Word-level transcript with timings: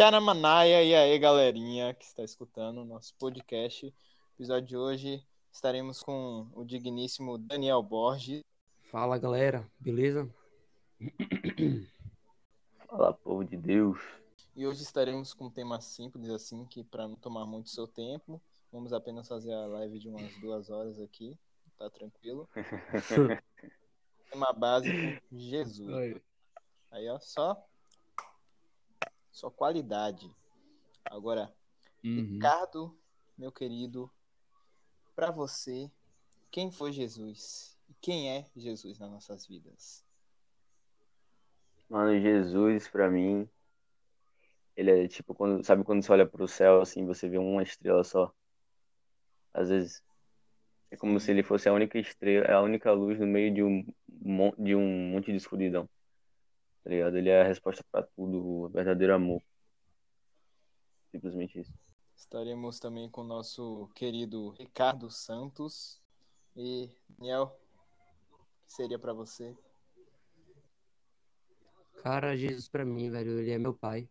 Xaramanaia, 0.00 0.82
e 0.82 0.94
aí 0.94 1.18
galerinha 1.18 1.92
que 1.92 2.06
está 2.06 2.24
escutando 2.24 2.80
o 2.80 2.86
nosso 2.86 3.14
podcast. 3.16 3.84
No 3.84 3.92
episódio 4.34 4.66
de 4.66 4.74
hoje 4.74 5.26
estaremos 5.52 6.02
com 6.02 6.48
o 6.54 6.64
digníssimo 6.64 7.36
Daniel 7.36 7.82
Borges. 7.82 8.42
Fala 8.90 9.18
galera, 9.18 9.70
beleza? 9.78 10.26
Fala 12.88 13.12
povo 13.12 13.44
de 13.44 13.58
Deus. 13.58 13.98
E 14.56 14.66
hoje 14.66 14.82
estaremos 14.82 15.34
com 15.34 15.48
um 15.48 15.50
tema 15.50 15.82
simples 15.82 16.30
assim, 16.30 16.64
que 16.64 16.82
para 16.82 17.06
não 17.06 17.16
tomar 17.16 17.44
muito 17.44 17.68
seu 17.68 17.86
tempo, 17.86 18.40
vamos 18.72 18.94
apenas 18.94 19.28
fazer 19.28 19.52
a 19.52 19.66
live 19.66 19.98
de 19.98 20.08
umas 20.08 20.34
duas 20.40 20.70
horas 20.70 20.98
aqui, 20.98 21.38
tá 21.76 21.90
tranquilo. 21.90 22.48
tema 24.32 24.50
básico, 24.54 24.96
Jesus. 25.30 26.22
Aí 26.90 27.06
ó, 27.10 27.20
só 27.20 27.69
só 29.30 29.50
qualidade. 29.50 30.30
Agora, 31.04 31.52
Uhum. 32.02 32.16
Ricardo, 32.16 32.98
meu 33.36 33.52
querido, 33.52 34.10
para 35.14 35.30
você, 35.30 35.90
quem 36.50 36.70
foi 36.70 36.92
Jesus? 36.92 37.78
E 37.88 37.94
quem 38.00 38.30
é 38.30 38.46
Jesus 38.56 38.98
nas 38.98 39.10
nossas 39.10 39.46
vidas? 39.46 40.04
Mano, 41.88 42.18
Jesus, 42.20 42.88
pra 42.88 43.10
mim, 43.10 43.48
ele 44.76 45.04
é 45.04 45.08
tipo, 45.08 45.34
quando, 45.34 45.64
sabe 45.64 45.84
quando 45.84 46.02
você 46.02 46.12
olha 46.12 46.26
pro 46.26 46.46
céu, 46.48 46.80
assim, 46.80 47.04
você 47.04 47.28
vê 47.28 47.36
uma 47.36 47.62
estrela 47.62 48.04
só? 48.04 48.32
Às 49.52 49.68
vezes, 49.68 50.02
é 50.90 50.96
como 50.96 51.18
se 51.20 51.30
ele 51.30 51.42
fosse 51.42 51.68
a 51.68 51.72
única 51.72 51.98
estrela, 51.98 52.46
a 52.52 52.62
única 52.62 52.92
luz 52.92 53.18
no 53.18 53.26
meio 53.26 53.52
de 53.52 53.62
um, 53.62 53.84
de 54.58 54.74
um 54.74 55.10
monte 55.10 55.32
de 55.32 55.36
escuridão. 55.36 55.88
Tá 56.82 56.90
ligado? 56.90 57.16
Ele 57.16 57.28
é 57.28 57.42
a 57.42 57.46
resposta 57.46 57.84
pra 57.90 58.02
tudo, 58.02 58.38
o 58.44 58.68
verdadeiro 58.68 59.14
amor. 59.14 59.42
Simplesmente 61.10 61.60
isso. 61.60 61.72
Estaremos 62.16 62.78
também 62.78 63.08
com 63.08 63.22
o 63.22 63.26
nosso 63.26 63.88
querido 63.94 64.50
Ricardo 64.50 65.10
Santos. 65.10 66.00
E, 66.56 66.90
Daniel, 67.08 67.58
o 68.32 68.66
que 68.66 68.72
seria 68.72 68.98
para 68.98 69.12
você? 69.12 69.56
Cara, 72.02 72.36
Jesus 72.36 72.68
pra 72.68 72.84
mim, 72.84 73.10
velho, 73.10 73.38
ele 73.38 73.50
é 73.50 73.58
meu 73.58 73.74
pai, 73.74 74.08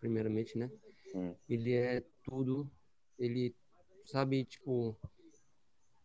primeiramente, 0.00 0.58
né? 0.58 0.70
Hum. 1.14 1.34
Ele 1.48 1.72
é 1.72 2.02
tudo, 2.24 2.70
ele 3.18 3.54
sabe, 4.04 4.44
tipo, 4.44 4.96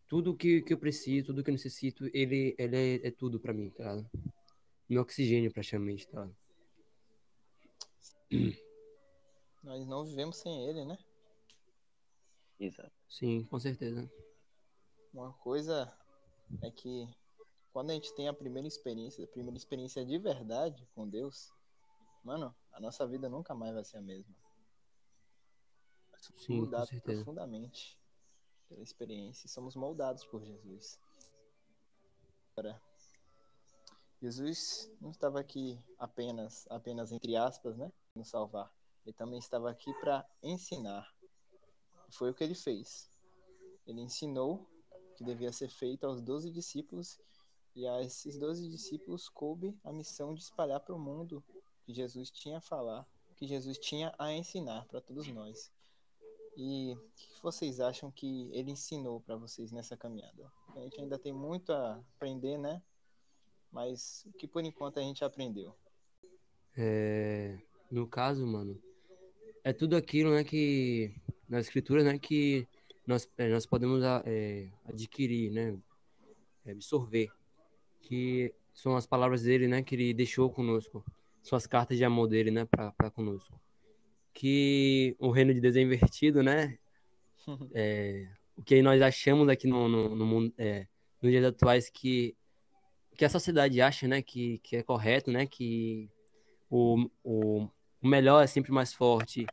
tudo 0.08 0.36
que, 0.36 0.62
que 0.62 0.74
eu 0.74 0.78
preciso, 0.78 1.28
tudo 1.28 1.44
que 1.44 1.50
eu 1.50 1.54
necessito, 1.54 2.06
ele, 2.14 2.56
ele 2.58 2.78
é, 2.78 3.08
é 3.08 3.12
tudo 3.12 3.40
pra 3.40 3.54
mim, 3.54 3.70
tá 3.72 3.84
ligado? 3.84 4.10
Meu 4.94 5.02
oxigênio, 5.02 5.52
praticamente, 5.52 6.08
tá? 6.08 6.30
Nós 9.64 9.88
não 9.88 10.06
vivemos 10.06 10.38
sem 10.38 10.70
ele, 10.70 10.86
né? 10.86 11.00
Exato. 12.60 12.94
Sim, 13.10 13.44
com 13.46 13.60
certeza. 13.60 14.08
Uma 15.12 15.34
coisa 15.34 15.92
é 16.62 16.70
que 16.70 17.10
quando 17.72 17.90
a 17.90 17.96
gente 17.96 18.14
tem 18.14 18.28
a 18.28 18.34
primeira 18.34 18.68
experiência, 18.68 19.26
a 19.26 19.28
primeira 19.28 19.58
experiência 19.58 20.06
de 20.06 20.20
verdade 20.20 20.88
com 20.94 21.10
Deus, 21.10 21.52
mano, 22.24 22.56
a 22.72 22.80
nossa 22.80 23.08
vida 23.08 23.28
nunca 23.28 23.56
mais 23.56 23.74
vai 23.74 23.84
ser 23.84 23.98
a 23.98 24.02
mesma. 24.02 24.36
Sim, 26.38 26.60
com 26.60 26.66
mudar 26.66 26.86
certeza. 26.86 27.24
profundamente 27.24 27.98
pela 28.70 28.84
experiência 28.84 29.48
e 29.48 29.50
somos 29.50 29.76
moldados 29.76 30.24
por 30.26 30.44
Jesus. 30.44 31.00
Agora, 32.56 32.80
Jesus 34.24 34.90
não 35.02 35.12
estava 35.12 35.38
aqui 35.38 35.78
apenas, 36.00 36.66
apenas 36.70 37.12
entre 37.12 37.36
aspas, 37.36 37.76
né, 37.76 37.92
nos 38.16 38.30
salvar. 38.30 38.74
Ele 39.06 39.12
também 39.12 39.38
estava 39.38 39.70
aqui 39.70 39.94
para 39.96 40.26
ensinar. 40.42 41.14
Foi 42.10 42.30
o 42.30 42.34
que 42.34 42.42
ele 42.42 42.56
fez. 42.56 43.10
Ele 43.86 44.00
ensinou 44.00 44.66
que 45.18 45.26
devia 45.26 45.52
ser 45.52 45.68
feito 45.68 46.06
aos 46.06 46.22
doze 46.22 46.50
discípulos 46.50 47.20
e 47.76 47.86
a 47.86 48.02
esses 48.02 48.40
doze 48.40 48.70
discípulos 48.70 49.28
coube 49.28 49.78
a 49.84 49.92
missão 49.92 50.34
de 50.34 50.42
espalhar 50.42 50.80
para 50.80 50.96
o 50.96 51.00
mundo 51.00 51.44
que 51.84 51.94
Jesus 51.94 52.32
tinha 52.32 52.60
a 52.60 52.62
falar, 52.62 53.06
que 53.36 53.46
Jesus 53.46 53.78
tinha 53.78 54.16
a 54.18 54.32
ensinar 54.32 54.86
para 54.86 55.02
todos 55.02 55.28
nós. 55.28 55.70
E 56.56 56.94
o 56.94 57.12
que 57.14 57.42
vocês 57.42 57.82
acham 57.82 58.10
que 58.10 58.50
ele 58.54 58.72
ensinou 58.72 59.20
para 59.20 59.36
vocês 59.36 59.70
nessa 59.74 59.98
caminhada? 59.98 60.50
A 60.74 60.80
gente 60.80 61.02
ainda 61.02 61.20
tem 61.20 61.34
muito 61.34 61.74
a 61.74 61.96
aprender, 62.16 62.58
né? 62.58 62.82
Mas 63.74 64.24
o 64.28 64.34
que 64.34 64.48
por 64.48 64.64
enquanto 64.64 65.00
a 65.00 65.02
gente 65.02 65.26
aprendeu? 65.26 65.76
É, 66.78 67.58
no 67.90 68.08
caso, 68.08 68.46
mano, 68.46 68.80
é 69.64 69.74
tudo 69.74 69.96
aquilo, 69.96 70.32
né, 70.32 70.44
que 70.44 71.16
nas 71.50 71.66
escrituras, 71.66 72.06
né, 72.06 72.20
que 72.20 72.68
nós, 73.06 73.28
é, 73.36 73.50
nós 73.50 73.66
podemos 73.66 74.04
é, 74.26 74.70
adquirir, 74.86 75.52
né, 75.52 75.76
é, 76.66 76.72
absorver, 76.72 77.32
que 78.02 78.54
são 78.74 78.96
as 78.96 79.08
palavras 79.08 79.42
dele, 79.42 79.68
né, 79.68 79.82
que 79.82 79.96
ele 79.96 80.14
deixou 80.14 80.52
conosco, 80.52 81.04
são 81.42 81.58
as 81.58 81.66
cartas 81.66 81.98
de 81.98 82.06
amor 82.06 82.28
dele, 82.28 82.52
né, 82.52 82.66
para 82.66 83.10
conosco. 83.10 83.60
Que 84.34 85.16
o 85.20 85.32
reino 85.32 85.54
de 85.54 85.60
Deus 85.60 85.76
é 85.76 85.82
invertido, 85.82 86.44
né, 86.44 86.78
é, 87.74 88.30
o 88.56 88.62
que 88.62 88.84
nós 88.84 89.02
achamos 89.02 89.50
aqui 89.50 89.66
no, 89.66 89.90
no, 89.90 90.16
no 90.16 90.26
mundo, 90.26 90.54
é, 90.60 90.88
nos 91.20 91.32
dias 91.32 91.44
atuais 91.44 91.90
que 91.90 92.36
que 93.18 93.26
a 93.26 93.30
sociedade 93.30 93.82
acha, 93.82 94.08
né, 94.08 94.22
que, 94.22 94.60
que 94.60 94.78
é 94.78 94.84
correto, 94.84 95.32
né, 95.32 95.46
que 95.46 96.10
o, 96.70 97.10
o, 97.24 97.70
o 98.02 98.08
melhor 98.08 98.44
é 98.44 98.48
sempre 98.48 98.72
mais 98.72 98.94
forte, 98.94 99.46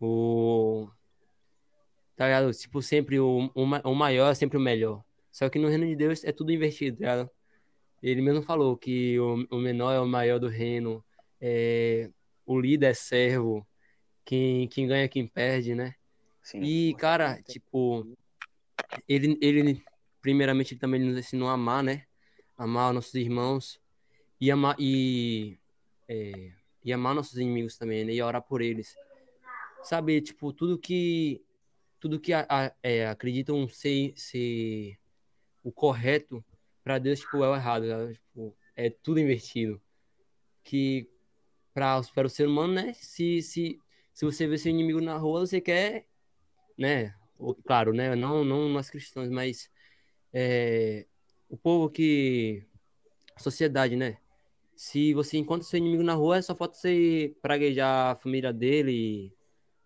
o 0.00 0.88
tá 2.16 2.24
ligado? 2.24 2.50
Tipo, 2.52 2.80
sempre 2.82 3.20
o, 3.20 3.50
o, 3.54 3.62
o 3.62 3.94
maior 3.94 4.30
é 4.30 4.34
sempre 4.34 4.56
o 4.56 4.60
melhor. 4.60 5.04
Só 5.30 5.48
que 5.50 5.58
no 5.58 5.68
reino 5.68 5.86
de 5.86 5.94
Deus 5.94 6.24
é 6.24 6.32
tudo 6.32 6.50
invertido, 6.50 6.96
tá 6.96 7.00
ligado? 7.00 7.30
Ele 8.02 8.22
mesmo 8.22 8.42
falou 8.42 8.76
que 8.76 9.18
o, 9.20 9.46
o 9.50 9.56
menor 9.58 9.92
é 9.92 10.00
o 10.00 10.06
maior 10.06 10.38
do 10.38 10.48
reino, 10.48 11.04
é, 11.40 12.10
o 12.46 12.58
líder 12.58 12.90
é 12.90 12.94
servo, 12.94 13.66
quem, 14.24 14.66
quem 14.68 14.86
ganha 14.86 15.04
é 15.04 15.08
quem 15.08 15.26
perde, 15.26 15.74
né? 15.74 15.94
Sim. 16.42 16.62
E, 16.62 16.94
cara, 16.94 17.42
tipo, 17.42 18.16
ele, 19.08 19.38
ele 19.40 19.82
primeiramente 20.22 20.74
ele 20.74 20.80
também 20.80 21.00
nos 21.00 21.18
ensinou 21.18 21.48
a 21.48 21.52
amar, 21.52 21.82
né? 21.82 22.04
Amar 22.56 22.92
nossos 22.92 23.14
irmãos 23.14 23.80
e 24.40 24.50
amar 24.50 24.76
e, 24.78 25.58
é, 26.08 26.52
e 26.84 26.92
amar 26.92 27.14
nossos 27.14 27.36
inimigos 27.38 27.76
também, 27.76 28.04
né? 28.04 28.12
E 28.12 28.22
orar 28.22 28.42
por 28.42 28.60
eles. 28.62 28.94
Sabe, 29.82 30.20
tipo, 30.20 30.52
tudo 30.52 30.78
que 30.78 31.42
tudo 32.00 32.20
que 32.20 32.32
a- 32.32 32.46
a- 32.48 32.72
é, 32.82 33.06
acreditam 33.06 33.66
ser, 33.68 34.12
ser 34.16 34.98
o 35.62 35.72
correto 35.72 36.44
para 36.84 36.98
Deus, 36.98 37.20
tipo, 37.20 37.42
é 37.44 37.48
o 37.48 37.54
errado, 37.56 37.86
né? 37.86 38.12
Tipo, 38.12 38.56
é 38.76 38.90
tudo 38.90 39.18
invertido. 39.20 39.80
Que 40.62 41.08
para 41.74 42.00
para 42.14 42.26
o 42.26 42.30
ser 42.30 42.48
humano, 42.48 42.74
né? 42.74 42.92
Se, 42.94 43.42
se, 43.42 43.78
se 44.14 44.24
você 44.24 44.46
vê 44.46 44.58
seu 44.58 44.70
inimigo 44.70 45.00
na 45.00 45.16
rua, 45.16 45.40
você 45.46 45.60
quer 45.60 46.06
né? 46.76 47.14
Claro, 47.64 47.92
né? 47.92 48.14
Não, 48.14 48.44
não 48.44 48.68
nós 48.68 48.90
cristãos, 48.90 49.28
mas 49.30 49.70
é, 50.32 51.06
o 51.48 51.56
povo 51.56 51.90
que. 51.90 52.64
A 53.34 53.40
sociedade, 53.40 53.96
né? 53.96 54.16
Se 54.74 55.12
você 55.12 55.36
encontra 55.36 55.66
seu 55.66 55.78
inimigo 55.78 56.02
na 56.02 56.14
rua, 56.14 56.40
só 56.40 56.54
falta 56.54 56.74
você 56.74 57.34
praguejar 57.42 58.12
a 58.12 58.16
família 58.16 58.52
dele, 58.52 59.32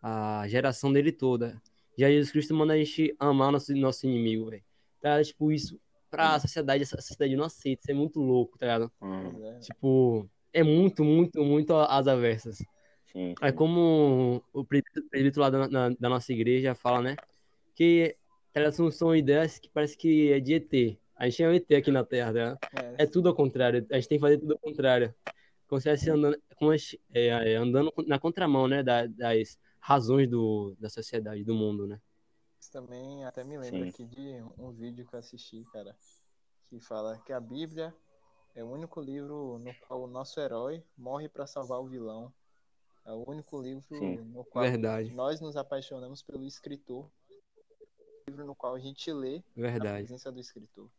a 0.01 0.45
geração 0.49 0.93
dele 0.93 1.11
toda. 1.13 1.61
Já 1.99 2.09
Jesus 2.09 2.31
Cristo 2.31 2.55
manda 2.55 2.75
a 2.75 2.77
gente 2.79 3.15
amar 3.19 3.51
nosso, 3.53 3.75
nosso 3.75 4.07
inimigo, 4.07 4.51
velho. 4.51 4.63
Tá? 5.01 5.23
Tipo, 5.23 5.51
isso 5.51 5.81
pra 6.11 6.39
sociedade, 6.41 6.83
essa 6.83 6.97
sociedade 7.01 7.35
não 7.37 7.45
aceita. 7.45 7.83
Isso 7.83 7.91
é 7.91 7.95
muito 7.95 8.21
louco, 8.21 8.57
tá 8.59 8.67
ligado? 8.67 8.93
Hum, 9.03 9.45
é. 9.45 9.59
Tipo, 9.61 10.29
é 10.53 10.63
muito, 10.63 11.05
muito, 11.05 11.43
muito 11.45 11.75
às 11.75 12.07
avessas. 12.07 12.59
sim, 13.13 13.35
É 13.41 13.51
sim. 13.51 13.57
como 13.57 14.45
o 14.53 14.65
presbítero 14.65 15.41
lá 15.41 15.51
da, 15.51 15.69
na- 15.69 15.89
da 15.91 16.09
nossa 16.09 16.33
igreja 16.33 16.75
fala, 16.75 17.03
né? 17.03 17.17
Que 17.75 18.17
elas 18.55 18.75
são, 18.77 18.91
são 18.93 19.15
ideias 19.15 19.59
que 19.59 19.69
parece 19.71 19.97
que 19.97 20.31
é 20.33 20.39
de 20.41 20.55
ET. 20.55 21.00
A 21.21 21.29
gente 21.29 21.43
é 21.43 21.49
um 21.49 21.53
ET 21.53 21.77
aqui 21.77 21.91
na 21.91 22.05
Terra, 22.05 22.33
né? 22.33 22.59
É, 22.73 23.05
É 23.05 23.07
tudo 23.07 23.29
ao 23.29 23.35
contrário. 23.35 23.87
A 23.91 23.97
gente 23.97 24.09
tem 24.09 24.19
que 24.19 24.23
fazer 24.23 24.39
tudo 24.39 24.55
ao 24.55 24.59
contrário. 24.59 25.15
Como 25.69 25.81
se 25.81 25.89
estivesse 25.91 26.11
andando, 26.11 26.43
como 26.57 26.73
é, 26.73 26.77
é, 27.15 27.57
andando 27.57 27.93
na 28.07 28.19
contramão, 28.19 28.69
né? 28.69 28.83
da- 28.83 29.07
Das 29.07 29.59
razões 29.81 30.29
do, 30.29 30.75
da 30.81 30.89
sociedade, 30.89 31.45
do 31.45 31.55
mundo, 31.55 31.87
né? 31.87 32.01
Isso 32.61 32.71
também 32.73 33.25
até 33.25 33.45
me 33.45 33.59
lembra 33.59 33.85
Sim. 33.85 33.91
aqui 33.91 34.05
de 34.07 34.43
um 34.59 34.71
vídeo 34.73 35.07
que 35.07 35.15
eu 35.15 35.19
assisti, 35.19 35.65
cara, 35.73 35.97
que 36.69 36.81
fala 36.81 37.19
que 37.19 37.33
a 37.33 37.41
Bíblia 37.41 37.95
é 38.55 38.65
o 38.65 38.69
único 38.71 39.01
livro 39.01 39.59
no 39.61 39.75
qual 39.87 40.03
o 40.03 40.09
nosso 40.09 40.41
herói 40.41 40.85
morre 40.99 41.29
para 41.29 41.47
salvar 41.47 41.81
o 41.81 41.89
vilão. 41.89 42.33
É 43.07 43.13
o 43.13 43.25
único 43.29 43.61
livro 43.61 43.85
Sim. 43.99 44.25
no 44.33 44.45
qual 44.45 44.65
Verdade, 44.65 45.15
nós 45.15 45.41
nos 45.41 45.57
apaixonamos 45.57 46.23
pelo 46.23 46.45
escritor. 46.45 47.11
Livro 48.29 48.47
no 48.47 48.55
qual 48.55 48.75
a 48.75 48.81
gente 48.81 49.13
lê 49.13 49.43
a 49.63 49.63
verdade. 49.63 50.07
presença 50.07 50.33
do 50.33 50.41
escritor. 50.41 50.91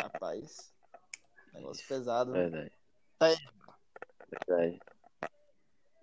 Rapaz, 0.00 0.72
negócio 1.52 1.86
pesado. 1.86 2.32
né? 2.32 2.40
Verdade. 2.40 2.72
Tá 3.18 3.26
aí. 3.26 3.36
Verdade. 4.48 4.80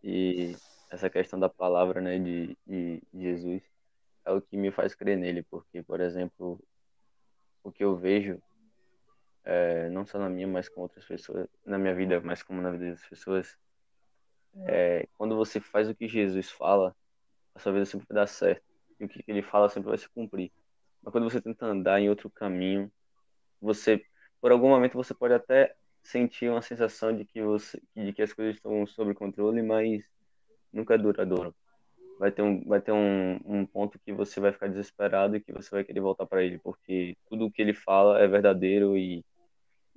E 0.04 0.56
essa 0.92 1.10
questão 1.10 1.40
da 1.40 1.50
palavra, 1.50 2.00
né, 2.00 2.18
de, 2.19 2.58
de 2.66 3.02
Jesus, 3.14 3.64
é 4.25 4.31
o 4.31 4.42
que 4.42 4.58
me 4.58 4.72
faz 4.72 4.94
crer 4.94 5.18
nele, 5.18 5.44
porque, 5.44 5.81
por 5.81 6.00
exemplo, 6.00 6.60
o 7.64 7.72
que 7.72 7.84
eu 7.84 7.96
vejo, 7.96 8.42
é, 9.44 9.90
não 9.90 10.06
só 10.06 10.19
na 10.19 10.30
minha, 10.30 10.48
mas 10.48 10.69
com 10.69 10.81
outras 10.81 11.06
pessoas, 11.06 11.48
na 11.66 11.78
minha 11.78 11.96
vida, 11.96 12.19
mas 12.22 12.44
como 12.44 12.62
na 12.62 12.72
vida 12.72 12.92
das 12.92 13.06
pessoas, 13.08 13.58
é, 14.66 15.08
quando 15.18 15.36
você 15.36 15.60
faz 15.60 15.90
o 15.90 15.96
que 15.96 16.08
Jesus 16.08 16.50
fala, 16.50 16.96
a 17.54 17.60
sua 17.60 17.72
vida 17.72 17.86
sempre 17.86 18.08
vai 18.10 18.16
dar 18.16 18.28
certo. 18.28 18.64
E 19.00 19.06
o 19.06 19.10
que 19.10 19.24
ele 19.28 19.42
fala 19.42 19.69
sempre 19.69 19.90
vai 19.90 19.98
se 19.98 20.10
cumprir. 20.10 20.52
Mas 21.02 21.12
quando 21.12 21.30
você 21.30 21.42
tenta 21.42 21.66
andar 21.66 22.00
em 22.00 22.10
outro 22.10 22.30
caminho, 22.30 22.92
você, 23.62 24.04
por 24.42 24.51
algum 24.51 24.69
momento, 24.69 24.94
você 24.94 25.13
pode 25.13 25.33
até 25.33 25.75
sentir 26.04 26.50
uma 26.50 26.62
sensação 26.62 27.15
de 27.15 27.25
que 27.25 27.42
você, 27.42 27.81
de 27.95 28.13
que 28.13 28.21
as 28.21 28.33
coisas 28.33 28.56
estão 28.56 28.86
sob 28.88 29.13
controle, 29.13 29.62
mas 29.62 30.04
nunca 30.71 30.95
é 30.95 30.98
duradouro. 30.98 31.56
Vai 32.19 32.31
ter 32.31 32.42
um, 32.42 32.63
vai 32.65 32.81
ter 32.81 32.92
um, 32.92 33.39
um 33.45 33.65
ponto 33.65 34.00
que 34.00 34.12
você 34.13 34.39
vai 34.39 34.51
ficar 34.51 34.68
desesperado 34.68 35.36
e 35.36 35.42
que 35.42 35.54
você 35.54 35.69
vai 35.69 35.83
querer 35.83 36.00
voltar 36.00 36.25
para 36.25 36.44
ele, 36.44 36.59
porque 36.59 37.15
tudo 37.30 37.45
o 37.45 37.51
que 37.51 37.62
ele 37.62 37.74
fala 37.74 38.19
é 38.19 38.27
verdadeiro 38.27 38.98
e 38.98 39.24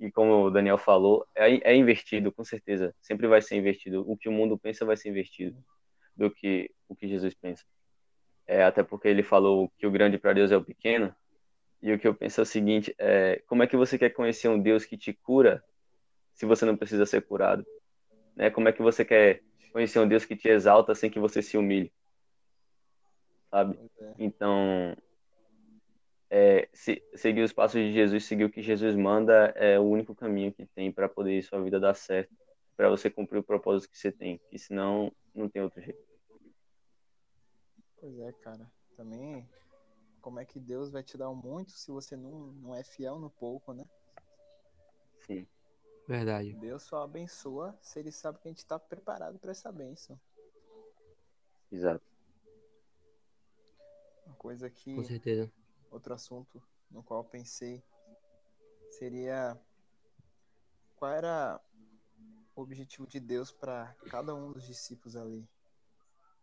e 0.01 0.11
como 0.11 0.45
o 0.45 0.49
Daniel 0.49 0.79
falou, 0.79 1.27
é, 1.35 1.73
é 1.73 1.75
invertido, 1.75 2.31
com 2.31 2.43
certeza. 2.43 2.91
Sempre 2.99 3.27
vai 3.27 3.39
ser 3.39 3.55
invertido. 3.55 4.03
O 4.09 4.17
que 4.17 4.27
o 4.27 4.31
mundo 4.31 4.57
pensa 4.57 4.83
vai 4.83 4.97
ser 4.97 5.09
invertido 5.09 5.63
do 6.17 6.31
que 6.31 6.71
o 6.89 6.95
que 6.95 7.07
Jesus 7.07 7.35
pensa. 7.35 7.63
É, 8.47 8.63
até 8.63 8.81
porque 8.81 9.07
ele 9.07 9.21
falou 9.21 9.71
que 9.77 9.85
o 9.85 9.91
grande 9.91 10.17
para 10.17 10.33
Deus 10.33 10.51
é 10.51 10.57
o 10.57 10.65
pequeno. 10.65 11.15
E 11.81 11.91
o 11.91 11.99
que 11.99 12.07
eu 12.07 12.13
penso 12.13 12.41
é 12.41 12.43
o 12.43 12.45
seguinte: 12.45 12.93
é, 12.97 13.41
como 13.47 13.63
é 13.63 13.67
que 13.67 13.77
você 13.77 13.97
quer 13.97 14.11
conhecer 14.11 14.47
um 14.47 14.61
Deus 14.61 14.85
que 14.85 14.97
te 14.97 15.13
cura 15.13 15.63
se 16.33 16.45
você 16.45 16.65
não 16.65 16.77
precisa 16.77 17.05
ser 17.05 17.21
curado? 17.21 17.65
Né? 18.35 18.49
Como 18.49 18.67
é 18.67 18.71
que 18.71 18.81
você 18.81 19.03
quer 19.03 19.41
conhecer 19.71 19.99
um 19.99 20.07
Deus 20.07 20.25
que 20.25 20.35
te 20.35 20.49
exalta 20.49 20.93
sem 20.93 21.09
que 21.09 21.19
você 21.19 21.41
se 21.41 21.57
humilhe? 21.57 21.91
Sabe? 23.49 23.77
É. 23.99 24.13
Então, 24.19 24.95
é, 26.29 26.69
se, 26.71 27.03
seguir 27.13 27.41
os 27.41 27.51
passos 27.51 27.81
de 27.81 27.91
Jesus, 27.91 28.23
seguir 28.23 28.45
o 28.45 28.49
que 28.49 28.61
Jesus 28.61 28.95
manda 28.95 29.53
é 29.55 29.77
o 29.77 29.83
único 29.83 30.15
caminho 30.15 30.53
que 30.53 30.65
tem 30.65 30.89
para 30.89 31.09
poder 31.09 31.43
sua 31.43 31.61
vida 31.61 31.77
dar 31.77 31.93
certo, 31.93 32.33
para 32.77 32.89
você 32.89 33.09
cumprir 33.09 33.39
o 33.39 33.43
propósito 33.43 33.91
que 33.91 33.97
você 33.97 34.11
tem, 34.11 34.39
que 34.49 34.57
senão 34.57 35.11
não 35.35 35.49
tem 35.49 35.61
outro 35.61 35.81
jeito. 35.81 35.99
Pois 37.99 38.17
é, 38.19 38.31
cara. 38.31 38.71
Também, 38.95 39.47
como 40.21 40.39
é 40.39 40.45
que 40.45 40.59
Deus 40.59 40.91
vai 40.91 41.03
te 41.03 41.17
dar 41.17 41.29
o 41.29 41.35
muito 41.35 41.71
se 41.71 41.91
você 41.91 42.15
não, 42.15 42.47
não 42.53 42.75
é 42.75 42.83
fiel 42.83 43.19
no 43.19 43.29
pouco, 43.29 43.73
né? 43.73 43.85
Sim. 45.25 45.47
Verdade. 46.07 46.53
Deus 46.53 46.83
só 46.83 47.03
abençoa 47.03 47.77
se 47.81 47.99
ele 47.99 48.11
sabe 48.11 48.39
que 48.39 48.47
a 48.47 48.51
gente 48.51 48.59
está 48.59 48.79
preparado 48.79 49.39
para 49.39 49.51
essa 49.51 49.71
bênção. 49.71 50.19
Exato. 51.71 52.05
Uma 54.25 54.35
coisa 54.35 54.69
que. 54.69 54.95
Com 54.95 55.03
certeza 55.03 55.51
outro 55.91 56.13
assunto 56.13 56.63
no 56.89 57.03
qual 57.03 57.23
pensei 57.23 57.83
seria 58.89 59.59
qual 60.95 61.11
era 61.11 61.61
o 62.55 62.61
objetivo 62.61 63.05
de 63.05 63.19
Deus 63.19 63.51
para 63.51 63.93
cada 64.09 64.33
um 64.33 64.53
dos 64.53 64.65
discípulos 64.65 65.15
ali. 65.15 65.47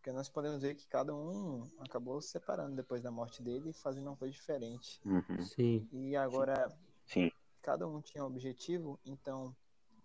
Porque 0.08 0.16
nós 0.16 0.28
podemos 0.30 0.62
ver 0.62 0.74
que 0.74 0.86
cada 0.86 1.14
um 1.14 1.70
acabou 1.80 2.18
se 2.22 2.30
separando 2.30 2.74
depois 2.74 3.02
da 3.02 3.10
morte 3.10 3.42
dele 3.42 3.68
e 3.68 3.72
fazendo 3.74 4.06
uma 4.06 4.16
coisa 4.16 4.32
diferente. 4.32 4.98
Uhum. 5.04 5.44
Sim. 5.44 5.86
E 5.92 6.16
agora, 6.16 6.74
Sim. 7.04 7.30
cada 7.60 7.86
um 7.86 8.00
tinha 8.00 8.24
um 8.24 8.26
objetivo, 8.26 8.98
então 9.04 9.54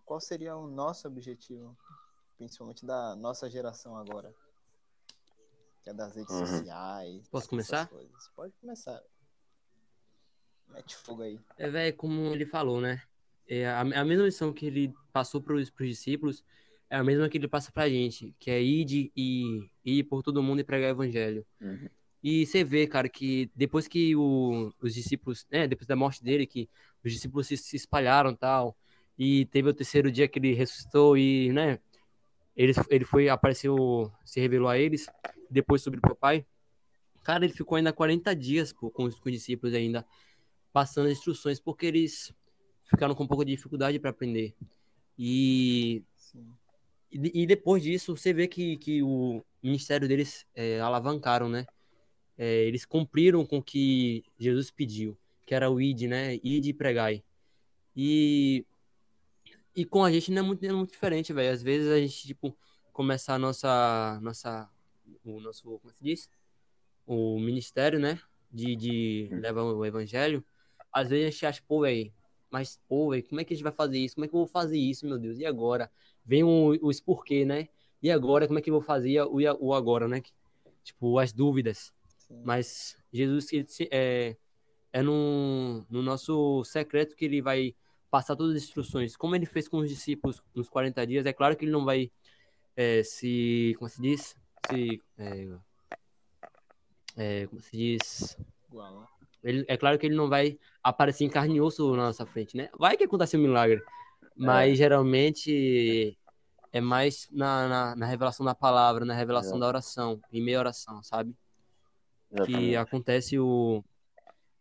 qual 0.03 0.19
seria 0.19 0.57
o 0.57 0.67
nosso 0.67 1.07
objetivo, 1.07 1.77
principalmente 2.38 2.85
da 2.85 3.15
nossa 3.15 3.50
geração 3.50 3.95
agora? 3.95 4.35
Que 5.81 5.91
é 5.91 5.94
das 5.94 6.13
redes 6.13 6.33
Uhum. 6.33 6.47
sociais. 6.47 7.29
Posso 7.29 7.47
começar? 7.47 7.88
coisas. 7.88 8.27
Pode 8.35 8.53
começar. 8.59 9.01
Mete 10.67 10.97
fogo 10.97 11.21
aí. 11.21 11.39
É, 11.57 11.69
velho, 11.69 11.95
como 11.95 12.33
ele 12.33 12.45
falou, 12.45 12.81
né? 12.81 13.01
É 13.47 13.65
a, 13.67 13.79
a 13.79 14.03
mesma 14.03 14.25
missão 14.25 14.51
que 14.51 14.65
ele 14.65 14.94
passou 15.13 15.41
para 15.41 15.55
os 15.55 15.71
discípulos 15.71 16.44
é 16.94 16.98
a 16.98 17.04
mesma 17.04 17.28
que 17.28 17.40
ele 17.40 17.48
passa 17.48 17.72
pra 17.72 17.90
gente, 17.90 18.36
que 18.38 18.51
é 18.51 18.62
ir, 18.62 18.86
de, 18.86 19.12
ir, 19.84 20.04
por 20.04 20.22
todo 20.22 20.44
mundo 20.44 20.60
e 20.60 20.63
pregar 20.63 20.90
o 20.90 20.92
evangelho. 20.92 21.44
Uhum. 21.60 21.90
E 22.22 22.45
você 22.45 22.63
vê, 22.63 22.86
cara, 22.86 23.10
que 23.10 23.50
depois 23.56 23.88
que 23.88 24.16
o, 24.16 24.72
os 24.80 24.94
discípulos, 24.94 25.48
né, 25.51 25.68
depois 25.68 25.88
da 25.88 25.95
morte 25.95 26.24
dele, 26.24 26.45
que 26.45 26.69
os 27.04 27.12
discípulos 27.12 27.48
se, 27.48 27.57
se 27.57 27.75
espalharam 27.75 28.30
e 28.30 28.38
tal, 28.38 28.78
e 29.18 29.45
teve 29.48 29.69
o 29.69 29.74
terceiro 29.74 30.12
dia 30.12 30.28
que 30.28 30.38
ele 30.38 30.54
ressuscitou 30.54 31.18
e, 31.18 31.51
né, 31.51 31.80
ele, 32.56 32.74
ele 32.92 33.06
foi, 33.06 33.28
apareceu, 33.28 34.12
se 34.24 34.39
revelou 34.39 34.69
a 34.69 34.78
eles, 34.78 35.10
depois 35.50 35.81
subiu 35.81 36.00
pro 36.00 36.16
pai. 36.16 36.46
Cara, 37.24 37.44
ele 37.44 37.56
ficou 37.56 37.75
ainda 37.75 37.92
40 37.92 38.36
dias 38.36 38.72
pô, 38.72 38.92
com, 38.92 39.06
os, 39.06 39.19
com 39.19 39.30
os 39.30 39.34
discípulos 39.34 39.74
ainda, 39.74 40.06
passando 40.72 41.07
as 41.07 41.13
instruções, 41.13 41.60
porque 41.60 41.88
eles 41.88 42.31
ficaram 42.84 43.16
com 43.16 43.24
um 43.24 43.28
pouco 43.28 43.44
de 43.44 43.56
dificuldade 43.56 43.98
para 43.98 44.12
aprender. 44.12 44.54
E, 45.18 46.04
Sim. 46.16 46.54
E, 47.13 47.45
depois 47.45 47.83
disso, 47.83 48.15
você 48.15 48.33
vê 48.33 48.48
que, 48.48 48.77
que 48.77 49.04
o 49.04 49.44
ministério 49.62 50.07
deles 50.07 50.45
é, 50.56 50.80
alavancaram, 50.80 51.48
né? 51.48 51.65
É, 52.38 52.63
eles 52.63 52.86
cumpriram 52.86 53.45
com 53.45 53.57
o 53.60 53.63
que 53.63 54.24
Jesus 54.39 54.71
pediu, 54.71 55.18
que 55.45 55.54
era 55.54 55.69
o 55.69 55.80
id, 55.80 56.07
né? 56.07 56.36
Id 56.44 56.65
e 56.68 56.74
pregai. 56.74 57.24
E, 57.95 58.65
e 59.75 59.86
com 59.86 60.04
a 60.04 60.12
gente 60.12 60.31
não 60.31 60.44
é 60.44 60.45
muito, 60.45 60.62
não 60.63 60.69
é 60.69 60.74
muito 60.74 60.92
diferente, 60.92 61.31
velho. 61.31 61.54
Às 61.54 61.62
vezes 61.62 61.89
a 61.92 62.00
gente, 62.00 62.27
tipo, 62.27 62.57
começa 62.92 63.33
a 63.33 63.39
nossa, 63.39 64.19
nossa, 64.21 64.69
o 65.24 65.39
nosso, 65.39 65.80
como 65.80 65.94
se 65.94 66.04
diz? 66.04 66.30
O 67.06 67.39
ministério, 67.39 68.00
né? 68.00 68.19
De, 68.51 68.75
de 68.75 69.30
levar 69.31 69.63
o 69.63 69.86
evangelho. 69.86 70.44
Às 70.92 71.10
vezes 71.10 71.27
a 71.27 71.30
gente 71.31 71.45
acha, 71.45 71.63
pô, 71.68 71.81
velho, 71.81 72.12
mas, 72.50 72.80
pô, 72.88 73.10
velho, 73.10 73.24
como 73.27 73.42
é 73.42 73.44
que 73.44 73.54
a 73.54 73.56
gente 73.56 73.63
vai 73.63 73.71
fazer 73.71 74.00
isso? 74.00 74.15
Como 74.15 74.25
é 74.25 74.27
que 74.27 74.36
eu 74.36 74.39
vou 74.39 74.48
fazer 74.48 74.77
isso, 74.77 75.06
meu 75.07 75.18
Deus? 75.18 75.38
E 75.39 75.45
agora? 75.45 75.92
Vem 76.25 76.44
o, 76.44 76.78
os 76.81 77.00
porquê, 77.00 77.46
né? 77.46 77.68
E 78.02 78.12
agora, 78.12 78.48
como 78.48 78.60
é 78.60 78.62
que 78.62 78.70
eu 78.70 78.74
vou 78.74 78.81
fazer 78.81 79.22
o, 79.22 79.38
o 79.60 79.74
agora, 79.74 80.08
né? 80.08 80.22
Tipo, 80.84 81.20
as 81.20 81.31
dúvidas. 81.31 81.94
Sim. 82.18 82.42
Mas 82.44 82.98
Jesus 83.12 83.52
ele, 83.52 83.68
é, 83.92 84.36
é 84.92 85.02
no, 85.02 85.86
no 85.90 86.02
nosso 86.02 86.64
secreto 86.64 87.16
que 87.16 87.25
ele 87.25 87.42
vai 87.42 87.75
passar 88.10 88.36
todas 88.36 88.56
as 88.56 88.64
instruções. 88.64 89.16
Como 89.16 89.36
ele 89.36 89.46
fez 89.46 89.68
com 89.68 89.78
os 89.78 89.90
discípulos 89.90 90.42
nos 90.54 90.70
40 90.70 91.08
dias, 91.08 91.25
é 91.25 91.34
claro 91.34 91.56
que 91.56 91.66
ele 91.66 91.72
não 91.72 91.86
vai 91.86 92.12
é, 92.75 93.04
se. 93.04 93.75
Como 93.78 93.90
se 93.90 94.02
diz? 94.02 94.36
Se. 94.70 95.02
É, 95.18 95.48
é, 97.15 97.48
como 97.48 97.62
se 97.62 97.77
diz? 97.77 98.38
Né? 98.72 99.08
Ele, 99.44 99.65
é 99.68 99.77
claro 99.77 100.00
que 100.00 100.06
ele 100.06 100.15
não 100.15 100.30
vai 100.30 100.58
aparecer 100.82 101.25
em 101.25 101.30
carne 101.30 101.58
e 101.58 101.62
osso 101.62 101.92
na 101.96 102.08
nossa 102.08 102.25
frente, 102.25 102.56
né? 102.56 102.70
Vai 102.77 102.96
que 102.98 103.03
acontece 103.03 103.38
um 103.38 103.42
milagre. 103.42 103.82
Mas 104.36 104.78
geralmente 104.78 106.18
é 106.72 106.82
mais 106.82 107.28
na, 107.32 107.68
na, 107.68 107.96
na 107.96 108.06
revelação 108.06 108.46
da 108.46 108.56
palavra, 108.56 109.06
na 109.06 109.13
revelação 109.13 109.52
Exato. 109.52 109.60
da 109.62 109.68
oração, 109.68 110.24
em 110.32 110.42
meia 110.44 110.60
oração, 110.60 111.02
sabe? 111.04 111.36
que 112.30 112.36
Exatamente. 112.42 112.75
acontece 112.78 113.40
o 113.40 113.84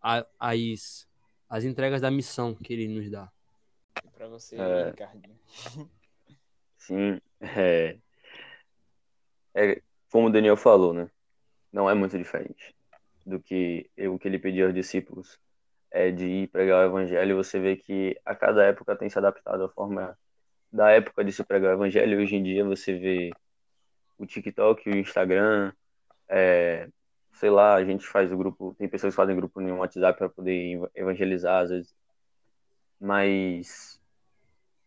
a- 0.03 0.27
as 0.39 1.09
as 1.49 1.65
entregas 1.65 2.01
da 2.03 2.11
missão 2.11 2.55
que 2.55 2.73
ele 2.73 2.87
nos 2.89 3.11
dá. 3.11 3.31
E 4.05 4.09
pra 4.09 4.27
você, 4.29 4.57
É. 4.57 4.91
Ricardinho. 4.91 5.39
Sim, 6.77 7.21
é, 7.41 7.99
é 9.55 9.83
como 10.11 10.29
o 10.29 10.31
Daniel 10.31 10.57
falou, 10.57 10.93
né? 10.93 11.11
Não 11.73 11.89
é 11.89 11.95
muito 11.95 12.19
diferente 12.19 12.75
do 13.25 13.41
que 13.41 13.89
o 13.99 14.19
que 14.19 14.29
ele 14.29 14.39
pediu 14.39 14.67
aos 14.67 14.75
discípulos 14.75 15.39
é 15.93 16.11
de 16.11 16.25
ir 16.25 16.49
pregar 16.49 16.81
o 16.81 16.89
evangelho. 16.89 17.37
Você 17.37 17.61
vê 17.61 17.77
que 17.77 18.19
a 18.25 18.35
cada 18.35 18.65
época 18.65 18.97
tem 18.97 19.09
se 19.09 19.19
adaptado 19.19 19.65
à 19.65 19.69
forma 19.69 20.19
da 20.73 20.91
época 20.91 21.23
de 21.23 21.31
se 21.33 21.45
pregar 21.45 21.73
o 21.73 21.75
evangelho. 21.75 22.19
Hoje 22.19 22.37
em 22.37 22.43
dia 22.43 22.65
você 22.65 22.99
vê 22.99 23.31
o 24.19 24.27
TikTok, 24.27 24.89
o 24.89 24.97
Instagram, 24.97 25.73
é, 26.29 26.89
sei 27.35 27.51
lá, 27.51 27.75
a 27.75 27.85
gente 27.85 28.07
faz 28.07 28.33
o 28.33 28.37
grupo, 28.37 28.75
tem 28.79 28.89
pessoas 28.89 29.13
que 29.13 29.17
fazem 29.17 29.37
grupo 29.37 29.61
no 29.61 29.77
WhatsApp 29.77 30.19
para 30.19 30.29
poder 30.29 30.81
evangelizar 30.95 31.63
às 31.63 31.71
vezes, 31.71 31.95
mas 32.99 34.01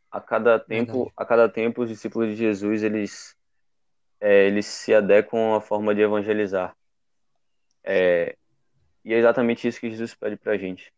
a 0.10 0.20
cada 0.20 0.58
tempo, 0.58 0.94
Verdade. 0.94 1.14
a 1.18 1.26
cada 1.26 1.50
tempo 1.50 1.84
os 1.84 1.90
discípulos 1.90 2.30
de 2.30 2.36
Jesus 2.36 2.82
eles 2.82 3.36
é, 4.20 4.48
eles 4.48 4.66
se 4.66 4.94
adequam 4.94 5.56
à 5.56 5.62
forma 5.62 5.94
de 5.94 6.02
evangelizar. 6.02 6.76
É, 7.84 8.36
e 9.06 9.14
é 9.14 9.18
exatamente 9.20 9.68
isso 9.68 9.80
que 9.80 9.92
Jesus 9.92 10.16
pede 10.16 10.36
pra 10.36 10.58
gente. 10.58 10.92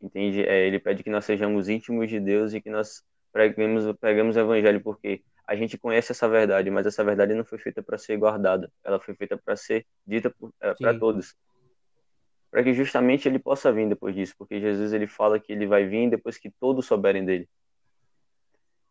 Entende? 0.00 0.46
É, 0.46 0.68
ele 0.68 0.78
pede 0.78 1.02
que 1.02 1.10
nós 1.10 1.24
sejamos 1.24 1.68
íntimos 1.68 2.08
de 2.08 2.20
Deus 2.20 2.54
e 2.54 2.60
que 2.60 2.70
nós 2.70 3.02
preguemos, 3.32 3.92
preguemos 3.98 4.36
o 4.36 4.38
evangelho, 4.40 4.80
porque 4.80 5.20
a 5.44 5.56
gente 5.56 5.76
conhece 5.76 6.12
essa 6.12 6.28
verdade, 6.28 6.70
mas 6.70 6.86
essa 6.86 7.02
verdade 7.02 7.34
não 7.34 7.44
foi 7.44 7.58
feita 7.58 7.82
para 7.82 7.98
ser 7.98 8.16
guardada, 8.16 8.70
ela 8.84 9.00
foi 9.00 9.16
feita 9.16 9.36
para 9.36 9.56
ser 9.56 9.84
dita 10.06 10.32
para 10.58 10.76
Sim. 10.76 10.98
todos. 11.00 11.34
Para 12.52 12.62
que 12.62 12.72
justamente 12.72 13.28
ele 13.28 13.40
possa 13.40 13.72
vir 13.72 13.88
depois 13.88 14.14
disso, 14.14 14.34
porque 14.38 14.60
Jesus 14.60 14.92
ele 14.92 15.08
fala 15.08 15.40
que 15.40 15.52
ele 15.52 15.66
vai 15.66 15.84
vir 15.86 16.08
depois 16.08 16.38
que 16.38 16.50
todos 16.50 16.86
souberem 16.86 17.24
dele. 17.24 17.48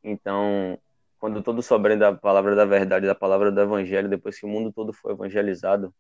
Então, 0.03 0.77
quando 1.17 1.41
todos 1.41 1.65
souberem 1.65 1.97
da 1.97 2.13
palavra 2.13 2.55
da 2.55 2.65
verdade, 2.65 3.07
da 3.07 3.15
palavra 3.15 3.51
do 3.51 3.61
evangelho, 3.61 4.09
depois 4.09 4.37
que 4.37 4.45
o 4.45 4.49
mundo 4.49 4.71
todo 4.71 4.91
for 4.91 5.11
evangelizado, 5.11 5.93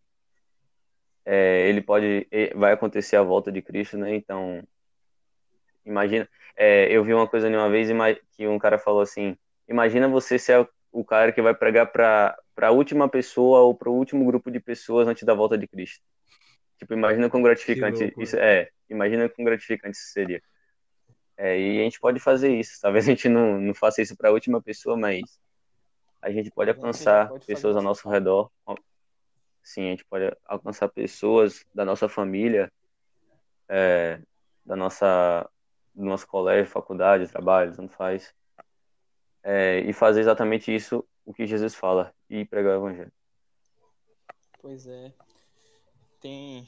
é, 1.25 1.67
ele 1.67 1.81
pode, 1.81 2.27
vai 2.55 2.73
acontecer 2.73 3.15
a 3.15 3.23
volta 3.23 3.51
de 3.51 3.61
Cristo, 3.61 3.97
né? 3.97 4.15
Então, 4.15 4.63
imagina, 5.85 6.29
é, 6.55 6.87
eu 6.91 7.03
vi 7.03 7.13
uma 7.13 7.27
coisa 7.27 7.47
uma 7.49 7.69
vez 7.69 7.89
que 8.31 8.47
um 8.47 8.59
cara 8.59 8.77
falou 8.77 9.01
assim, 9.01 9.35
imagina 9.67 10.07
você 10.07 10.37
ser 10.37 10.67
o 10.91 11.03
cara 11.03 11.31
que 11.31 11.41
vai 11.41 11.53
pregar 11.53 11.91
para 11.91 12.37
a 12.61 12.71
última 12.71 13.09
pessoa 13.09 13.61
ou 13.61 13.75
para 13.75 13.89
o 13.89 13.93
último 13.93 14.23
grupo 14.25 14.49
de 14.49 14.59
pessoas 14.59 15.07
antes 15.07 15.23
da 15.23 15.33
volta 15.33 15.57
de 15.57 15.67
Cristo. 15.67 16.01
Tipo, 16.77 16.93
imagina 16.93 17.29
quão 17.29 17.43
gratificante 17.43 18.13
isso 18.17 18.37
é. 18.37 18.69
Imagina 18.89 19.27
quão 19.27 19.43
gratificante 19.43 19.97
isso 19.97 20.11
seria. 20.11 20.41
É, 21.37 21.59
e 21.59 21.79
a 21.81 21.83
gente 21.83 21.99
pode 21.99 22.19
fazer 22.19 22.55
isso. 22.55 22.79
Talvez 22.81 23.05
a 23.05 23.09
gente 23.09 23.27
não, 23.27 23.59
não 23.59 23.73
faça 23.73 24.01
isso 24.01 24.15
para 24.15 24.29
a 24.29 24.31
última 24.31 24.61
pessoa, 24.61 24.95
mas 24.95 25.21
a 26.21 26.31
gente 26.31 26.49
pode 26.49 26.69
alcançar 26.69 27.29
pode 27.29 27.45
pessoas 27.45 27.75
ao 27.75 27.81
nosso 27.81 28.09
redor. 28.09 28.49
Sim, 29.65 29.87
a 29.87 29.89
gente 29.89 30.05
pode 30.05 30.31
alcançar 30.45 30.87
pessoas 30.89 31.65
da 31.73 31.83
nossa 31.83 32.07
família, 32.07 32.71
é, 33.67 34.21
da 34.63 34.75
nossa, 34.75 35.49
do 35.93 36.05
nosso 36.05 36.27
colégio, 36.27 36.71
faculdade, 36.71 37.27
trabalho, 37.27 37.75
não 37.75 37.89
faz. 37.89 38.31
É, 39.41 39.79
e 39.79 39.91
fazer 39.91 40.19
exatamente 40.21 40.73
isso, 40.73 41.03
o 41.25 41.33
que 41.33 41.47
Jesus 41.47 41.73
fala, 41.73 42.13
e 42.29 42.45
pregar 42.45 42.79
o 42.79 42.87
evangelho. 42.87 43.11
Pois 44.61 44.85
é. 44.85 45.11
Tem 46.21 46.67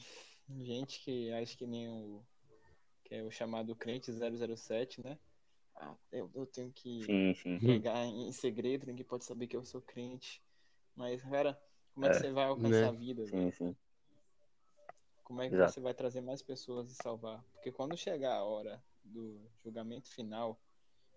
gente 0.58 1.00
que 1.00 1.32
acha 1.32 1.56
que 1.56 1.68
nem 1.68 1.88
o 1.88 2.20
que 3.04 3.14
é 3.14 3.22
o 3.22 3.30
chamado 3.30 3.76
crente 3.76 4.10
007, 4.12 5.04
né? 5.04 5.16
Ah, 5.76 5.94
eu, 6.10 6.28
eu 6.34 6.46
tenho 6.46 6.72
que 6.72 7.04
sim, 7.04 7.32
sim. 7.34 7.58
pregar 7.58 8.04
em 8.04 8.32
segredo, 8.32 8.86
ninguém 8.86 9.04
pode 9.04 9.24
saber 9.24 9.46
que 9.46 9.56
eu 9.56 9.64
sou 9.64 9.80
crente. 9.80 10.42
Mas, 10.96 11.22
cara, 11.22 11.56
como 11.98 12.06
é, 12.06 12.10
é 12.10 12.12
que 12.12 12.20
você 12.20 12.30
vai 12.30 12.44
alcançar 12.44 12.70
né? 12.70 12.86
a 12.86 12.92
vida? 12.92 13.26
Sim, 13.26 13.50
sim. 13.50 13.76
Como 15.24 15.42
é 15.42 15.48
que 15.48 15.56
Exato. 15.56 15.72
você 15.72 15.80
vai 15.80 15.92
trazer 15.92 16.20
mais 16.20 16.40
pessoas 16.40 16.92
e 16.92 16.94
salvar? 16.94 17.42
Porque 17.54 17.72
quando 17.72 17.96
chegar 17.96 18.36
a 18.36 18.44
hora 18.44 18.80
do 19.02 19.40
julgamento 19.64 20.08
final, 20.08 20.56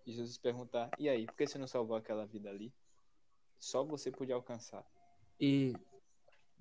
e 0.04 0.12
Jesus 0.12 0.36
perguntar, 0.36 0.90
e 0.98 1.08
aí, 1.08 1.24
por 1.24 1.36
que 1.36 1.46
você 1.46 1.56
não 1.56 1.68
salvou 1.68 1.96
aquela 1.96 2.26
vida 2.26 2.50
ali? 2.50 2.74
Só 3.60 3.84
você 3.84 4.10
podia 4.10 4.34
alcançar. 4.34 4.84
E. 5.38 5.72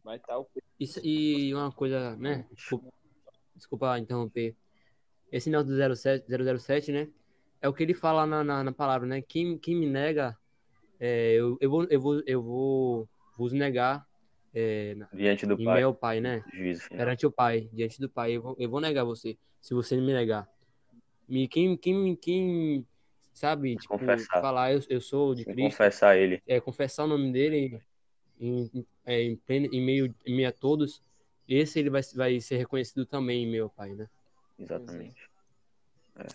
Vai 0.04 0.18
estar 0.18 0.38
o. 0.38 0.48
Isso, 0.80 1.00
e 1.04 1.52
uma 1.56 1.72
coisa, 1.72 2.16
né? 2.18 2.48
Desculpa, 2.52 2.94
desculpa 3.56 3.98
interromper. 3.98 4.56
Esse 5.32 5.46
sinal 5.46 5.64
do 5.64 5.96
07, 5.96 6.28
007, 6.60 6.92
né? 6.92 7.12
É 7.60 7.68
o 7.68 7.74
que 7.74 7.82
ele 7.82 7.96
fala 7.96 8.28
na, 8.28 8.44
na, 8.44 8.64
na 8.66 8.72
palavra, 8.72 9.08
né? 9.08 9.24
Quem, 9.24 9.58
quem 9.58 9.76
me 9.76 9.88
nega, 9.88 10.38
é, 11.00 11.32
eu, 11.34 11.58
eu, 11.60 11.70
vou, 11.72 11.84
eu, 11.86 12.00
vou, 12.00 12.24
eu 12.28 12.44
vou 12.44 13.10
vos 13.36 13.52
negar 13.52 14.08
é, 14.54 14.96
diante 15.14 15.46
do 15.46 15.58
Pai. 15.58 15.80
meu 15.80 15.94
Pai, 15.94 16.20
né? 16.20 16.44
Juízo 16.54 16.90
Perante 16.90 17.26
o 17.26 17.32
Pai, 17.32 17.70
diante 17.72 18.00
do 18.00 18.10
Pai. 18.10 18.34
Eu 18.34 18.42
vou, 18.42 18.56
eu 18.60 18.70
vou 18.70 18.82
negar 18.82 19.04
você, 19.04 19.38
se 19.60 19.74
você 19.74 19.96
me 19.96 20.14
negar. 20.14 20.48
Me, 21.28 21.48
quem, 21.48 21.78
quem, 21.78 22.16
quem 22.16 22.86
sabe, 23.34 23.78
tipo, 23.78 23.98
confessar. 23.98 24.42
falar 24.42 24.74
eu, 24.74 24.82
eu 24.90 25.00
sou 25.00 25.34
de 25.34 25.46
Cristo. 25.46 25.62
Confessar 25.62 26.18
ele. 26.18 26.42
É, 26.46 26.60
confessar 26.60 27.06
o 27.06 27.08
nome 27.08 27.32
dele 27.32 27.82
em, 28.40 28.70
em, 28.74 28.86
é, 29.06 29.22
em, 29.22 29.36
pleno, 29.38 29.68
em, 29.72 29.82
meio, 29.82 30.14
em 30.26 30.36
meio 30.36 30.50
a 30.50 30.52
todos. 30.52 31.02
Esse 31.48 31.80
ele 31.80 31.90
vai, 31.90 32.02
vai 32.16 32.40
ser 32.40 32.58
reconhecido 32.58 33.06
também, 33.06 33.48
meu 33.48 33.70
Pai, 33.70 33.94
né? 33.94 34.08
Exatamente. 34.60 35.30
É. 36.18 36.28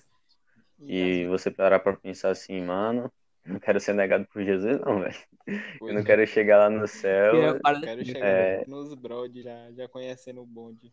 E 0.80 1.26
você 1.26 1.50
parar 1.50 1.80
pra 1.80 1.94
pensar 1.94 2.30
assim, 2.30 2.60
mano, 2.60 3.10
não 3.46 3.60
quero 3.60 3.80
ser 3.80 3.94
negado 3.94 4.26
por 4.26 4.42
Jesus, 4.44 4.80
não, 4.80 5.00
velho. 5.00 5.16
Eu 5.80 5.94
não 5.94 6.00
é. 6.00 6.04
quero 6.04 6.26
chegar 6.26 6.58
lá 6.58 6.70
no 6.70 6.86
céu. 6.88 7.34
Eu 7.34 7.60
quero 7.80 8.04
chegar 8.04 8.26
é... 8.26 8.64
nos 8.66 8.92
brod, 8.94 9.40
já, 9.40 9.70
já 9.72 9.88
conhecendo 9.88 10.42
o 10.42 10.46
bonde. 10.46 10.92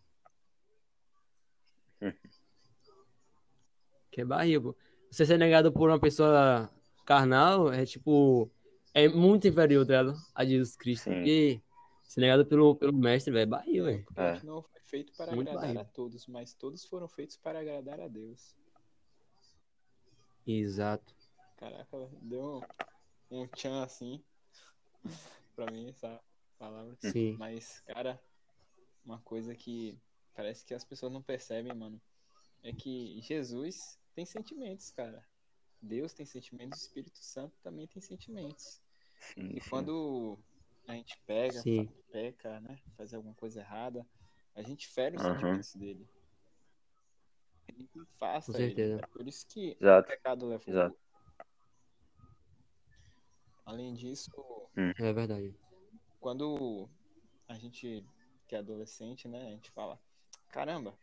que 4.12 4.22
é 4.22 4.26
barrigo. 4.26 4.78
Você 5.10 5.26
ser 5.26 5.38
negado 5.38 5.72
por 5.72 5.90
uma 5.90 6.00
pessoa 6.00 6.70
carnal 7.06 7.72
é 7.72 7.86
tipo. 7.86 8.50
É 8.94 9.08
muito 9.08 9.48
inferior 9.48 9.84
dela 9.84 10.14
a 10.36 10.46
Jesus 10.46 10.76
Cristo. 10.76 11.10
Sim. 11.10 11.24
E 11.24 11.62
ser 12.04 12.22
negado 12.22 12.46
pelo, 12.46 12.76
pelo 12.76 12.94
mestre, 12.94 13.34
velho, 13.34 13.44
é 13.44 13.46
barril, 13.48 13.86
velho. 13.86 14.06
É. 14.16 14.40
Não 14.44 14.62
foi 14.62 14.82
feito 14.86 15.12
para 15.18 15.34
muito 15.34 15.50
agradar 15.50 15.74
barril. 15.74 15.82
a 15.82 15.86
todos, 15.86 16.28
mas 16.28 16.54
todos 16.54 16.86
foram 16.86 17.08
feitos 17.08 17.36
para 17.36 17.60
agradar 17.60 18.00
a 18.00 18.08
Deus. 18.08 18.56
Exato. 20.46 21.16
Caraca, 21.64 22.10
deu 22.22 22.62
um, 23.32 23.44
um 23.44 23.48
tchan 23.48 23.84
assim 23.84 24.22
pra 25.56 25.72
mim 25.72 25.88
essa 25.88 26.22
palavra. 26.60 26.94
Sim. 27.00 27.38
Mas, 27.38 27.80
cara, 27.88 28.22
uma 29.06 29.22
coisa 29.22 29.56
que 29.56 29.98
parece 30.36 30.66
que 30.66 30.74
as 30.74 30.84
pessoas 30.84 31.14
não 31.14 31.24
percebem, 31.24 31.74
mano, 31.74 32.02
é 32.64 32.74
que 32.74 33.18
Jesus 33.22 33.98
tem 34.14 34.26
sentimentos, 34.26 34.92
cara. 34.92 35.26
Deus 35.82 36.12
tem 36.12 36.26
sentimentos, 36.26 36.82
o 36.82 36.84
Espírito 36.84 37.20
Santo 37.20 37.58
também 37.64 37.88
tem 37.88 38.02
sentimentos. 38.02 38.82
Sim, 39.18 39.52
e 39.54 39.62
quando 39.70 40.38
a 40.86 40.94
gente 40.96 41.18
pega, 41.26 41.62
sim. 41.62 41.90
peca, 42.12 42.60
né, 42.60 42.78
faz 42.98 43.14
alguma 43.14 43.36
coisa 43.36 43.62
errada, 43.62 44.06
a 44.54 44.62
gente 44.62 44.90
fere 44.90 45.16
os 45.16 45.24
uhum. 45.24 45.34
sentimentos 45.34 45.76
dele. 45.76 46.10
Ele 47.70 47.90
Com 48.20 48.42
certeza. 48.42 48.96
ele. 48.96 49.02
É 49.02 49.08
por 49.08 49.26
isso 49.26 49.48
que 49.48 49.78
Exato. 49.80 50.10
o 50.10 50.12
pecado 50.12 50.46
leva 50.46 50.64
Exato. 50.68 51.03
Além 53.66 53.94
disso, 53.94 54.32
hum. 54.78 54.92
é 54.98 55.14
verdade. 55.14 55.56
Quando 56.20 56.90
a 57.48 57.56
gente 57.56 58.06
que 58.48 58.56
é 58.56 58.60
adolescente, 58.60 59.28
né, 59.28 59.48
a 59.48 59.50
gente 59.52 59.72
fala, 59.72 60.00
caramba, 60.50 60.98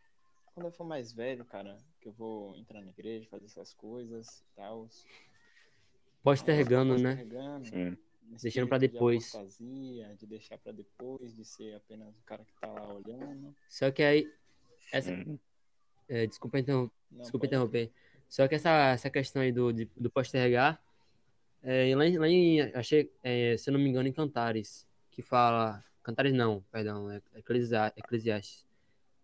quando 0.53 0.67
eu 0.67 0.71
for 0.71 0.83
mais 0.83 1.11
velho, 1.11 1.43
cara, 1.45 1.77
que 1.99 2.07
eu 2.07 2.13
vou 2.13 2.55
entrar 2.55 2.81
na 2.81 2.89
igreja, 2.89 3.27
fazer 3.29 3.45
essas 3.45 3.73
coisas 3.73 4.41
e 4.41 4.55
tal. 4.55 4.87
Postergando, 6.23 6.97
né? 6.97 7.25
Sim. 7.63 7.97
Deixando 8.41 8.67
para 8.67 8.77
depois. 8.77 9.23
De, 9.23 9.37
apostasia, 9.37 10.15
de 10.15 10.27
deixar 10.27 10.57
para 10.57 10.71
depois, 10.71 11.35
de 11.35 11.43
ser 11.43 11.75
apenas 11.75 12.15
o 12.17 12.23
cara 12.23 12.45
que 12.45 12.53
tá 12.53 12.67
lá 12.67 12.93
olhando. 12.93 13.55
Só 13.67 13.91
que 13.91 14.03
aí 14.03 14.31
essa 14.91 15.11
é, 16.07 16.27
desculpa, 16.27 16.59
interromper, 16.59 16.93
desculpa 17.11 17.45
interromper. 17.45 17.91
Só 18.29 18.47
que 18.47 18.55
essa, 18.55 18.91
essa 18.91 19.09
questão 19.09 19.41
aí 19.41 19.51
do, 19.51 19.73
de, 19.73 19.85
do 19.97 20.09
postergar 20.09 20.81
é, 21.63 21.95
lá, 21.95 22.03
lá 22.19 22.27
em, 22.27 22.61
achei, 22.73 23.11
é, 23.23 23.55
se 23.57 23.69
eu 23.69 23.73
não 23.73 23.79
me 23.79 23.89
engano, 23.89 24.07
em 24.07 24.13
Cantares, 24.13 24.87
que 25.11 25.21
fala, 25.21 25.83
Cantares 26.01 26.33
não, 26.33 26.63
perdão, 26.71 27.11
é 27.11 27.21
Eclesiastes, 27.35 28.65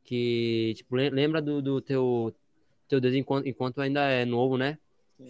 que, 0.03 0.74
tipo, 0.75 0.96
lembra 0.96 1.41
do, 1.41 1.62
do 1.62 1.82
teu, 1.82 2.34
teu 2.88 3.01
Deus 3.01 3.15
enquanto, 3.15 3.48
enquanto 3.48 3.82
ainda 3.82 4.01
é 4.10 4.24
novo, 4.24 4.58
né? 4.58 4.77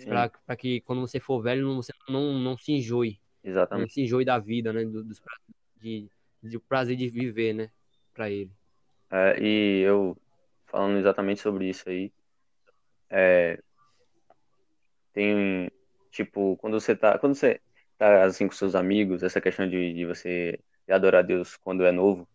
Pra, 0.03 0.29
pra, 0.29 0.55
que 0.55 0.81
quando 0.81 0.99
você 0.99 1.19
for 1.19 1.41
velho, 1.41 1.73
você 1.75 1.93
não, 2.09 2.33
não 2.33 2.57
se 2.57 2.73
enjoe. 2.73 3.19
Exatamente. 3.41 3.87
Não 3.87 3.93
se 3.93 4.01
enjoe 4.01 4.25
da 4.25 4.37
vida, 4.37 4.73
né? 4.73 4.83
Do, 4.83 5.01
dos, 5.01 5.21
de, 5.81 6.09
de, 6.43 6.59
prazer 6.59 6.97
de 6.97 7.07
viver, 7.07 7.53
né? 7.53 7.71
Pra 8.13 8.29
ele. 8.29 8.51
É, 9.09 9.41
e 9.41 9.79
eu, 9.79 10.17
falando 10.65 10.97
exatamente 10.97 11.39
sobre 11.39 11.69
isso 11.69 11.87
aí, 11.87 12.11
é, 13.09 13.57
tem 15.13 15.71
Tipo, 16.17 16.57
quando 16.57 16.79
você 16.79 16.95
tá, 16.95 17.15
quando 17.19 17.35
você 17.35 17.61
tá 17.95 18.23
assim 18.23 18.47
com 18.47 18.53
seus 18.55 18.73
amigos, 18.73 19.21
essa 19.21 19.39
questão 19.39 19.69
de, 19.69 19.93
de 19.93 20.03
você 20.03 20.59
adorar 20.89 21.23
Deus 21.23 21.55
quando 21.57 21.85
é 21.85 21.91
novo, 21.91 22.27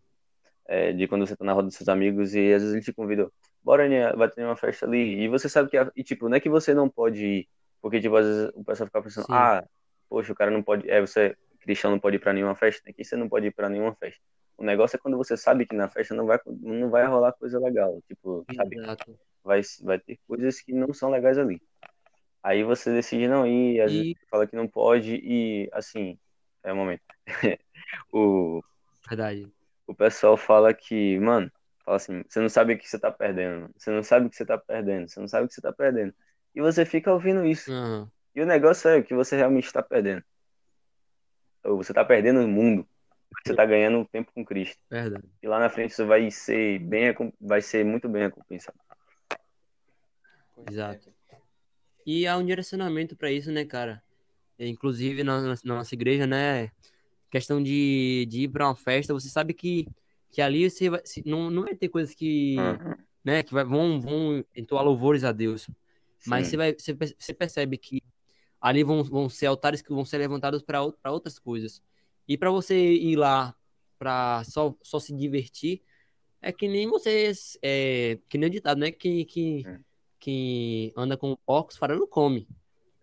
é, 0.65 0.93
de 0.93 1.05
quando 1.05 1.27
você 1.27 1.35
tá 1.35 1.43
na 1.43 1.51
roda 1.51 1.67
dos 1.67 1.75
seus 1.75 1.89
amigos 1.89 2.33
e 2.33 2.53
às 2.53 2.61
vezes 2.61 2.75
ele 2.75 2.81
te 2.81 2.93
convida, 2.93 3.29
bora, 3.61 3.89
né, 3.89 4.13
vai 4.13 4.29
ter 4.29 4.45
uma 4.45 4.55
festa 4.55 4.85
ali, 4.85 5.23
e 5.23 5.27
você 5.27 5.49
sabe 5.49 5.69
que, 5.69 5.77
e 5.97 6.01
tipo, 6.01 6.29
não 6.29 6.37
é 6.37 6.39
que 6.39 6.47
você 6.47 6.73
não 6.73 6.87
pode 6.87 7.25
ir, 7.25 7.49
porque 7.81 7.99
tipo, 7.99 8.15
às 8.15 8.25
vezes 8.25 8.51
o 8.55 8.63
pessoal 8.63 8.87
fica 8.87 9.01
pensando, 9.01 9.25
Sim. 9.25 9.33
ah, 9.33 9.65
poxa, 10.07 10.31
o 10.31 10.35
cara 10.35 10.49
não 10.49 10.63
pode, 10.63 10.89
é, 10.89 11.01
você, 11.01 11.35
cristão 11.59 11.91
não 11.91 11.99
pode 11.99 12.15
ir 12.15 12.19
para 12.19 12.31
nenhuma 12.31 12.55
festa, 12.55 12.89
aqui 12.89 13.03
você 13.03 13.17
não 13.17 13.27
pode 13.27 13.47
ir 13.47 13.51
para 13.51 13.67
nenhuma 13.67 13.93
festa. 13.95 14.21
O 14.57 14.63
negócio 14.63 14.95
é 14.95 14.99
quando 14.99 15.17
você 15.17 15.35
sabe 15.35 15.65
que 15.65 15.75
na 15.75 15.89
festa 15.89 16.15
não 16.15 16.25
vai, 16.25 16.39
não 16.45 16.89
vai 16.89 17.05
rolar 17.05 17.33
coisa 17.33 17.59
legal, 17.59 18.01
tipo, 18.07 18.45
sabe? 18.55 18.77
Vai, 19.43 19.59
vai 19.81 19.99
ter 19.99 20.17
coisas 20.25 20.61
que 20.61 20.71
não 20.71 20.93
são 20.93 21.09
legais 21.09 21.37
ali. 21.37 21.61
Aí 22.43 22.63
você 22.63 22.91
decide 22.93 23.27
não 23.27 23.47
ir, 23.47 23.81
às 23.81 23.91
e... 23.91 23.97
vezes 23.97 24.15
fala 24.29 24.45
que 24.45 24.55
não 24.55 24.67
pode, 24.67 25.15
e 25.23 25.69
assim, 25.71 26.19
é 26.61 26.71
o 26.71 26.75
um 26.75 26.77
momento. 26.77 27.01
o, 28.11 28.61
Verdade. 29.07 29.51
O 29.87 29.93
pessoal 29.93 30.37
fala 30.37 30.73
que, 30.73 31.19
mano, 31.19 31.51
fala 31.85 31.97
assim, 31.97 32.23
você 32.27 32.39
não 32.39 32.49
sabe 32.49 32.73
o 32.73 32.77
que 32.77 32.89
você 32.89 32.97
tá 32.97 33.11
perdendo, 33.11 33.69
você 33.77 33.91
não 33.91 34.03
sabe 34.03 34.27
o 34.27 34.29
que 34.29 34.35
você 34.35 34.45
tá 34.45 34.57
perdendo, 34.57 35.09
você 35.09 35.19
não 35.19 35.27
sabe 35.27 35.45
o 35.45 35.47
que 35.47 35.53
você 35.53 35.61
tá 35.61 35.73
perdendo. 35.73 36.13
E 36.55 36.61
você 36.61 36.85
fica 36.85 37.11
ouvindo 37.11 37.45
isso. 37.45 37.71
Uhum. 37.71 38.07
E 38.35 38.41
o 38.41 38.45
negócio 38.45 38.89
é 38.89 38.97
o 38.97 39.03
que 39.03 39.13
você 39.13 39.35
realmente 39.35 39.65
está 39.65 39.81
perdendo. 39.81 40.23
Ou 41.63 41.77
você 41.77 41.93
tá 41.93 42.03
perdendo 42.03 42.41
o 42.41 42.47
mundo. 42.47 42.87
Você 43.45 43.55
tá 43.55 43.65
ganhando 43.65 44.05
tempo 44.05 44.31
com 44.33 44.45
Cristo. 44.45 44.79
Verdade. 44.89 45.27
E 45.41 45.47
lá 45.47 45.59
na 45.59 45.69
frente 45.69 45.91
isso 45.91 46.05
vai 46.05 46.29
ser 46.29 46.79
bem, 46.79 47.13
vai 47.41 47.61
ser 47.61 47.83
muito 47.83 48.07
bem 48.07 48.23
recompensado. 48.23 48.77
Exato. 50.69 51.13
E 52.05 52.27
há 52.27 52.37
um 52.37 52.45
direcionamento 52.45 53.15
para 53.15 53.31
isso, 53.31 53.51
né, 53.51 53.65
cara? 53.65 54.03
inclusive 54.59 55.23
na, 55.23 55.41
na 55.41 55.57
nossa 55.63 55.95
igreja, 55.95 56.27
né? 56.27 56.71
Questão 57.29 57.61
de, 57.61 58.27
de 58.29 58.43
ir 58.43 58.47
para 58.49 58.67
uma 58.67 58.75
festa, 58.75 59.13
você 59.13 59.27
sabe 59.27 59.53
que, 59.53 59.87
que 60.31 60.41
ali 60.41 60.69
você 60.69 60.89
vai, 60.89 61.01
não, 61.25 61.49
não 61.49 61.63
vai 61.63 61.75
ter 61.75 61.89
coisas 61.89 62.13
que, 62.13 62.57
Uhum. 62.57 62.95
né, 63.23 63.43
que 63.43 63.53
vai, 63.53 63.63
vão, 63.63 63.99
vão 63.99 64.45
entoar 64.55 64.85
louvores 64.85 65.23
a 65.23 65.31
Deus. 65.31 65.67
Mas 66.25 66.45
Sim. 66.47 66.51
você, 66.51 66.57
vai, 66.57 66.73
você, 66.73 66.93
você 66.93 67.33
percebe 67.33 67.77
que 67.77 68.01
ali 68.61 68.83
vão, 68.83 69.03
vão 69.03 69.27
ser 69.27 69.47
altares 69.47 69.81
que 69.81 69.89
vão 69.89 70.05
ser 70.05 70.19
levantados 70.19 70.61
para 70.61 71.11
outras 71.11 71.39
coisas. 71.39 71.81
E 72.27 72.37
para 72.37 72.51
você 72.51 72.77
ir 72.93 73.15
lá 73.17 73.55
para 73.97 74.43
só, 74.45 74.75
só 74.81 74.99
se 74.99 75.13
divertir, 75.13 75.81
é 76.41 76.51
que 76.51 76.67
nem 76.67 76.87
vocês, 76.87 77.57
é, 77.61 78.19
que 78.29 78.37
nem 78.37 78.47
o 78.47 78.51
ditado, 78.51 78.77
né? 78.79 78.91
Que, 78.91 79.25
que. 79.25 79.65
Que 80.23 80.93
anda 80.95 81.17
com 81.17 81.35
porcos, 81.45 81.77
não 81.81 82.07
come. 82.07 82.47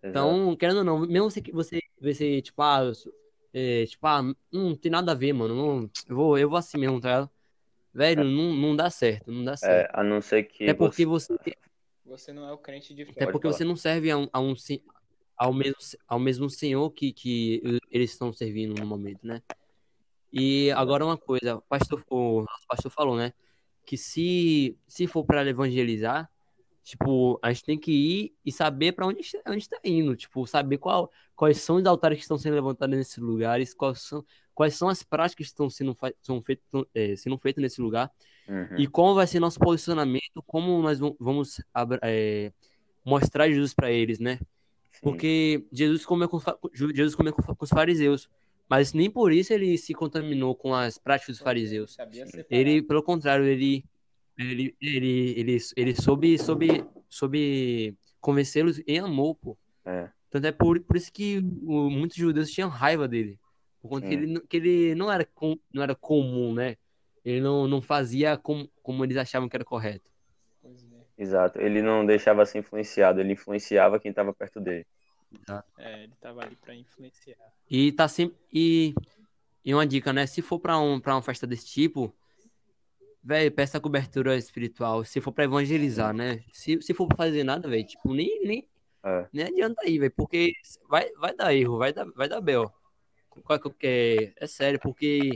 Exato. 0.01 0.09
Então, 0.09 0.55
querendo 0.55 0.77
ou 0.79 0.83
não, 0.83 0.99
mesmo 1.05 1.29
você, 1.29 1.39
você, 1.53 1.79
você 2.01 2.41
tipo, 2.41 2.59
ah, 2.63 2.79
eu 2.83 3.13
é, 3.53 3.85
tipo, 3.85 4.07
ah, 4.07 4.21
hum, 4.21 4.33
não 4.51 4.75
tem 4.75 4.91
nada 4.91 5.11
a 5.11 5.15
ver, 5.15 5.31
mano. 5.31 5.53
não- 5.55 5.91
eu, 6.09 6.15
vou, 6.15 6.37
eu 6.39 6.49
vou 6.49 6.57
assim 6.57 6.79
mesmo, 6.79 6.99
tá 6.99 7.09
ligado? 7.09 7.29
Velho, 7.93 8.23
não, 8.23 8.53
não 8.55 8.75
dá 8.75 8.89
certo, 8.89 9.31
não 9.31 9.43
dá 9.43 9.51
É, 9.51 9.55
certo. 9.55 9.91
a 9.93 10.03
não 10.03 10.19
ser 10.19 10.43
que 10.43 10.63
Até 10.63 10.73
porque 10.73 11.05
você... 11.05 11.31
você, 11.33 11.55
Você 12.05 12.33
não 12.33 12.47
é 12.47 12.51
o 12.51 12.57
crente 12.57 12.91
de 12.93 13.03
até 13.03 13.13
fé. 13.13 13.19
Pode 13.25 13.31
porque 13.33 13.47
falar. 13.47 13.57
você 13.57 13.63
não 13.63 13.75
serve 13.75 14.09
a 14.09 14.17
um, 14.17 14.27
a 14.33 14.39
um 14.39 14.55
ao 15.37 15.53
mesmo, 15.53 15.75
ao 16.07 16.19
mesmo 16.19 16.49
senhor 16.49 16.89
que, 16.91 17.13
que 17.13 17.61
eles 17.91 18.11
estão 18.11 18.33
servindo 18.33 18.73
no 18.79 18.87
momento, 18.87 19.27
né? 19.27 19.43
E 20.33 20.71
agora 20.71 21.05
uma 21.05 21.17
coisa, 21.17 21.57
o 21.57 21.61
pastor, 21.61 22.03
o 22.09 22.41
nosso 22.41 22.65
pastor 22.67 22.91
falou, 22.91 23.15
né? 23.15 23.31
Que 23.85 23.97
se, 23.97 24.77
se 24.87 25.05
for 25.05 25.25
para 25.25 25.47
evangelizar, 25.47 26.31
tipo, 26.83 27.39
a 27.41 27.51
gente 27.51 27.63
tem 27.63 27.77
que 27.77 27.91
ir 27.91 28.33
e 28.45 28.51
saber 28.51 28.91
para 28.93 29.05
onde 29.05 29.21
está, 29.21 29.39
onde 29.47 29.59
está 29.63 29.79
indo, 29.83 30.15
tipo, 30.15 30.45
saber 30.47 30.77
qual, 30.77 31.11
quais 31.35 31.57
são 31.57 31.75
os 31.77 31.85
altares 31.85 32.17
que 32.17 32.23
estão 32.23 32.37
sendo 32.37 32.55
levantados 32.55 32.97
nesses 32.97 33.17
lugares, 33.17 33.73
quais 33.73 33.99
são, 34.01 34.25
quais 34.53 34.75
são 34.75 34.89
as 34.89 35.03
práticas 35.03 35.35
que 35.47 35.51
estão 35.51 35.69
sendo, 35.69 35.93
fa- 35.93 36.13
são 36.21 36.41
feitas, 36.41 36.65
é, 36.93 37.15
sendo 37.15 37.37
feitas 37.37 37.61
nesse 37.61 37.81
lugar 37.81 38.11
Uhum. 38.47 38.79
e 38.79 38.87
como 38.87 39.13
vai 39.15 39.27
ser 39.27 39.39
nosso 39.39 39.59
posicionamento, 39.59 40.41
como 40.45 40.81
nós 40.81 40.99
vamos- 41.19 41.61
é, 42.01 42.51
mostrar 43.05 43.47
Jesus 43.49 43.73
para 43.73 43.91
eles, 43.91 44.19
né? 44.19 44.37
Sim. 44.91 44.99
Porque 45.03 45.65
Jesus 45.71 46.05
comeu 46.05 46.27
com, 46.27 46.39
Jesus 46.93 47.15
comeu 47.15 47.33
com, 47.33 47.41
com 47.41 47.63
os 47.63 47.69
fariseus, 47.69 48.29
mas 48.67 48.93
nem 48.93 49.09
por 49.09 49.31
isso 49.31 49.53
ele 49.53 49.77
se 49.77 49.93
contaminou 49.93 50.55
com 50.55 50.73
as 50.73 50.97
práticas 50.97 51.37
dos 51.37 51.43
fariseus. 51.43 51.97
Ele, 52.49 52.81
pelo 52.81 53.03
contrário, 53.03 53.45
ele 53.45 53.83
ele 54.43 54.75
ele 54.81 55.33
ele, 55.39 55.57
ele 55.75 55.95
soube 55.95 56.37
soube 56.37 56.83
soube 57.09 57.95
convencê-los 58.19 58.81
em 58.87 58.99
amor, 58.99 59.35
pô. 59.35 59.57
É. 59.85 60.09
Tanto 60.29 60.47
é 60.47 60.51
por, 60.51 60.79
por 60.81 60.95
isso 60.95 61.11
que 61.11 61.39
o- 61.63 61.89
muitos 61.89 62.15
judeus 62.17 62.49
tinham 62.51 62.69
raiva 62.69 63.07
dele, 63.07 63.37
por 63.81 63.89
conta 63.89 64.07
que 64.07 64.13
Sim. 64.15 64.21
ele, 64.21 64.33
não- 64.33 64.41
que 64.41 64.57
ele 64.57 64.95
não 64.95 65.11
era 65.11 65.25
com, 65.25 65.57
não 65.73 65.83
era 65.83 65.93
comum, 65.95 66.53
né? 66.53 66.77
Ele 67.25 67.41
não, 67.41 67.67
não 67.67 67.81
fazia 67.81 68.37
como, 68.37 68.69
como 68.81 69.03
eles 69.03 69.17
achavam 69.17 69.49
que 69.49 69.55
era 69.55 69.65
correto. 69.65 70.09
Pois 70.61 70.83
é. 70.83 71.01
Exato. 71.17 71.59
Ele 71.59 71.81
não 71.81 72.05
deixava 72.05 72.45
ser 72.45 72.59
influenciado, 72.59 73.19
ele 73.19 73.33
influenciava 73.33 73.99
quem 73.99 74.09
estava 74.09 74.33
perto 74.33 74.59
dele. 74.59 74.85
É, 75.77 76.03
ele 76.03 76.13
tava 76.19 76.43
ali 76.43 76.55
pra 76.55 76.73
influenciar. 76.75 77.37
E 77.69 77.91
tá 77.91 78.07
sempre. 78.07 78.37
E, 78.53 78.93
e 79.63 79.73
uma 79.73 79.85
dica, 79.85 80.11
né? 80.11 80.25
Se 80.25 80.41
for 80.41 80.59
pra, 80.59 80.77
um, 80.79 80.99
pra 80.99 81.15
uma 81.15 81.21
festa 81.21 81.45
desse 81.45 81.67
tipo, 81.67 82.13
velho, 83.23 83.51
peça 83.51 83.79
cobertura 83.79 84.35
espiritual. 84.35 85.03
Se 85.03 85.21
for 85.21 85.31
pra 85.31 85.43
evangelizar, 85.45 86.13
né? 86.13 86.43
Se, 86.51 86.81
se 86.81 86.93
for 86.93 87.07
pra 87.07 87.17
fazer 87.17 87.43
nada, 87.43 87.67
velho, 87.69 87.85
tipo, 87.85 88.13
nem, 88.13 88.41
nem, 88.45 88.67
É. 89.03 89.27
nem 89.31 89.45
adianta 89.45 89.81
aí, 89.83 89.97
velho, 89.99 90.13
porque 90.15 90.53
vai, 90.89 91.09
vai 91.13 91.35
dar 91.35 91.53
erro, 91.53 91.77
vai 91.77 91.93
dar, 91.93 92.05
vai 92.15 92.27
dar 92.29 92.41
bel. 92.41 92.71
É, 93.81 94.33
é 94.37 94.47
sério, 94.47 94.79
porque. 94.79 95.31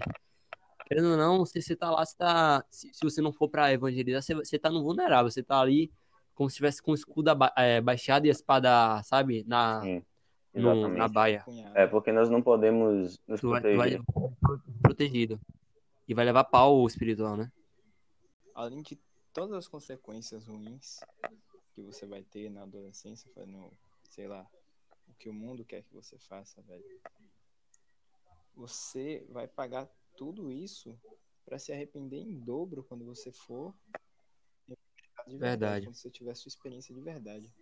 Querendo 0.87 1.11
ou 1.11 1.17
não, 1.17 1.45
se 1.45 1.59
você 1.61 1.75
tá 1.75 1.89
lá, 1.89 2.05
você 2.05 2.15
tá. 2.15 2.63
Se, 2.69 2.93
se 2.93 2.99
você 3.03 3.21
não 3.21 3.31
for 3.33 3.49
pra 3.49 3.71
evangelizar, 3.73 4.21
você, 4.21 4.35
você 4.35 4.59
tá 4.59 4.69
no 4.69 4.83
vulnerável. 4.83 5.31
Você 5.31 5.41
tá 5.41 5.59
ali 5.59 5.91
como 6.35 6.49
se 6.49 6.57
tivesse 6.57 6.81
com 6.81 6.91
o 6.91 6.93
escudo 6.95 7.29
aba- 7.29 7.53
é, 7.57 7.81
baixado 7.81 8.25
e 8.25 8.29
a 8.29 8.31
espada, 8.31 9.01
sabe? 9.03 9.43
Na, 9.47 9.81
Sim. 9.81 10.03
no- 10.53 10.87
na 10.89 11.07
baia. 11.07 11.43
É, 11.73 11.87
porque 11.87 12.11
nós 12.11 12.29
não 12.29 12.39
podemos 12.41 13.19
nos 13.27 13.39
Tu 13.41 13.49
vai, 13.49 13.61
tu 13.61 13.77
vai 13.77 13.97
proteger. 13.97 14.01
protegido. 14.81 15.39
E 16.07 16.13
vai 16.13 16.25
levar 16.25 16.43
pau 16.43 16.85
espiritual, 16.85 17.35
né? 17.35 17.49
Além 18.55 18.81
de 18.81 18.97
todas 19.33 19.57
as 19.57 19.67
consequências 19.67 20.47
ruins 20.47 21.01
que 21.73 21.81
você 21.81 22.07
vai 22.07 22.23
ter 22.23 22.49
na 22.49 22.63
adolescência, 22.63 23.29
no, 23.45 23.77
sei 24.09 24.29
lá, 24.29 24.49
o 25.09 25.13
que 25.13 25.27
o 25.27 25.33
mundo 25.33 25.65
quer 25.65 25.83
que 25.83 25.93
você 25.93 26.17
faça, 26.17 26.61
velho. 26.61 26.85
Você 28.53 29.25
vai 29.29 29.45
pagar 29.45 29.91
tudo 30.15 30.49
isso 30.49 30.97
pra 31.43 31.59
se 31.59 31.73
arrepender 31.73 32.19
em 32.19 32.39
dobro 32.39 32.81
quando 32.85 33.03
você 33.03 33.29
for 33.29 33.75
de 35.27 35.37
Verdade. 35.37 35.87
quando 35.87 35.95
você 35.95 36.09
tiver 36.09 36.33
sua 36.33 36.47
experiência 36.47 36.95
de 36.95 37.01
verdade. 37.01 37.53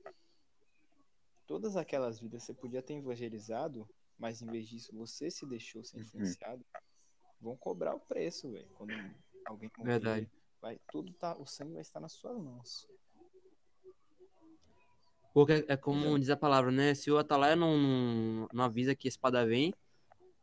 Todas 1.48 1.76
aquelas 1.76 2.20
vidas 2.20 2.44
você 2.44 2.54
podia 2.54 2.84
ter 2.84 2.94
evangelizado, 2.94 3.90
mas 4.16 4.44
em 4.44 4.46
vez 4.46 4.68
disso 4.70 4.96
você 4.96 5.32
se 5.32 5.48
deixou 5.48 5.84
ser 5.84 5.98
Uhum. 5.98 6.04
influenciado. 6.04 6.64
Vão 7.42 7.58
cobrar 7.58 7.96
o 7.96 8.00
preço, 8.00 8.52
velho. 8.52 8.70
Quando 8.76 8.94
alguém 9.48 9.72
morrer, 9.76 9.90
Verdade. 9.90 10.32
Vai 10.64 10.80
tudo 10.90 11.12
tá, 11.14 11.36
o 11.38 11.46
sangue 11.46 11.74
vai 11.74 11.82
estar 11.82 12.00
nas 12.00 12.14
suas 12.14 12.38
mãos. 12.38 12.88
Porque 15.34 15.66
é 15.68 15.76
como 15.76 16.18
diz 16.18 16.30
a 16.30 16.38
palavra, 16.38 16.72
né? 16.72 16.94
Se 16.96 17.12
o 17.12 17.18
atalaia 17.18 17.56
não, 17.56 17.78
não, 17.78 18.48
não 18.54 18.64
avisa 18.64 18.96
que 18.96 19.08
a 19.08 19.10
espada 19.10 19.46
vem, 19.46 19.74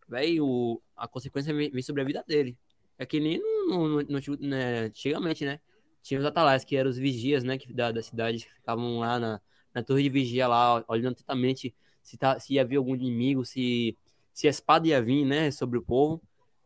velho, 0.06 0.82
a 0.94 1.08
consequência 1.08 1.54
vem, 1.54 1.80
sobre 1.82 2.02
a 2.02 2.04
vida 2.04 2.22
dele. 2.26 2.58
É 2.98 3.06
que 3.06 3.18
nem 3.18 3.38
no, 3.68 3.88
no- 3.88 4.02
no- 4.02 4.36
né, 4.40 4.80
antigamente, 4.80 5.44
né? 5.44 5.58
Tinha 6.02 6.20
os 6.20 6.26
atalaias, 6.26 6.64
que 6.64 6.76
eram 6.76 6.90
os 6.90 6.98
vigias, 6.98 7.42
né? 7.42 7.56
Que, 7.56 7.72
da, 7.72 7.90
da 7.90 8.02
cidade, 8.02 8.44
que 8.44 8.52
ficavam 8.52 8.98
lá 8.98 9.18
na, 9.18 9.40
na 9.72 9.82
torre 9.82 10.02
de 10.02 10.10
vigia, 10.10 10.46
lá, 10.46 10.84
olhando 10.86 11.12
atentamente 11.12 11.74
se, 12.02 12.18
tá, 12.18 12.38
se 12.38 12.58
havia 12.58 12.76
algum 12.78 12.94
inimigo, 12.94 13.44
se, 13.44 13.96
se 14.34 14.46
a 14.48 14.50
espada 14.50 14.86
ia 14.86 15.00
vir, 15.00 15.24
né? 15.24 15.50
Sobre 15.50 15.78
o 15.78 15.82
povo. 15.82 16.20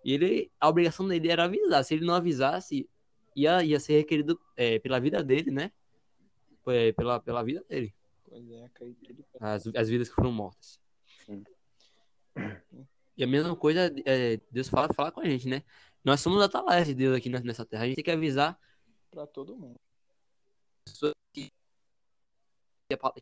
E 0.04 0.12
ele, 0.12 0.50
a 0.58 0.68
obrigação 0.68 1.06
dele 1.06 1.28
era 1.28 1.44
avisar. 1.44 1.84
Se 1.84 1.94
ele 1.94 2.04
não 2.04 2.14
avisasse, 2.14 2.88
ia, 3.34 3.62
ia 3.62 3.80
ser 3.80 3.98
requerido 3.98 4.40
é, 4.56 4.78
pela 4.78 5.00
vida 5.00 5.22
dele, 5.22 5.50
né? 5.50 5.72
É, 6.66 6.92
Pela, 6.92 7.20
pela 7.20 7.42
vida 7.42 7.62
dele 7.68 7.94
Pois 8.26 8.50
é, 8.50 8.68
tudo 8.74 8.96
as, 9.38 9.66
as 9.66 9.88
vidas 9.88 10.08
que 10.08 10.14
foram 10.14 10.32
mortas. 10.32 10.80
Sim. 11.24 11.44
E 13.16 13.22
a 13.22 13.26
mesma 13.26 13.54
coisa, 13.54 13.94
é, 14.04 14.40
Deus 14.50 14.68
fala, 14.68 14.92
fala 14.92 15.12
com 15.12 15.20
a 15.20 15.24
gente, 15.24 15.48
né? 15.48 15.62
Nós 16.02 16.20
somos 16.20 16.42
atalaias 16.42 16.86
de 16.86 16.94
Deus 16.94 17.16
aqui 17.16 17.28
nessa 17.28 17.64
terra. 17.64 17.84
A 17.84 17.86
gente 17.86 17.96
tem 17.96 18.04
que 18.04 18.10
avisar 18.10 18.58
pra 19.10 19.26
todo 19.26 19.56
mundo. 19.56 19.76
que 21.32 21.52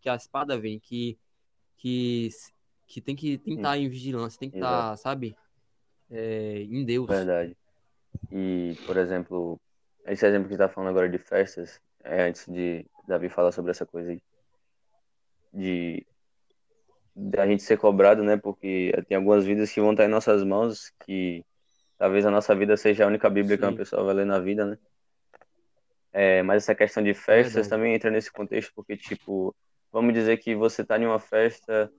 que 0.01 0.09
a 0.09 0.16
espada 0.16 0.59
vem, 0.59 0.81
que, 0.81 1.18
que, 1.77 2.31
que 2.87 3.01
tem 3.01 3.14
que 3.14 3.38
tem 3.38 3.55
que 3.55 3.61
estar 3.61 3.79
em 3.79 3.88
vigilância, 3.88 4.38
tem 4.38 4.51
que 4.51 4.57
estar, 4.57 4.96
sabe? 4.96 5.37
É, 6.11 6.62
em 6.62 6.85
Deus. 6.85 7.07
Verdade. 7.07 7.57
E, 8.31 8.77
por 8.87 8.96
exemplo, 8.96 9.61
esse 10.07 10.27
exemplo 10.27 10.49
que 10.49 10.55
você 10.55 10.59
tá 10.59 10.69
falando 10.69 10.91
agora 10.91 11.09
de 11.09 11.19
festas, 11.19 11.81
é 12.05 12.25
antes 12.25 12.47
de 12.47 12.87
Davi 13.07 13.29
falar 13.29 13.53
sobre 13.53 13.71
essa 13.71 13.87
coisa 13.87 14.11
aí, 14.11 14.23
de 15.53 16.07
da 17.15 17.47
gente 17.47 17.62
ser 17.62 17.77
cobrado, 17.77 18.23
né? 18.23 18.37
Porque 18.37 18.93
tem 19.07 19.17
algumas 19.17 19.45
vidas 19.45 19.71
que 19.71 19.81
vão 19.81 19.93
estar 19.93 20.05
em 20.05 20.09
nossas 20.09 20.43
mãos, 20.43 20.91
que 21.05 21.45
talvez 21.99 22.25
a 22.25 22.31
nossa 22.31 22.55
vida 22.55 22.77
seja 22.77 23.05
a 23.05 23.07
única 23.07 23.29
Bíblia 23.29 23.59
que 23.59 23.65
uma 23.65 23.71
Sim. 23.71 23.77
pessoa 23.77 24.03
vai 24.05 24.15
ler 24.15 24.27
na 24.27 24.38
vida, 24.38 24.65
né? 24.65 24.79
É, 26.12 26.43
mas 26.43 26.65
essa 26.65 26.75
questão 26.75 27.03
de 27.03 27.15
festas 27.15 27.55
Verdade. 27.55 27.69
também 27.69 27.95
entra 27.95 28.11
nesse 28.11 28.31
contexto, 28.31 28.73
porque, 28.75 28.97
tipo, 28.97 29.55
vamos 29.91 30.12
dizer 30.12 30.37
que 30.38 30.55
você 30.55 30.85
tá 30.85 30.99
em 30.99 31.07
uma 31.07 31.19
festa, 31.19 31.91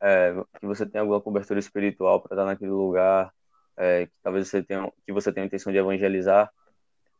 é, 0.00 0.34
que 0.60 0.66
você 0.66 0.86
tem 0.86 1.00
alguma 1.00 1.20
cobertura 1.20 1.58
espiritual 1.58 2.20
para 2.20 2.34
estar 2.34 2.44
naquele 2.44 2.70
lugar, 2.70 3.32
é, 3.76 4.06
que 4.06 4.12
talvez 4.22 4.48
você 4.48 4.62
tenha, 4.62 4.90
que 5.04 5.12
você 5.12 5.32
tenha 5.32 5.44
a 5.44 5.46
intenção 5.46 5.72
de 5.72 5.78
evangelizar. 5.78 6.50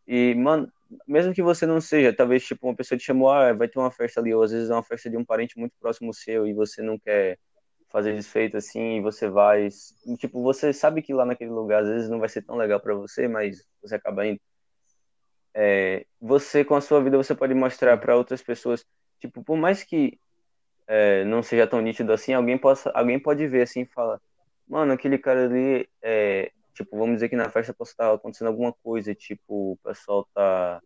E, 0.06 0.34
mano, 0.34 0.70
mesmo 1.06 1.34
que 1.34 1.42
você 1.42 1.66
não 1.66 1.80
seja, 1.80 2.12
talvez, 2.14 2.44
tipo, 2.46 2.66
uma 2.66 2.76
pessoa 2.76 2.98
te 2.98 3.04
chamou, 3.04 3.30
ah, 3.30 3.52
vai 3.52 3.68
ter 3.68 3.78
uma 3.78 3.90
festa 3.90 4.20
ali, 4.20 4.34
ou 4.34 4.42
às 4.42 4.52
vezes 4.52 4.70
é 4.70 4.72
uma 4.72 4.82
festa 4.82 5.10
de 5.10 5.16
um 5.16 5.24
parente 5.24 5.58
muito 5.58 5.74
próximo 5.80 6.14
seu 6.14 6.46
e 6.46 6.54
você 6.54 6.82
não 6.82 6.98
quer 6.98 7.38
fazer 7.88 8.14
desfeito 8.14 8.56
assim, 8.56 8.98
e 8.98 9.00
você 9.00 9.28
vai, 9.28 9.68
tipo, 10.18 10.42
você 10.42 10.72
sabe 10.72 11.02
que 11.02 11.14
lá 11.14 11.24
naquele 11.24 11.50
lugar 11.50 11.82
às 11.82 11.88
vezes 11.88 12.08
não 12.08 12.18
vai 12.18 12.28
ser 12.28 12.42
tão 12.42 12.56
legal 12.56 12.80
para 12.80 12.94
você, 12.94 13.26
mas 13.28 13.64
você 13.82 13.94
acaba 13.96 14.26
indo. 14.26 14.40
É, 15.54 16.04
você, 16.20 16.64
com 16.64 16.74
a 16.74 16.80
sua 16.80 17.02
vida, 17.02 17.16
você 17.16 17.34
pode 17.34 17.54
mostrar 17.54 17.96
para 17.96 18.16
outras 18.16 18.42
pessoas, 18.42 18.84
tipo, 19.18 19.42
por 19.42 19.56
mais 19.56 19.82
que 19.82 20.18
é, 20.86 21.24
não 21.24 21.42
seja 21.42 21.66
tão 21.66 21.80
nítido 21.80 22.12
assim, 22.12 22.32
alguém 22.34 22.58
possa, 22.58 22.90
alguém 22.90 23.18
pode 23.18 23.46
ver 23.48 23.62
assim 23.62 23.82
e 23.82 23.86
falar, 23.86 24.20
mano, 24.68 24.92
aquele 24.92 25.18
cara 25.18 25.46
ali, 25.46 25.88
é, 26.02 26.52
tipo, 26.76 26.96
vamos 26.96 27.16
dizer 27.16 27.28
que 27.30 27.36
na 27.36 27.48
festa 27.48 27.72
possa 27.72 27.92
estar 27.92 28.12
acontecendo 28.12 28.48
alguma 28.48 28.72
coisa, 28.72 29.14
tipo, 29.14 29.72
o 29.72 29.78
pessoal 29.82 30.28
tá 30.34 30.80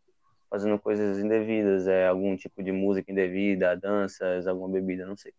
fazendo 0.48 0.78
coisas 0.78 1.18
indevidas, 1.18 1.86
é 1.88 2.06
algum 2.06 2.36
tipo 2.36 2.62
de 2.62 2.72
música 2.72 3.10
indevida, 3.10 3.76
danças, 3.76 4.46
alguma 4.46 4.68
bebida, 4.68 5.04
não 5.04 5.16
sei. 5.16 5.32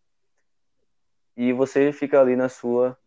e 1.36 1.52
você 1.52 1.92
fica 1.92 2.20
ali 2.20 2.36
na 2.36 2.48
sua, 2.48 2.98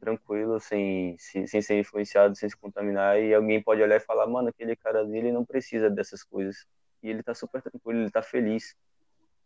tranquilo, 0.00 0.58
sem, 0.58 1.16
sem, 1.18 1.46
sem 1.46 1.60
ser 1.62 1.78
influenciado, 1.78 2.34
sem 2.34 2.48
se 2.48 2.56
contaminar, 2.56 3.20
e 3.20 3.34
alguém 3.34 3.62
pode 3.62 3.82
olhar 3.82 3.96
e 3.96 4.00
falar, 4.00 4.26
mano, 4.26 4.48
aquele 4.48 4.74
cara 4.76 5.00
ali, 5.00 5.18
ele 5.18 5.32
não 5.32 5.44
precisa 5.44 5.90
dessas 5.90 6.22
coisas. 6.22 6.66
E 7.02 7.10
ele 7.10 7.22
tá 7.22 7.34
super 7.34 7.60
tranquilo, 7.60 8.00
ele 8.00 8.10
tá 8.10 8.22
feliz. 8.22 8.74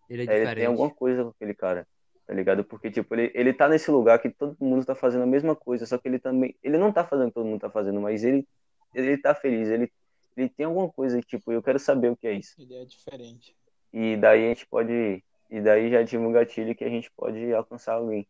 Ele 0.09 0.23
é 0.23 0.27
É, 0.33 0.43
ele 0.43 0.55
tem 0.55 0.67
alguma 0.67 0.91
coisa 0.91 1.25
com 1.25 1.31
aquele 1.31 1.55
cara, 1.55 1.87
tá 2.29 2.35
ligado? 2.35 2.62
Porque, 2.62 2.91
tipo, 2.91 3.14
ele, 3.14 3.33
ele 3.35 3.55
tá 3.55 3.67
nesse 3.67 3.91
lugar 3.91 4.19
que 4.21 4.29
todo 4.29 4.55
mundo 4.61 4.85
tá 4.85 4.95
fazendo 4.95 5.23
a 5.23 5.27
mesma 5.27 5.57
coisa, 5.57 5.87
só 5.87 5.97
que 5.97 6.07
ele 6.07 6.19
também, 6.19 6.55
ele 6.62 6.77
não 6.77 6.93
tá 6.93 7.03
fazendo 7.03 7.29
o 7.29 7.31
que 7.31 7.35
todo 7.37 7.47
mundo 7.47 7.61
tá 7.62 7.71
fazendo, 7.71 8.03
mas 8.03 8.23
ele, 8.23 8.47
ele 8.95 9.17
tá 9.17 9.35
feliz, 9.35 9.67
ele, 9.71 9.91
ele 10.37 10.51
tem 10.51 10.67
alguma 10.67 10.91
coisa, 10.93 11.19
tipo, 11.23 11.51
eu 11.51 11.62
quero 11.62 11.79
saber 11.79 12.11
o 12.11 12.17
que 12.17 12.27
é 12.27 12.35
isso. 12.35 12.55
Ele 12.61 12.75
é 12.75 12.85
diferente. 12.85 13.57
E 13.91 14.14
daí 14.19 14.45
a 14.45 14.49
gente 14.51 14.67
pode, 14.67 15.25
e 15.51 15.61
daí 15.62 15.91
já 15.91 16.01
ativa 16.03 16.23
um 16.23 16.31
gatilho 16.31 16.77
que 16.77 16.85
a 16.85 16.91
gente 16.91 17.11
pode 17.17 17.51
alcançar 17.55 17.95
alguém. 17.95 18.29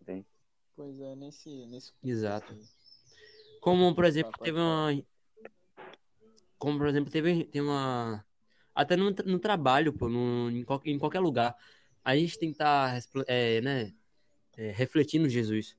Entende? 0.00 0.24
Pois 0.76 1.00
é, 1.00 1.16
nesse. 1.16 1.66
nesse 1.66 1.92
Exato. 2.04 2.56
Como, 3.60 3.92
por 3.96 4.04
exemplo, 4.04 4.30
Pode 4.30 4.44
teve 4.44 4.60
uma. 4.60 4.90
Como, 6.56 6.78
por 6.78 6.86
exemplo, 6.86 7.10
teve 7.10 7.46
tem 7.46 7.60
uma. 7.60 8.24
Até 8.72 8.94
no, 8.94 9.10
no 9.10 9.40
trabalho, 9.40 9.92
pô, 9.92 10.08
no, 10.08 10.48
em, 10.52 10.62
qual- 10.62 10.80
em 10.84 11.00
qualquer 11.00 11.18
lugar. 11.18 11.56
A 12.08 12.16
gente 12.16 12.38
tem 12.38 12.48
que 12.48 12.54
estar 12.54 12.98
é, 13.26 13.60
né, 13.60 13.92
é, 14.56 14.70
refletindo 14.70 15.28
Jesus. 15.28 15.76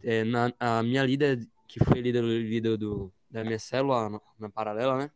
É, 0.00 0.22
na, 0.22 0.52
a 0.60 0.80
minha 0.80 1.02
líder, 1.02 1.44
que 1.66 1.84
foi 1.84 2.00
líder, 2.00 2.22
líder 2.22 2.76
do, 2.76 3.12
da 3.28 3.42
minha 3.42 3.58
célula 3.58 4.08
na, 4.08 4.20
na 4.38 4.48
paralela, 4.48 4.96
né? 4.96 5.10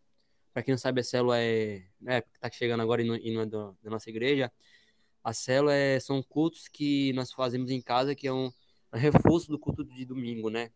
Pra 0.52 0.60
quem 0.64 0.72
não 0.72 0.78
sabe, 0.78 1.02
a 1.02 1.04
célula 1.04 1.38
é. 1.38 1.84
Né, 2.00 2.20
tá 2.40 2.50
chegando 2.50 2.82
agora 2.82 3.00
e 3.00 3.04
não, 3.06 3.14
e 3.14 3.32
não 3.32 3.42
é 3.42 3.46
do- 3.46 3.78
da 3.80 3.90
nossa 3.90 4.10
igreja. 4.10 4.50
A 5.22 5.32
célula 5.32 5.72
é, 5.72 6.00
são 6.00 6.20
cultos 6.20 6.66
que 6.66 7.12
nós 7.12 7.30
fazemos 7.30 7.70
em 7.70 7.80
casa, 7.80 8.12
que 8.16 8.26
é 8.26 8.32
um, 8.32 8.46
um 8.92 8.98
reforço 8.98 9.46
do 9.52 9.58
culto 9.58 9.84
de 9.84 10.04
domingo, 10.04 10.50
né? 10.50 10.72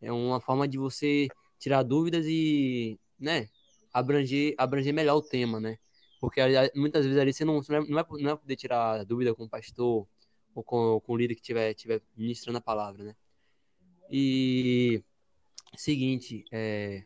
É 0.00 0.12
uma 0.12 0.40
forma 0.40 0.68
de 0.68 0.78
você 0.78 1.26
tirar 1.58 1.82
dúvidas 1.82 2.24
e, 2.28 3.00
né, 3.18 3.48
abranger, 3.92 4.54
abranger 4.56 4.94
melhor 4.94 5.16
o 5.16 5.22
tema, 5.22 5.58
né? 5.58 5.76
Porque 6.22 6.40
muitas 6.76 7.04
vezes 7.04 7.20
ali 7.20 7.32
você 7.32 7.44
não, 7.44 7.60
você 7.60 7.72
não, 7.72 7.84
vai, 7.84 8.04
não, 8.12 8.30
vai 8.30 8.36
poder 8.36 8.54
tirar 8.54 9.04
dúvida 9.04 9.34
com 9.34 9.42
o 9.42 9.48
pastor 9.48 10.06
ou 10.54 10.62
com, 10.62 11.00
com 11.00 11.12
o 11.14 11.16
líder 11.16 11.34
que 11.34 11.40
estiver 11.40 11.74
tiver 11.74 12.00
ministrando 12.16 12.58
a 12.58 12.60
palavra, 12.60 13.02
né? 13.02 13.16
E 14.08 15.02
seguinte, 15.76 16.44
é, 16.52 17.04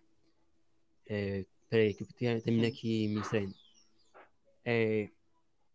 é, 1.06 1.46
peraí, 1.70 1.94
que 1.94 2.02
eu 2.02 2.42
terminei 2.42 2.68
aqui 2.68 3.08
ministrando. 3.08 3.54
É, 4.62 5.08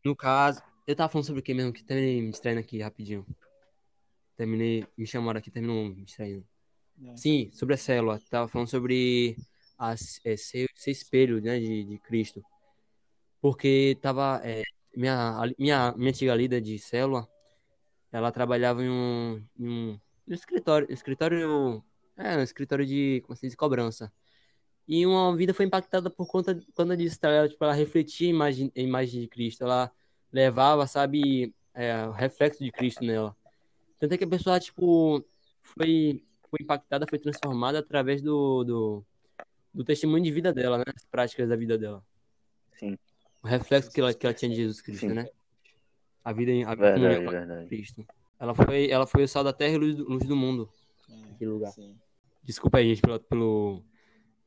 no 0.06 0.16
caso, 0.16 0.62
eu 0.86 0.96
tava 0.96 1.12
falando 1.12 1.26
sobre 1.26 1.40
o 1.40 1.44
que 1.44 1.56
mesmo? 1.56 1.74
Que 1.74 1.84
terminei 1.84 2.22
me 2.22 2.30
distraindo 2.30 2.60
aqui 2.60 2.80
rapidinho. 2.80 3.26
Terminei, 4.38 4.86
me 4.96 5.08
chamaram 5.08 5.40
aqui, 5.40 5.50
terminou 5.50 5.90
me 5.90 6.06
distraindo. 6.06 6.46
É. 7.04 7.18
Sim, 7.18 7.50
sobre 7.54 7.74
a 7.74 7.78
célula. 7.78 8.22
Tava 8.30 8.48
falando 8.48 8.68
sobre 8.68 9.36
a, 9.80 9.94
é, 9.94 10.38
ser, 10.38 10.70
ser 10.76 10.92
espelho, 10.92 11.42
né, 11.42 11.60
de, 11.60 11.86
de 11.86 11.98
Cristo. 11.98 12.46
Porque 13.42 13.98
tava, 14.02 14.40
é, 14.44 14.64
minha, 14.96 15.42
minha, 15.58 15.94
minha 15.98 16.10
antiga 16.12 16.36
líder 16.36 16.62
de 16.62 16.78
célula, 16.80 17.28
ela 18.12 18.32
trabalhava 18.32 18.84
em 18.84 18.90
um, 18.90 19.44
em 19.60 19.68
um, 19.70 20.00
um 20.28 20.34
escritório, 20.34 20.92
escritório, 20.92 21.84
é, 22.18 22.38
um 22.38 22.42
escritório 22.42 22.86
de, 22.86 23.22
como 23.26 23.38
diz, 23.40 23.56
cobrança. 23.56 24.12
E 24.88 25.06
uma 25.06 25.36
vida 25.36 25.54
foi 25.54 25.66
impactada 25.66 26.10
por 26.10 26.28
conta, 26.28 26.60
conta 26.76 26.98
disso, 26.98 27.20
tá? 27.20 27.30
Ela, 27.30 27.48
tipo, 27.50 27.64
ela 27.64 27.74
refletia 27.74 28.28
a 28.28 28.30
imagem, 28.30 28.72
a 28.76 28.80
imagem 28.80 29.22
de 29.22 29.28
Cristo, 29.28 29.64
ela 29.64 29.92
levava, 30.32 30.86
sabe, 30.88 31.54
é, 31.74 32.06
o 32.08 32.12
reflexo 32.12 32.64
de 32.64 32.72
Cristo 32.72 33.04
nela. 33.04 33.36
Tanto 34.00 34.14
é 34.14 34.18
que 34.18 34.24
a 34.24 34.28
pessoa, 34.28 34.60
tipo, 34.60 35.24
foi, 35.62 36.24
foi 36.50 36.60
impactada, 36.62 37.06
foi 37.10 37.20
transformada 37.20 37.80
através 37.80 38.22
do, 38.22 38.64
do, 38.64 39.06
do 39.74 39.84
testemunho 39.84 40.24
de 40.24 40.32
vida 40.32 40.52
dela, 40.52 40.80
né? 40.80 40.84
As 40.96 41.06
práticas 41.06 41.48
da 41.48 41.56
vida 41.56 41.78
dela. 41.78 42.04
Sim, 42.74 42.98
O 43.44 43.48
reflexo 43.48 43.92
que 43.92 44.00
ela, 44.00 44.14
que 44.14 44.26
ela 44.26 44.34
tinha 44.34 44.50
de 44.50 44.56
Jesus 44.58 44.82
Cristo, 44.82 45.08
Sim. 45.08 45.14
né? 45.14 45.28
A 46.24 46.32
vida 46.32 46.52
em 46.52 46.64
a 46.64 46.76
verdade, 46.76 46.94
comunhão 46.94 47.24
com 47.26 47.32
verdade. 47.32 47.68
Cristo. 47.68 48.08
Ela 48.40 48.54
foi, 48.54 48.90
ela 48.90 49.08
foi 49.08 49.24
o 49.24 49.28
sal 49.28 49.44
da 49.44 49.54
terra 49.54 49.74
e 49.74 49.78
luz 49.78 49.96
do, 49.96 50.04
luz 50.08 50.24
do 50.26 50.36
mundo. 50.36 50.72
É, 51.10 51.32
Aquele 51.34 51.52
lugar. 51.52 51.72
sim. 51.74 52.00
Desculpa 52.44 52.78
aí, 52.78 52.90
gente, 52.90 53.02
pelo, 53.02 53.20
pelo, 53.20 53.84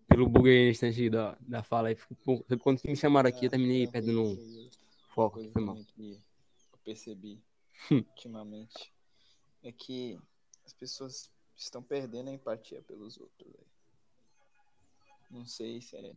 pelo 0.08 0.28
bug 0.28 0.48
aí 0.48 0.64
no 0.64 0.70
instante 0.70 1.10
da, 1.10 1.36
da 1.40 1.62
fala 1.62 1.88
aí. 1.88 1.96
Pô, 2.24 2.44
Quando 2.60 2.80
me 2.84 2.96
chamaram 2.96 3.28
aqui, 3.28 3.46
eu 3.46 3.50
terminei 3.50 3.86
Tranquilo, 3.86 3.92
perdendo 3.92 4.22
um 4.22 4.36
tranquilo. 4.36 4.70
foco. 5.08 5.50
Foi 5.52 5.62
mal. 5.62 5.76
que 5.84 6.20
eu 6.72 6.78
percebi 6.84 7.42
Hum. 7.90 8.04
ultimamente 8.08 8.92
é 9.62 9.72
que 9.72 10.18
as 10.64 10.72
pessoas 10.72 11.30
estão 11.56 11.82
perdendo 11.82 12.30
a 12.30 12.32
empatia 12.32 12.80
pelos 12.82 13.18
outros. 13.18 13.52
Não 15.30 15.44
sei 15.44 15.80
se 15.80 15.96
é 15.96 16.14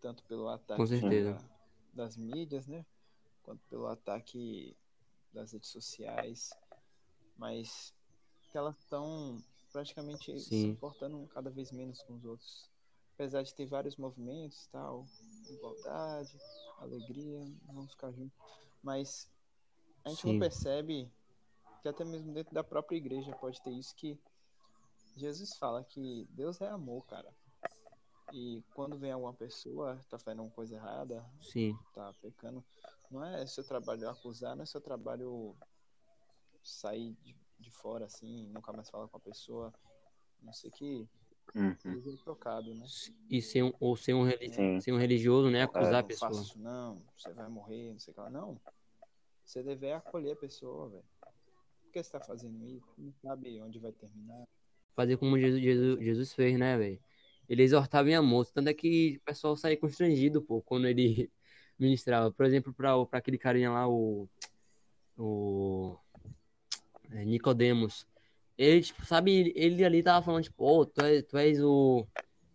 tanto 0.00 0.22
pelo 0.24 0.48
ataque 0.48 0.80
Com 0.80 0.86
certeza. 0.86 1.34
da- 1.34 1.57
das 1.92 2.16
mídias, 2.16 2.66
né? 2.66 2.84
Quanto 3.42 3.62
pelo 3.68 3.86
ataque 3.86 4.76
das 5.32 5.52
redes 5.52 5.70
sociais, 5.70 6.50
mas 7.36 7.94
que 8.50 8.58
elas 8.58 8.78
estão 8.78 9.42
praticamente 9.72 10.38
se 10.40 10.50
Sim. 10.50 10.68
importando 10.70 11.26
cada 11.28 11.50
vez 11.50 11.70
menos 11.70 12.02
com 12.02 12.14
os 12.14 12.24
outros. 12.24 12.70
Apesar 13.14 13.42
de 13.42 13.54
ter 13.54 13.66
vários 13.66 13.96
movimentos, 13.96 14.68
tal, 14.68 15.06
igualdade, 15.48 16.38
alegria, 16.78 17.40
vamos 17.66 17.90
ficar 17.90 18.12
juntos. 18.12 18.38
Mas 18.82 19.28
a 20.04 20.10
gente 20.10 20.22
Sim. 20.22 20.32
não 20.32 20.38
percebe 20.38 21.10
que 21.82 21.88
até 21.88 22.04
mesmo 22.04 22.32
dentro 22.32 22.54
da 22.54 22.62
própria 22.62 22.96
igreja 22.96 23.34
pode 23.36 23.60
ter 23.62 23.70
isso 23.70 23.94
que 23.94 24.18
Jesus 25.16 25.56
fala 25.56 25.82
que 25.84 26.26
Deus 26.30 26.60
é 26.60 26.68
amor, 26.68 27.04
cara. 27.06 27.34
E 28.32 28.62
quando 28.74 28.98
vem 28.98 29.10
alguma 29.12 29.32
pessoa, 29.34 29.98
tá 30.08 30.18
fazendo 30.18 30.42
uma 30.42 30.50
coisa 30.50 30.76
errada, 30.76 31.24
Sim, 31.40 31.76
tá 31.94 32.12
pecando, 32.20 32.64
não 33.10 33.24
é 33.24 33.46
seu 33.46 33.64
trabalho 33.64 34.08
acusar, 34.08 34.54
não 34.54 34.62
é 34.62 34.66
seu 34.66 34.80
trabalho 34.80 35.56
sair 36.62 37.14
de, 37.22 37.34
de 37.58 37.70
fora 37.70 38.04
assim, 38.04 38.46
nunca 38.48 38.72
mais 38.72 38.90
falar 38.90 39.08
com 39.08 39.16
a 39.16 39.20
pessoa, 39.20 39.72
não 40.42 40.52
sei 40.52 40.70
que 40.70 41.08
Uhum. 41.54 42.16
trocado, 42.24 42.74
né? 42.74 42.86
e 43.28 43.40
ser 43.42 43.62
um, 43.64 43.72
ou 43.80 43.96
ser 43.96 44.14
um, 44.14 44.22
reli- 44.22 44.52
Sim. 44.52 44.80
ser 44.80 44.92
um 44.92 44.98
religioso, 44.98 45.50
né? 45.50 45.62
Acusar 45.62 45.94
a 45.94 46.00
não 46.02 46.06
pessoa. 46.08 46.30
faça 46.30 46.42
isso 46.42 46.58
não, 46.58 47.02
você 47.16 47.32
vai 47.32 47.48
morrer, 47.48 47.92
não 47.92 47.98
sei 47.98 48.12
o 48.12 48.14
que 48.14 48.20
lá. 48.20 48.30
Não. 48.30 48.60
Você 49.44 49.62
deve 49.62 49.90
acolher 49.92 50.32
a 50.32 50.36
pessoa, 50.36 50.90
velho. 50.90 51.04
Por 51.82 51.92
que 51.92 52.02
você 52.02 52.10
tá 52.10 52.20
fazendo 52.20 52.64
isso? 52.66 52.86
Não 52.98 53.12
sabe 53.14 53.60
onde 53.62 53.78
vai 53.78 53.92
terminar. 53.92 54.44
Fazer 54.94 55.16
como 55.16 55.38
Jesus, 55.38 55.62
Jesus, 55.62 56.04
Jesus 56.04 56.32
fez, 56.34 56.58
né, 56.58 56.76
velho? 56.76 57.00
Ele 57.48 57.62
exortava 57.62 58.10
em 58.10 58.14
amor. 58.14 58.46
Tanto 58.46 58.68
é 58.68 58.74
que 58.74 59.16
o 59.18 59.24
pessoal 59.24 59.56
saía 59.56 59.76
constrangido, 59.76 60.42
pô, 60.42 60.60
quando 60.62 60.86
ele 60.86 61.30
ministrava. 61.78 62.30
Por 62.32 62.44
exemplo, 62.46 62.72
pra 62.74 62.94
aquele 63.12 63.38
carinha 63.38 63.70
lá, 63.70 63.88
o. 63.88 64.28
O. 65.16 65.96
é, 67.10 67.24
Nicodemos. 67.24 68.06
Ele, 68.56 68.82
tipo, 68.82 69.04
sabe, 69.06 69.52
ele 69.56 69.84
ali 69.84 70.02
tava 70.02 70.24
falando, 70.24 70.44
tipo, 70.44 70.64
ô, 70.64 70.84
tu, 70.84 71.02
és, 71.04 71.24
tu 71.24 71.38
és 71.38 71.60
o. 71.62 72.06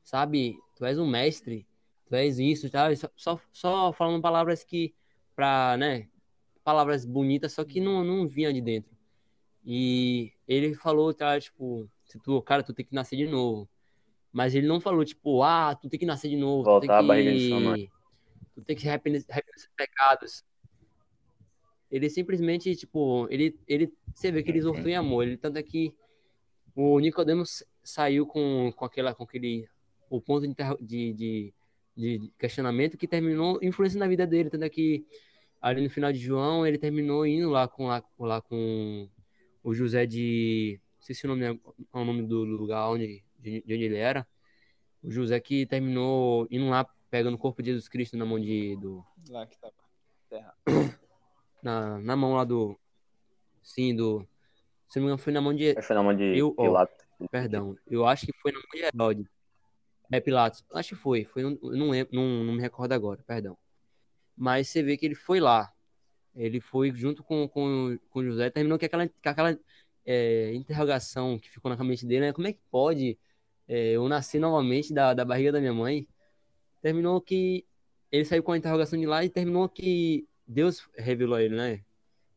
Sabe, 0.04 0.58
tu 0.76 0.86
és 0.86 0.98
o 1.00 1.06
mestre, 1.06 1.66
tu 2.06 2.16
és 2.16 2.40
isso, 2.40 2.70
tá? 2.70 2.94
Só, 2.96 3.10
só, 3.16 3.42
só 3.52 3.94
falando 3.94 4.22
palavras 4.22 4.64
que. 4.64 4.94
Pra, 5.36 5.78
né? 5.78 6.10
Palavras 6.64 7.06
bonitas, 7.06 7.54
só 7.54 7.66
que 7.66 7.82
não, 7.82 8.04
não 8.04 8.28
vinha 8.28 8.54
de 8.54 8.62
dentro. 8.62 8.94
E 9.66 10.34
ele 10.48 10.76
falou, 10.76 11.14
tá, 11.14 11.40
tipo, 11.40 11.90
se 12.06 12.20
tu, 12.20 12.42
cara, 12.42 12.64
tu 12.64 12.74
tem 12.74 12.86
que 12.86 12.94
nascer 12.94 13.16
de 13.16 13.28
novo. 13.28 13.70
Mas 14.34 14.56
ele 14.56 14.66
não 14.66 14.82
falou, 14.82 15.06
tipo, 15.06 15.44
ah, 15.44 15.76
tu 15.80 15.88
tem 15.88 16.00
que 16.00 16.08
nascer 16.08 16.28
de 16.28 16.36
novo, 16.36 16.64
tu 16.64 16.72
Voltar 16.72 16.88
tem 16.88 16.96
à 16.96 17.02
que... 17.02 17.08
barriga 17.08 17.32
de 17.32 17.50
sua 17.50 17.60
mãe. 17.60 17.92
Tu 18.56 18.62
tem 18.64 18.76
que 18.76 18.90
arrepender 18.90 19.24
arrepender 19.30 19.54
dos 19.56 19.70
pecados. 19.78 20.44
Ele 21.92 22.10
simplesmente, 22.10 22.76
tipo, 22.76 23.28
ele, 23.30 23.56
ele, 23.68 23.94
você 24.12 24.32
vê 24.32 24.42
que 24.42 24.50
ele 24.50 24.58
exortou 24.58 24.88
em 24.88 24.96
amor. 24.96 25.28
Ele, 25.28 25.38
tanto 25.38 25.58
é 25.58 25.64
que 25.64 25.94
o 26.76 27.00
Nicodemos 27.00 27.64
saiu 27.84 28.26
com, 28.26 28.74
com 28.76 28.86
aquela, 28.86 29.14
com 29.14 29.24
aquele, 29.24 29.70
o 30.10 30.20
ponto 30.20 30.48
de, 30.82 31.14
de, 31.14 31.54
de, 31.96 32.32
questionamento 32.40 32.98
que 32.98 33.08
terminou 33.08 33.60
influenciando 33.62 34.04
na 34.04 34.10
vida 34.10 34.26
dele. 34.26 34.50
Tanto 34.50 34.64
é 34.64 34.70
que 34.70 35.06
ali 35.62 35.84
no 35.84 35.90
final 35.92 36.12
de 36.12 36.18
João, 36.18 36.66
ele 36.66 36.80
terminou 36.80 37.28
indo 37.28 37.52
lá 37.52 37.68
com, 37.68 37.86
lá, 37.86 38.04
lá 38.18 38.42
com 38.42 39.08
o 39.64 39.74
José 39.76 40.08
de, 40.08 40.80
não 40.98 41.06
sei 41.06 41.14
se 41.14 41.26
o 41.26 41.30
nome 41.30 41.46
é 41.46 41.52
o 41.94 42.04
nome 42.04 42.24
do 42.24 42.44
lugar 42.44 42.90
onde, 42.90 43.24
de, 43.44 43.62
de 43.62 43.74
onde 43.74 43.84
ele 43.84 43.98
era. 43.98 44.26
O 45.04 45.12
José 45.12 45.40
que 45.40 45.66
terminou 45.66 46.48
indo 46.50 46.70
lá 46.70 46.86
pegando 47.10 47.36
o 47.36 47.38
corpo 47.38 47.62
de 47.62 47.72
Jesus 47.72 47.88
Cristo 47.88 48.18
na 48.18 48.26
mão 48.26 48.40
de, 48.40 48.76
do, 48.78 49.06
Lá 49.30 49.46
que 49.46 49.58
tava. 49.60 49.74
Terra. 50.30 50.56
na, 51.62 52.00
na 52.00 52.16
mão 52.16 52.34
lá 52.34 52.44
do, 52.44 52.80
sim, 53.62 53.96
do, 53.96 54.28
se 54.90 55.00
não 55.00 55.04
me 55.04 55.08
engano 55.08 55.18
foi 55.18 55.34
na 55.34 55.42
mão 55.42 55.54
de, 55.54 55.80
foi 55.82 55.96
na 55.96 56.04
mão 56.04 56.16
de 56.16 56.38
Eu- 56.38 56.52
Pilatos. 56.54 57.04
Perdão, 57.32 57.78
eu 57.88 58.06
acho 58.06 58.26
que 58.26 58.34
foi 58.42 58.52
na 58.52 58.60
mão 58.60 58.68
de 58.74 58.84
Herodes. 58.84 59.28
É 60.12 60.20
Pilatos. 60.20 60.64
Acho 60.74 60.90
que 60.90 60.96
foi. 60.96 61.24
foi 61.24 61.44
eu 61.44 61.58
não, 61.62 61.90
lembro, 61.90 62.14
não, 62.14 62.44
não 62.44 62.54
me 62.54 62.62
recordo 62.62 62.92
agora, 62.92 63.24
perdão. 63.26 63.58
Mas 64.36 64.70
você 64.70 64.84
vê 64.84 64.98
que 64.98 65.06
ele 65.06 65.16
foi 65.16 65.40
lá. 65.40 65.72
Ele 66.36 66.60
foi 66.60 66.92
junto 66.92 67.24
com, 67.24 67.48
com, 67.48 67.98
com 68.10 68.24
José, 68.24 68.50
terminou 68.50 68.78
com 68.78 68.86
aquela, 68.86 69.08
com 69.08 69.30
aquela 69.30 69.58
é, 70.06 70.54
interrogação 70.54 71.40
que 71.40 71.50
ficou 71.50 71.74
na 71.74 71.84
mente 71.84 72.06
dele, 72.06 72.28
né? 72.28 72.34
Como 72.34 72.48
é 72.48 72.54
que 72.54 72.62
pode 72.70 73.18
é, 73.68 73.92
eu 73.92 74.08
nascer 74.08 74.40
novamente 74.40 74.94
da, 74.94 75.14
da 75.14 75.26
barriga 75.26 75.52
da 75.52 75.60
minha 75.60 75.74
mãe? 75.74 76.08
Terminou 76.82 77.22
que 77.22 77.66
ele 78.12 78.26
saiu 78.26 78.44
com 78.44 78.52
a 78.52 78.58
interrogação 78.58 79.00
de 79.00 79.06
lá 79.06 79.24
e 79.24 79.30
terminou 79.30 79.68
que 79.70 80.28
Deus 80.46 80.88
revelou 80.98 81.36
a 81.36 81.44
ele, 81.44 81.56
né? 81.56 81.84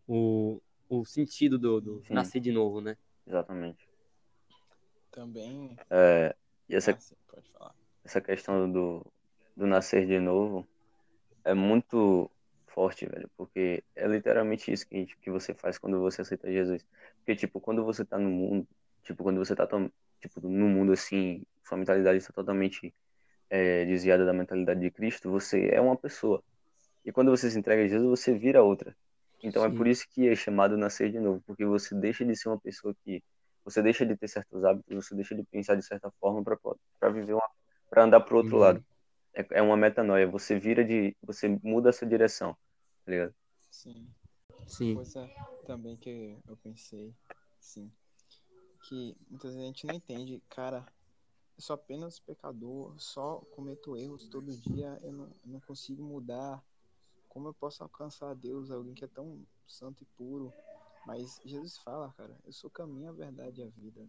O, 0.07 0.61
o 0.89 1.05
sentido 1.05 1.59
do, 1.59 1.81
do 1.81 2.03
nascer 2.11 2.41
de 2.41 2.53
novo, 2.53 2.81
né? 2.81 2.97
Exatamente. 3.27 3.89
Também. 5.11 5.77
É, 5.91 6.35
e 6.69 6.77
essa, 6.77 6.93
Ah, 6.93 7.01
sim, 7.01 7.15
pode 7.27 7.51
falar. 7.51 7.75
essa 8.05 8.21
questão 8.21 8.71
do, 8.71 9.05
do 9.57 9.67
nascer 9.67 10.07
de 10.07 10.19
novo 10.21 10.67
é 11.45 11.55
muito 11.55 12.31
forte, 12.67 13.07
velho, 13.07 13.31
porque 13.37 13.83
é 13.95 14.07
literalmente 14.07 14.71
isso 14.71 14.87
que, 14.87 15.07
que 15.07 15.31
você 15.31 15.55
faz 15.55 15.79
quando 15.79 15.99
você 16.01 16.23
aceita 16.23 16.53
Jesus. 16.53 16.85
Porque, 17.19 17.35
tipo, 17.35 17.61
quando 17.61 17.85
você 17.85 18.05
tá 18.05 18.19
no 18.19 18.29
mundo, 18.31 18.69
tipo, 19.03 19.23
quando 19.23 19.39
você 19.39 19.57
tá 19.57 19.67
tipo, 20.29 20.49
no 20.49 20.69
mundo 20.69 20.93
assim, 20.93 21.45
sua 21.65 21.79
mentalidade 21.79 22.19
está 22.19 22.33
totalmente 22.33 22.95
é, 23.51 23.85
desviada 23.87 24.25
da 24.27 24.33
mentalidade 24.33 24.81
de 24.81 24.91
Cristo, 24.91 25.31
você 25.31 25.69
é 25.71 25.81
uma 25.81 25.97
pessoa. 25.97 26.43
E 27.05 27.13
quando 27.13 27.31
você 27.31 27.51
se 27.51 27.59
entrega 27.59 27.85
a 27.85 27.89
Jesus, 27.89 28.09
você 28.21 28.35
vira 28.39 28.63
outra. 28.63 28.97
Então 29.43 29.65
é 29.65 29.71
Sim. 29.71 29.77
por 29.77 29.87
isso 29.87 30.07
que 30.11 30.29
é 30.29 30.35
chamado 30.37 30.77
nascer 30.77 31.11
de 31.13 31.21
novo, 31.21 31.43
porque 31.47 31.65
você 31.65 31.95
deixa 31.95 32.25
de 32.25 32.37
ser 32.37 32.49
uma 32.49 32.61
pessoa 32.61 32.95
que 33.05 33.23
você 33.65 33.83
deixa 33.83 34.07
de 34.07 34.17
ter 34.17 34.29
certos 34.29 34.65
hábitos, 34.65 34.95
você 35.07 35.15
deixa 35.15 35.35
de 35.35 35.45
pensar 35.45 35.77
de 35.77 35.85
certa 35.85 36.11
forma 36.21 36.43
para 36.45 36.57
para 37.01 37.11
viver 37.11 37.35
uma 37.35 37.49
para 37.91 38.05
andar 38.05 38.21
pro 38.23 38.39
outro 38.39 38.57
Uhum. 38.57 38.59
lado. 38.59 38.83
É, 39.35 39.47
é 39.59 39.63
uma 39.63 39.77
metanoia, 39.77 40.27
você 40.29 40.59
vira 40.59 40.85
de 40.85 41.17
você 41.23 41.49
muda 41.63 41.91
essa 41.91 42.07
direção, 42.07 42.55
tá 43.05 43.13
ligado? 43.13 43.35
Sim. 43.71 44.09
Sim, 44.67 44.95
Coisa 44.95 45.29
também 45.67 45.97
que 45.97 46.39
eu 46.47 46.57
pensei, 46.57 47.15
sim. 47.61 47.93
Que 48.89 49.17
muitas 49.29 49.53
vezes 49.53 49.63
a 49.65 49.67
gente 49.67 49.87
não 49.87 49.95
entende, 49.95 50.41
cara, 50.49 50.87
eu 51.57 51.63
sou 51.63 51.75
apenas 51.75 52.21
pecador, 52.21 52.95
só 53.01 53.41
cometo 53.51 53.97
erros 53.97 54.29
todo 54.29 54.57
dia, 54.57 54.99
eu 55.03 55.13
não, 55.13 55.25
eu 55.25 55.51
não 55.51 55.61
consigo 55.61 56.05
mudar. 56.05 56.65
Como 57.29 57.49
eu 57.49 57.55
posso 57.55 57.83
alcançar 57.83 58.31
a 58.31 58.35
Deus, 58.35 58.71
alguém 58.71 58.95
que 58.95 59.05
é 59.05 59.09
tão 59.09 59.45
santo 59.67 60.03
e 60.03 60.07
puro? 60.17 60.55
Mas 61.05 61.41
Jesus 61.45 61.79
fala, 61.79 62.13
cara, 62.13 62.39
eu 62.45 62.53
sou 62.53 62.69
o 62.69 62.73
caminho, 62.73 63.11
a 63.11 63.13
verdade 63.13 63.61
e 63.61 63.65
a 63.65 63.69
vida. 63.69 64.09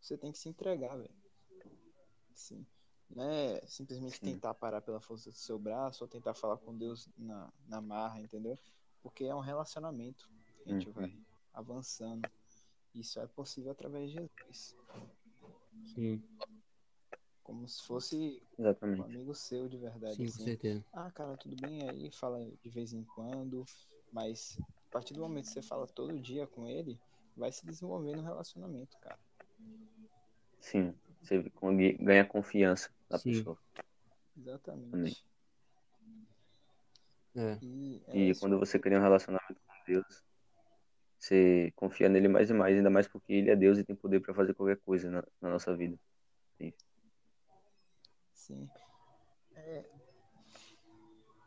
Você 0.00 0.16
tem 0.16 0.32
que 0.32 0.38
se 0.38 0.48
entregar, 0.48 0.96
velho. 0.96 1.14
Sim. 2.32 2.66
Não 3.10 3.24
é 3.24 3.60
simplesmente 3.66 4.18
Sim. 4.18 4.32
tentar 4.32 4.54
parar 4.54 4.80
pela 4.80 5.00
força 5.00 5.30
do 5.30 5.36
seu 5.36 5.58
braço 5.58 6.04
ou 6.04 6.08
tentar 6.08 6.34
falar 6.34 6.56
com 6.58 6.76
Deus 6.76 7.08
na, 7.16 7.52
na 7.66 7.80
marra, 7.80 8.20
entendeu? 8.20 8.58
Porque 9.02 9.24
é 9.24 9.34
um 9.34 9.40
relacionamento 9.40 10.30
que 10.62 10.70
a 10.70 10.72
gente 10.72 10.86
Uhum. 10.88 10.92
vai 10.94 11.18
avançando. 11.52 12.28
Isso 12.98 13.20
é 13.20 13.26
possível 13.26 13.70
através 13.70 14.10
de 14.10 14.16
Jesus. 14.16 14.76
sim, 15.94 16.22
Como 17.42 17.66
se 17.68 17.82
fosse 17.84 18.42
um 18.58 18.62
Exatamente. 18.62 19.02
amigo 19.02 19.34
seu 19.34 19.68
de 19.68 19.78
verdade. 19.78 20.16
sim, 20.16 20.24
com 20.24 20.28
assim. 20.28 20.44
certeza. 20.44 20.84
Ah, 20.92 21.10
cara, 21.10 21.36
tudo 21.36 21.56
bem 21.56 21.88
aí, 21.88 22.10
fala 22.12 22.44
de 22.44 22.68
vez 22.68 22.92
em 22.92 23.04
quando, 23.04 23.64
mas 24.12 24.58
a 24.60 24.90
partir 24.90 25.14
do 25.14 25.20
momento 25.20 25.46
que 25.46 25.52
você 25.52 25.62
fala 25.62 25.86
todo 25.86 26.18
dia 26.20 26.46
com 26.46 26.66
ele, 26.66 26.98
vai 27.36 27.52
se 27.52 27.64
desenvolvendo 27.64 28.20
um 28.20 28.24
relacionamento, 28.24 28.98
cara. 28.98 29.18
Sim, 30.60 30.94
você 31.22 31.42
ganha 32.00 32.24
confiança 32.26 32.90
da 33.08 33.18
Sim. 33.18 33.32
pessoa. 33.32 33.58
Exatamente. 34.36 35.24
É, 37.36 37.58
E, 37.62 38.02
é 38.08 38.16
E 38.18 38.34
quando 38.34 38.58
você 38.58 38.78
cria 38.78 38.98
um 38.98 39.02
relacionamento 39.02 39.60
com 39.66 39.72
Deus, 39.86 40.24
você 41.18 41.72
confia 41.74 42.08
nele 42.08 42.28
mais 42.28 42.48
e 42.50 42.54
mais, 42.54 42.76
ainda 42.76 42.90
mais 42.90 43.08
porque 43.08 43.32
ele 43.32 43.50
é 43.50 43.56
Deus 43.56 43.78
e 43.78 43.84
tem 43.84 43.96
poder 43.96 44.20
para 44.20 44.34
fazer 44.34 44.54
qualquer 44.54 44.78
coisa 44.78 45.10
na, 45.10 45.24
na 45.40 45.50
nossa 45.50 45.76
vida. 45.76 45.98
Sim. 48.48 48.66
É 49.54 49.84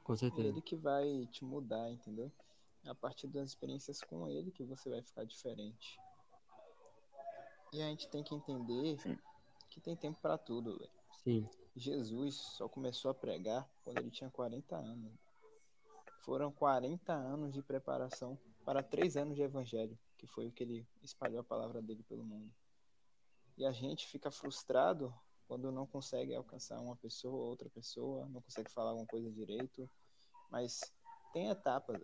com 0.03 0.15
certeza. 0.15 0.47
ele 0.47 0.61
que 0.61 0.75
vai 0.75 1.25
te 1.31 1.43
mudar, 1.43 1.89
entendeu? 1.89 2.31
É 2.83 2.89
a 2.89 2.95
partir 2.95 3.27
das 3.27 3.49
experiências 3.49 4.01
com 4.01 4.27
ele 4.27 4.51
que 4.51 4.63
você 4.63 4.89
vai 4.89 5.01
ficar 5.01 5.23
diferente. 5.23 5.99
E 7.73 7.81
a 7.81 7.87
gente 7.87 8.07
tem 8.09 8.23
que 8.23 8.35
entender 8.35 8.99
Sim. 8.99 9.17
que 9.69 9.79
tem 9.79 9.95
tempo 9.95 10.19
para 10.21 10.37
tudo, 10.37 10.77
velho. 10.77 10.91
Sim, 11.23 11.49
Jesus 11.75 12.35
só 12.35 12.67
começou 12.67 13.09
a 13.09 13.15
pregar 13.15 13.67
quando 13.83 13.99
ele 13.99 14.11
tinha 14.11 14.29
40 14.29 14.75
anos. 14.75 15.13
Foram 16.23 16.51
40 16.51 17.13
anos 17.13 17.53
de 17.53 17.63
preparação 17.63 18.37
para 18.65 18.83
três 18.83 19.17
anos 19.17 19.35
de 19.35 19.41
evangelho, 19.41 19.97
que 20.17 20.27
foi 20.27 20.47
o 20.47 20.51
que 20.51 20.63
ele 20.63 20.87
espalhou 21.01 21.41
a 21.41 21.43
palavra 21.43 21.81
dele 21.81 22.03
pelo 22.03 22.23
mundo. 22.23 22.51
E 23.57 23.65
a 23.65 23.71
gente 23.71 24.07
fica 24.07 24.31
frustrado 24.31 25.13
quando 25.47 25.71
não 25.71 25.85
consegue 25.85 26.33
alcançar 26.33 26.79
uma 26.79 26.95
pessoa 26.95 27.35
ou 27.35 27.49
outra 27.49 27.69
pessoa, 27.69 28.25
não 28.29 28.41
consegue 28.41 28.71
falar 28.71 28.91
alguma 28.91 29.07
coisa 29.07 29.29
direito. 29.31 29.89
Mas 30.49 30.93
tem 31.33 31.49
etapas. 31.49 32.01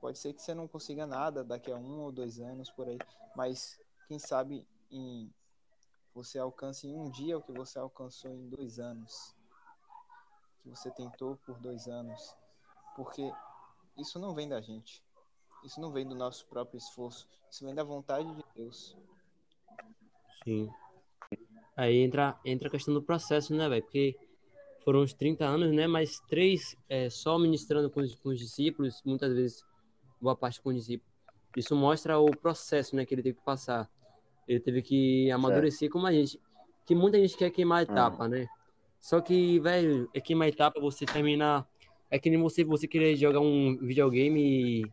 Pode 0.00 0.18
ser 0.18 0.32
que 0.32 0.42
você 0.42 0.54
não 0.54 0.68
consiga 0.68 1.06
nada 1.06 1.44
daqui 1.44 1.70
a 1.70 1.76
um 1.76 2.00
ou 2.00 2.12
dois 2.12 2.40
anos 2.40 2.70
por 2.70 2.88
aí, 2.88 2.98
mas 3.36 3.80
quem 4.06 4.18
sabe 4.18 4.66
em 4.90 5.32
você 6.14 6.38
alcance 6.38 6.86
em 6.86 6.96
um 6.96 7.10
dia 7.10 7.38
o 7.38 7.42
que 7.42 7.52
você 7.52 7.78
alcançou 7.78 8.32
em 8.32 8.48
dois 8.48 8.78
anos, 8.78 9.34
que 10.62 10.68
você 10.68 10.90
tentou 10.90 11.36
por 11.36 11.58
dois 11.60 11.86
anos, 11.86 12.34
porque 12.96 13.32
isso 13.96 14.18
não 14.18 14.34
vem 14.34 14.48
da 14.48 14.60
gente, 14.60 15.04
isso 15.64 15.80
não 15.80 15.92
vem 15.92 16.06
do 16.06 16.14
nosso 16.14 16.46
próprio 16.46 16.78
esforço, 16.78 17.28
isso 17.50 17.64
vem 17.64 17.74
da 17.74 17.84
vontade 17.84 18.32
de 18.34 18.44
Deus. 18.54 18.96
sim. 20.44 20.70
Aí 21.76 21.98
entra, 21.98 22.36
entra 22.44 22.66
a 22.66 22.70
questão 22.70 22.92
do 22.92 23.00
processo, 23.00 23.54
né, 23.54 23.68
velho? 23.68 23.82
Porque 23.82 24.16
foram 24.84 25.02
uns 25.02 25.14
30 25.14 25.44
anos, 25.44 25.72
né? 25.72 25.86
Mas 25.86 26.18
três 26.28 26.76
é, 26.88 27.08
só 27.08 27.38
ministrando 27.38 27.88
com 27.88 28.00
os, 28.00 28.14
com 28.16 28.30
os 28.30 28.38
discípulos, 28.38 29.00
muitas 29.04 29.32
vezes 29.32 29.64
boa 30.20 30.34
parte 30.34 30.60
com 30.60 30.70
os 30.70 30.76
discípulos. 30.76 31.12
Isso 31.56 31.76
mostra 31.76 32.18
o 32.18 32.30
processo, 32.36 32.96
né, 32.96 33.04
que 33.04 33.14
ele 33.14 33.22
teve 33.22 33.38
que 33.38 33.44
passar. 33.44 33.88
Ele 34.46 34.60
teve 34.60 34.82
que 34.82 35.30
amadurecer 35.30 35.90
como 35.90 36.06
a 36.06 36.12
gente. 36.12 36.40
Que 36.86 36.94
muita 36.94 37.18
gente 37.18 37.36
quer 37.36 37.50
queimar 37.50 37.80
a 37.80 37.82
etapa, 37.82 38.26
né? 38.26 38.48
Só 39.00 39.20
que, 39.20 39.60
velho, 39.60 40.08
é 40.14 40.20
queimar 40.20 40.46
a 40.46 40.48
etapa, 40.48 40.80
você 40.80 41.04
terminar. 41.04 41.68
É 42.10 42.18
que 42.18 42.30
nem 42.30 42.40
você, 42.40 42.64
você 42.64 42.88
querer 42.88 43.14
jogar 43.14 43.40
um 43.40 43.76
videogame 43.76 44.40
e, 44.80 44.92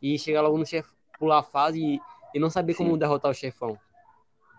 e 0.00 0.18
chegar 0.18 0.42
logo 0.42 0.58
no 0.58 0.66
chefe, 0.66 0.88
pular 1.18 1.38
a 1.38 1.42
fase 1.42 1.80
e, 1.80 2.00
e 2.34 2.38
não 2.38 2.50
saber 2.50 2.74
como 2.74 2.92
Sim. 2.92 2.98
derrotar 2.98 3.30
o 3.30 3.34
chefão. 3.34 3.78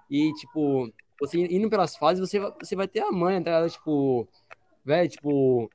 E, 0.10 0.34
tipo, 0.34 0.92
você 1.20 1.38
indo 1.40 1.70
pelas 1.70 1.96
fases, 1.96 2.20
você, 2.28 2.40
você 2.40 2.76
vai 2.76 2.88
ter 2.88 3.02
a 3.02 3.12
manha, 3.12 3.44
tá 3.44 3.52
ligado? 3.52 3.70
Tipo, 3.70 4.28
velho, 4.86 5.10
tipo, 5.10 5.72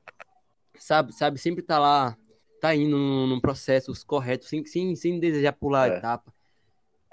sabe, 0.77 1.13
sabe, 1.13 1.39
sempre 1.39 1.61
tá 1.61 1.79
lá, 1.79 2.17
tá 2.59 2.75
indo 2.75 2.97
num, 2.97 3.39
processo 3.39 3.91
correto, 4.05 4.45
sem, 4.45 4.65
sem, 4.65 4.95
sem 4.95 5.19
desejar 5.19 5.53
pular 5.53 5.83
a 5.83 5.87
É. 5.87 5.97
etapa. 5.97 6.33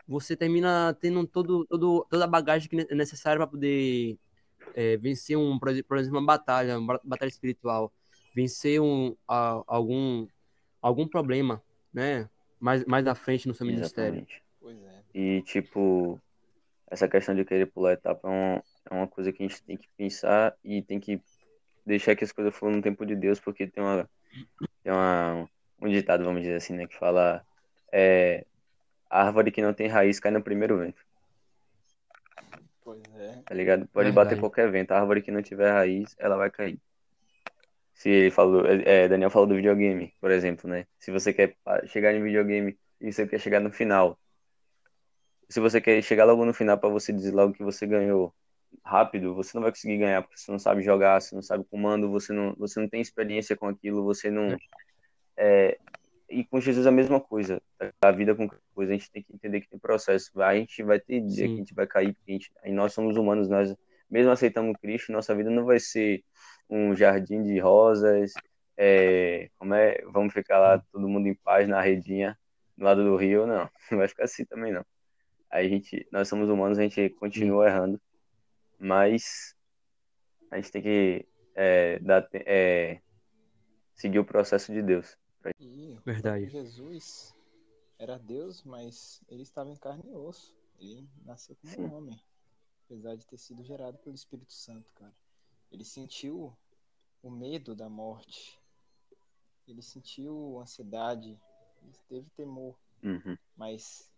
Você 0.08 0.36
termina 0.36 0.96
tendo 1.00 1.24
todo, 1.26 1.64
todo, 1.66 2.06
toda 2.10 2.24
a 2.24 2.28
bagagem 2.28 2.68
que 2.68 2.80
é 2.80 2.94
necessária 2.94 3.38
para 3.38 3.46
poder 3.46 4.18
é, 4.74 4.96
vencer, 4.96 5.36
um, 5.36 5.58
por 5.58 5.68
exemplo, 5.68 6.18
uma 6.18 6.24
batalha, 6.24 6.78
uma 6.78 6.94
ba- 6.94 7.00
batalha 7.04 7.28
espiritual, 7.28 7.92
vencer 8.34 8.80
um, 8.80 9.14
a- 9.28 9.62
algum, 9.66 10.26
algum 10.82 11.06
problema, 11.06 11.62
né? 11.92 12.28
Mais, 12.60 12.84
mais 12.84 13.06
à 13.06 13.14
frente 13.14 13.48
no 13.48 13.54
seu 13.54 13.66
ministério. 13.66 14.14
Exatamente. 14.14 14.42
Pois 14.60 14.76
é. 14.82 15.00
E, 15.14 15.42
tipo, 15.42 16.20
essa 16.90 17.08
questão 17.08 17.34
de 17.34 17.44
querer 17.44 17.66
pular 17.66 17.92
etapa 17.92 18.28
é, 18.28 18.30
um- 18.30 18.62
é 18.90 18.94
uma 18.94 19.08
coisa 19.08 19.32
que 19.32 19.42
a 19.42 19.48
gente 19.48 19.62
tem 19.62 19.76
que 19.76 19.88
pensar 19.96 20.54
e 20.62 20.82
tem 20.82 21.00
que 21.00 21.20
deixar 21.84 22.14
que 22.14 22.22
as 22.24 22.32
coisas 22.32 22.54
fluam 22.54 22.76
no 22.76 22.82
tempo 22.82 23.04
de 23.06 23.16
Deus, 23.16 23.40
porque 23.40 23.66
tem 23.66 23.82
uma, 23.82 24.08
tem 24.82 24.92
uma, 24.92 25.48
um 25.80 25.88
ditado, 25.88 26.24
vamos 26.24 26.42
dizer 26.42 26.54
assim, 26.56 26.74
né, 26.74 26.86
que 26.86 26.96
fala 26.96 27.44
é, 27.90 28.44
a 29.08 29.24
árvore 29.24 29.50
que 29.50 29.62
não 29.62 29.72
tem 29.72 29.88
raiz 29.88 30.20
cai 30.20 30.30
no 30.30 30.42
primeiro 30.42 30.78
vento, 30.78 31.00
Pois 32.82 33.02
é. 33.16 33.42
tá 33.44 33.54
ligado? 33.54 33.86
Pode 33.88 34.06
Verdade. 34.10 34.14
bater 34.14 34.40
qualquer 34.40 34.70
vento, 34.70 34.92
a 34.92 34.98
árvore 35.00 35.22
que 35.22 35.30
não 35.30 35.42
tiver 35.42 35.70
raiz, 35.72 36.14
ela 36.18 36.36
vai 36.36 36.50
cair. 36.50 36.78
Se 38.00 38.08
ele 38.08 38.30
falou, 38.30 38.64
é, 38.66 39.06
Daniel 39.08 39.28
falou 39.28 39.46
do 39.46 39.54
videogame, 39.54 40.14
por 40.18 40.30
exemplo, 40.30 40.70
né? 40.70 40.86
Se 40.98 41.10
você 41.10 41.34
quer 41.34 41.54
chegar 41.84 42.14
em 42.14 42.22
videogame 42.22 42.74
e 42.98 43.12
você 43.12 43.26
quer 43.26 43.38
chegar 43.38 43.60
no 43.60 43.70
final, 43.70 44.18
se 45.50 45.60
você 45.60 45.82
quer 45.82 46.00
chegar 46.00 46.24
logo 46.24 46.42
no 46.46 46.54
final 46.54 46.78
para 46.78 46.88
você 46.88 47.12
dizer 47.12 47.34
logo 47.34 47.52
que 47.52 47.62
você 47.62 47.86
ganhou 47.86 48.34
rápido, 48.82 49.34
você 49.34 49.54
não 49.54 49.60
vai 49.60 49.70
conseguir 49.70 49.98
ganhar 49.98 50.22
porque 50.22 50.38
você 50.38 50.50
não 50.50 50.58
sabe 50.58 50.80
jogar, 50.80 51.20
você 51.20 51.34
não 51.34 51.42
sabe 51.42 51.62
comando, 51.70 52.10
você 52.10 52.32
não, 52.32 52.54
você 52.56 52.80
não 52.80 52.88
tem 52.88 53.02
experiência 53.02 53.54
com 53.54 53.66
aquilo, 53.66 54.02
você 54.02 54.30
não 54.30 54.56
é, 55.36 55.76
e 56.30 56.42
com 56.42 56.58
Jesus 56.58 56.86
a 56.86 56.90
mesma 56.90 57.20
coisa. 57.20 57.60
A 58.00 58.10
vida 58.12 58.34
com 58.34 58.48
coisa 58.74 58.94
a 58.94 58.96
gente 58.96 59.10
tem 59.10 59.22
que 59.22 59.34
entender 59.34 59.60
que 59.60 59.68
tem 59.68 59.78
processo. 59.78 60.40
A 60.40 60.54
gente 60.54 60.82
vai 60.82 60.98
ter 60.98 61.20
dia 61.20 61.44
Sim. 61.44 61.48
que 61.48 61.52
a 61.52 61.56
gente 61.56 61.74
vai 61.74 61.86
cair, 61.86 62.14
porque 62.14 62.30
a 62.30 62.32
gente, 62.32 62.50
nós 62.72 62.94
somos 62.94 63.18
humanos, 63.18 63.46
nós 63.46 63.76
mesmo 64.10 64.32
aceitando 64.32 64.72
Cristo, 64.78 65.12
nossa 65.12 65.34
vida 65.34 65.50
não 65.50 65.66
vai 65.66 65.78
ser 65.78 66.24
um 66.70 66.94
jardim 66.94 67.42
de 67.42 67.58
rosas, 67.58 68.32
é, 68.76 69.50
como 69.58 69.74
é, 69.74 70.00
vamos 70.06 70.32
ficar 70.32 70.58
lá 70.58 70.78
todo 70.92 71.08
mundo 71.08 71.26
em 71.26 71.34
paz 71.34 71.68
na 71.68 71.80
redinha 71.80 72.38
do 72.78 72.84
lado 72.84 73.04
do 73.04 73.16
rio, 73.16 73.46
não, 73.46 73.68
não 73.90 73.98
vai 73.98 74.08
ficar 74.08 74.24
assim 74.24 74.44
também 74.44 74.72
não. 74.72 74.84
Aí 75.50 75.66
a 75.66 75.68
gente, 75.68 76.06
nós 76.12 76.28
somos 76.28 76.48
humanos, 76.48 76.78
a 76.78 76.82
gente 76.82 77.10
continua 77.10 77.66
errando, 77.66 78.00
mas 78.78 79.54
a 80.50 80.56
gente 80.56 80.70
tem 80.70 80.80
que 80.80 81.28
é, 81.54 81.98
dar, 81.98 82.26
é, 82.32 83.00
seguir 83.94 84.20
o 84.20 84.24
processo 84.24 84.72
de 84.72 84.80
Deus. 84.80 85.18
E 85.58 85.98
Verdade. 86.04 86.48
Jesus 86.48 87.34
era 87.98 88.18
Deus, 88.18 88.62
mas 88.62 89.20
ele 89.28 89.42
estava 89.42 89.70
em 89.70 89.76
carne 89.76 90.04
e 90.06 90.14
osso. 90.14 90.56
Ele 90.78 91.06
nasceu 91.24 91.56
como 91.56 91.74
Sim. 91.74 91.82
um 91.82 91.94
homem, 91.94 92.20
apesar 92.86 93.14
de 93.14 93.26
ter 93.26 93.36
sido 93.36 93.62
gerado 93.62 93.98
pelo 93.98 94.14
Espírito 94.14 94.52
Santo, 94.52 94.90
cara. 94.94 95.12
Ele 95.70 95.84
sentiu 95.84 96.56
o 97.22 97.30
medo 97.30 97.74
da 97.74 97.88
morte. 97.88 98.58
Ele 99.66 99.82
sentiu 99.82 100.58
ansiedade, 100.60 101.40
ele 101.82 101.92
teve 102.08 102.28
temor, 102.30 102.76
Uhum. 103.02 103.36
mas 103.56 104.12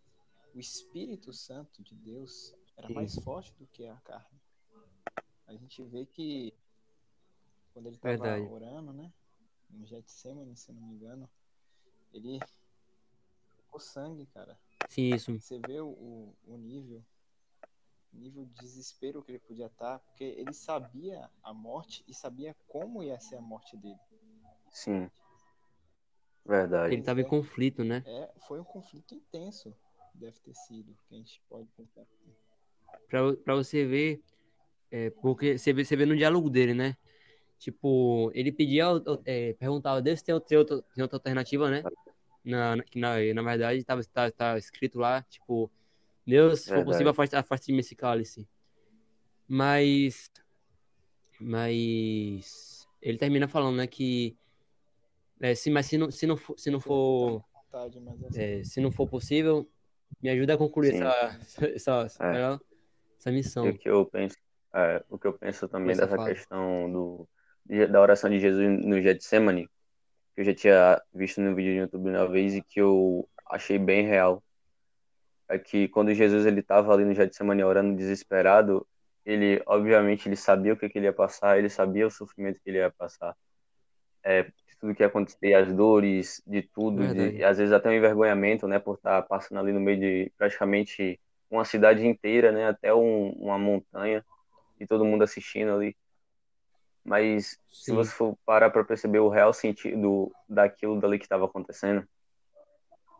o 0.53 0.59
Espírito 0.59 1.31
Santo 1.31 1.83
de 1.83 1.95
Deus 1.95 2.53
era 2.75 2.89
mais 2.89 3.15
forte 3.15 3.53
do 3.53 3.67
que 3.67 3.85
a 3.85 3.95
carne. 4.01 4.41
A 5.45 5.53
gente 5.55 5.83
vê 5.83 6.05
que 6.05 6.53
quando 7.73 7.87
ele 7.87 7.95
estava 7.95 8.39
orando, 8.41 8.93
né, 8.93 9.11
no 9.69 9.85
Getsemane, 9.85 10.55
se 10.55 10.71
não 10.71 10.81
me 10.81 10.95
engano, 10.95 11.29
ele 12.11 12.39
ficou 13.57 13.79
sangue, 13.79 14.25
cara. 14.27 14.59
Sim, 14.89 15.13
isso. 15.13 15.39
Você 15.39 15.59
vê 15.59 15.79
o, 15.79 15.87
o, 15.89 16.35
o 16.45 16.57
nível, 16.57 16.99
o 16.99 17.12
nível 18.13 18.45
de 18.45 18.53
desespero 18.53 19.21
que 19.23 19.31
ele 19.31 19.39
podia 19.39 19.67
estar, 19.67 19.99
porque 19.99 20.23
ele 20.23 20.53
sabia 20.53 21.29
a 21.41 21.53
morte 21.53 22.03
e 22.07 22.13
sabia 22.13 22.55
como 22.67 23.03
ia 23.03 23.19
ser 23.19 23.37
a 23.37 23.41
morte 23.41 23.75
dele. 23.77 23.99
Sim. 24.71 25.09
Verdade. 26.45 26.93
Ele 26.93 27.03
tava 27.03 27.21
em 27.21 27.27
conflito, 27.27 27.83
né? 27.83 28.03
É, 28.05 28.31
foi 28.47 28.59
um 28.59 28.63
conflito 28.63 29.15
intenso, 29.15 29.73
deve 30.13 30.39
ter 30.39 30.53
sido, 30.53 30.95
que 31.07 31.15
a 31.15 31.17
gente 31.17 31.41
pode 31.49 31.69
pensar. 31.71 32.05
Pra, 33.07 33.33
pra 33.37 33.55
você 33.55 33.85
ver, 33.85 34.21
é, 34.91 35.09
porque 35.09 35.57
você 35.57 35.71
vê, 35.71 35.85
você 35.85 35.95
vê 35.95 36.05
no 36.05 36.15
diálogo 36.15 36.49
dele, 36.49 36.73
né? 36.73 36.97
Tipo, 37.57 38.29
ele 38.33 38.51
pedia, 38.51 38.85
é, 39.23 39.53
perguntava, 39.53 40.01
Deus 40.01 40.21
tem 40.21 40.35
outra, 40.35 40.49
tem 40.49 40.57
outra, 40.57 40.81
tem 40.93 41.01
outra 41.01 41.17
alternativa, 41.17 41.69
né? 41.69 41.83
Na, 42.43 42.75
na, 42.75 42.83
que 42.83 42.99
na, 42.99 43.15
na 43.33 43.41
verdade, 43.41 43.83
tava, 43.85 44.03
tá, 44.03 44.29
tá 44.29 44.57
escrito 44.57 44.99
lá, 44.99 45.21
tipo, 45.23 45.71
Deus, 46.25 46.61
se 46.61 46.65
for 46.67 46.75
Verdade. 46.75 46.91
possível, 46.91 47.11
afaste, 47.11 47.35
afaste 47.35 47.65
de 47.67 47.73
mim 47.73 47.79
esse 47.79 47.95
cálice. 47.95 48.47
Mas, 49.47 50.31
mas, 51.39 52.87
ele 53.01 53.17
termina 53.17 53.47
falando, 53.47 53.77
né, 53.77 53.87
que, 53.87 54.37
é, 55.41 55.53
se, 55.53 55.69
mas 55.69 55.85
se 55.85 55.97
não, 55.97 56.09
se 56.09 56.25
não 56.25 56.37
for, 56.37 56.57
se 56.57 56.71
não 56.71 56.79
for, 56.79 57.43
Vontade, 57.53 57.99
mas 57.99 58.23
assim, 58.23 58.41
é, 58.41 58.63
se 58.63 58.79
não 58.79 58.91
for 58.91 59.07
possível, 59.07 59.67
me 60.21 60.29
ajuda 60.29 60.53
a 60.53 60.57
concluir 60.57 60.93
Sim. 60.93 61.03
essa, 61.03 61.65
essa, 62.07 62.23
É. 62.23 62.59
essa 63.19 63.31
missão. 63.31 63.67
O 63.67 63.77
que 63.77 63.89
eu 63.89 64.05
penso, 64.05 64.37
é, 64.73 65.03
o 65.09 65.17
que 65.17 65.27
eu 65.27 65.33
penso 65.33 65.67
também 65.67 65.95
dessa 65.95 66.15
fala. 66.15 66.29
questão 66.29 66.91
do, 66.91 67.27
da 67.89 67.99
oração 68.01 68.29
de 68.29 68.39
Jesus 68.39 68.85
no 68.85 69.01
Getsemane, 69.01 69.67
que 70.35 70.41
eu 70.41 70.45
já 70.45 70.53
tinha 70.53 71.01
visto 71.13 71.41
no 71.41 71.55
vídeo 71.55 71.73
do 71.73 71.79
YouTube 71.81 72.09
uma 72.09 72.27
vez 72.27 72.55
e 72.55 72.61
que 72.61 72.79
eu 72.79 73.27
achei 73.49 73.77
bem 73.77 74.05
real, 74.05 74.43
é 75.53 75.59
que 75.59 75.87
quando 75.87 76.13
Jesus 76.13 76.45
ele 76.45 76.61
estava 76.61 76.93
ali 76.93 77.05
no 77.05 77.13
Getsemane 77.13 77.63
orando 77.63 77.95
desesperado, 77.95 78.87
ele 79.25 79.61
obviamente 79.65 80.27
ele 80.27 80.35
sabia 80.35 80.73
o 80.73 80.77
que, 80.77 80.89
que 80.89 80.97
ele 80.97 81.05
ia 81.05 81.13
passar, 81.13 81.57
ele 81.57 81.69
sabia 81.69 82.07
o 82.07 82.11
sofrimento 82.11 82.59
que 82.59 82.69
ele 82.69 82.79
ia 82.79 82.91
passar, 82.91 83.35
é, 84.23 84.51
tudo 84.79 84.95
que 84.95 85.03
ia 85.03 85.07
acontecer, 85.07 85.53
as 85.53 85.71
dores, 85.71 86.41
de 86.45 86.61
tudo, 86.61 87.01
de, 87.07 87.13
Verdade. 87.13 87.43
às 87.43 87.57
vezes 87.57 87.71
até 87.71 87.89
um 87.89 87.93
envergonhamento, 87.93 88.67
né, 88.67 88.79
por 88.79 88.95
estar 88.95 89.21
passando 89.23 89.59
ali 89.59 89.71
no 89.71 89.79
meio 89.79 89.99
de 89.99 90.31
praticamente 90.37 91.19
uma 91.49 91.63
cidade 91.63 92.05
inteira, 92.05 92.51
né, 92.51 92.67
até 92.67 92.93
um- 92.93 93.29
uma 93.33 93.57
montanha 93.57 94.25
e 94.79 94.87
todo 94.87 95.05
mundo 95.05 95.23
assistindo 95.23 95.71
ali. 95.71 95.95
Mas 97.05 97.59
se 97.69 97.85
Sim. 97.91 97.95
você 97.95 98.11
for 98.11 98.35
parar 98.45 98.71
para 98.71 98.83
perceber 98.83 99.19
o 99.19 99.29
real 99.29 99.53
sentido 99.53 100.31
daquilo 100.49 100.99
dali 100.99 101.19
que 101.19 101.25
estava 101.25 101.45
acontecendo, 101.45 102.07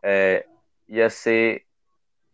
é, 0.02 0.46
ia 0.88 1.10
ser 1.10 1.66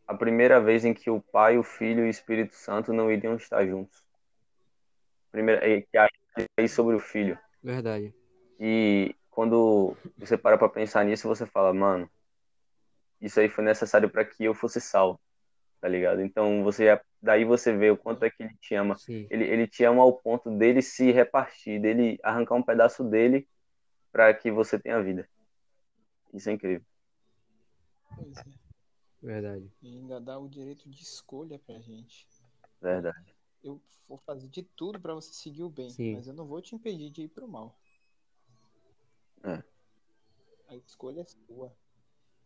a 0.09 0.15
primeira 0.15 0.59
vez 0.59 0.83
em 0.83 0.91
que 0.91 1.07
o 1.07 1.21
Pai, 1.21 1.59
o 1.59 1.61
Filho 1.61 2.03
e 2.03 2.07
o 2.07 2.09
Espírito 2.09 2.55
Santo 2.55 2.91
não 2.91 3.11
iriam 3.11 3.35
estar 3.35 3.63
juntos. 3.63 4.03
Primeira, 5.31 5.63
é, 5.69 5.81
que 5.81 5.97
aí 6.57 6.67
sobre 6.67 6.95
o 6.95 6.99
Filho. 6.99 7.37
Verdade. 7.61 8.11
E 8.59 9.15
quando 9.29 9.95
você 10.17 10.35
para 10.35 10.57
para 10.57 10.67
pensar 10.67 11.05
nisso, 11.05 11.27
você 11.27 11.45
fala, 11.45 11.71
mano, 11.75 12.09
isso 13.21 13.39
aí 13.39 13.47
foi 13.47 13.63
necessário 13.63 14.09
para 14.09 14.25
que 14.25 14.43
eu 14.43 14.55
fosse 14.55 14.81
salvo, 14.81 15.19
tá 15.79 15.87
ligado? 15.87 16.23
Então 16.23 16.63
você 16.63 16.99
daí 17.21 17.45
você 17.45 17.71
vê 17.71 17.91
o 17.91 17.97
quanto 17.97 18.25
é 18.25 18.31
que 18.31 18.41
ele 18.41 18.55
te 18.59 18.73
ama. 18.73 18.97
Sim. 18.97 19.27
Ele, 19.29 19.43
ele 19.43 19.67
te 19.67 19.83
ama 19.83 20.01
ao 20.01 20.13
ponto 20.13 20.49
dele 20.57 20.81
se 20.81 21.11
repartir, 21.11 21.79
dele 21.79 22.17
arrancar 22.23 22.55
um 22.55 22.63
pedaço 22.63 23.03
dele 23.03 23.47
para 24.11 24.33
que 24.33 24.49
você 24.49 24.79
tenha 24.79 25.03
vida. 25.03 25.29
Isso 26.33 26.49
é 26.49 26.53
incrível. 26.53 26.83
pois 28.15 28.37
é. 28.39 28.68
Verdade. 29.21 29.69
E 29.81 29.87
ainda 29.97 30.19
dá 30.19 30.39
o 30.39 30.47
direito 30.47 30.89
de 30.89 31.01
escolha 31.01 31.59
pra 31.59 31.79
gente. 31.79 32.27
Verdade. 32.81 33.35
Eu 33.63 33.81
vou 34.07 34.17
fazer 34.17 34.47
de 34.47 34.63
tudo 34.63 34.99
pra 34.99 35.13
você 35.13 35.33
seguir 35.33 35.63
o 35.63 35.69
bem, 35.69 35.89
Sim. 35.89 36.15
mas 36.15 36.27
eu 36.27 36.33
não 36.33 36.45
vou 36.45 36.61
te 36.61 36.73
impedir 36.75 37.09
de 37.09 37.23
ir 37.23 37.27
pro 37.27 37.47
mal. 37.47 37.77
É. 39.43 39.63
A 40.67 40.75
escolha 40.75 41.21
é 41.21 41.25
sua. 41.25 41.75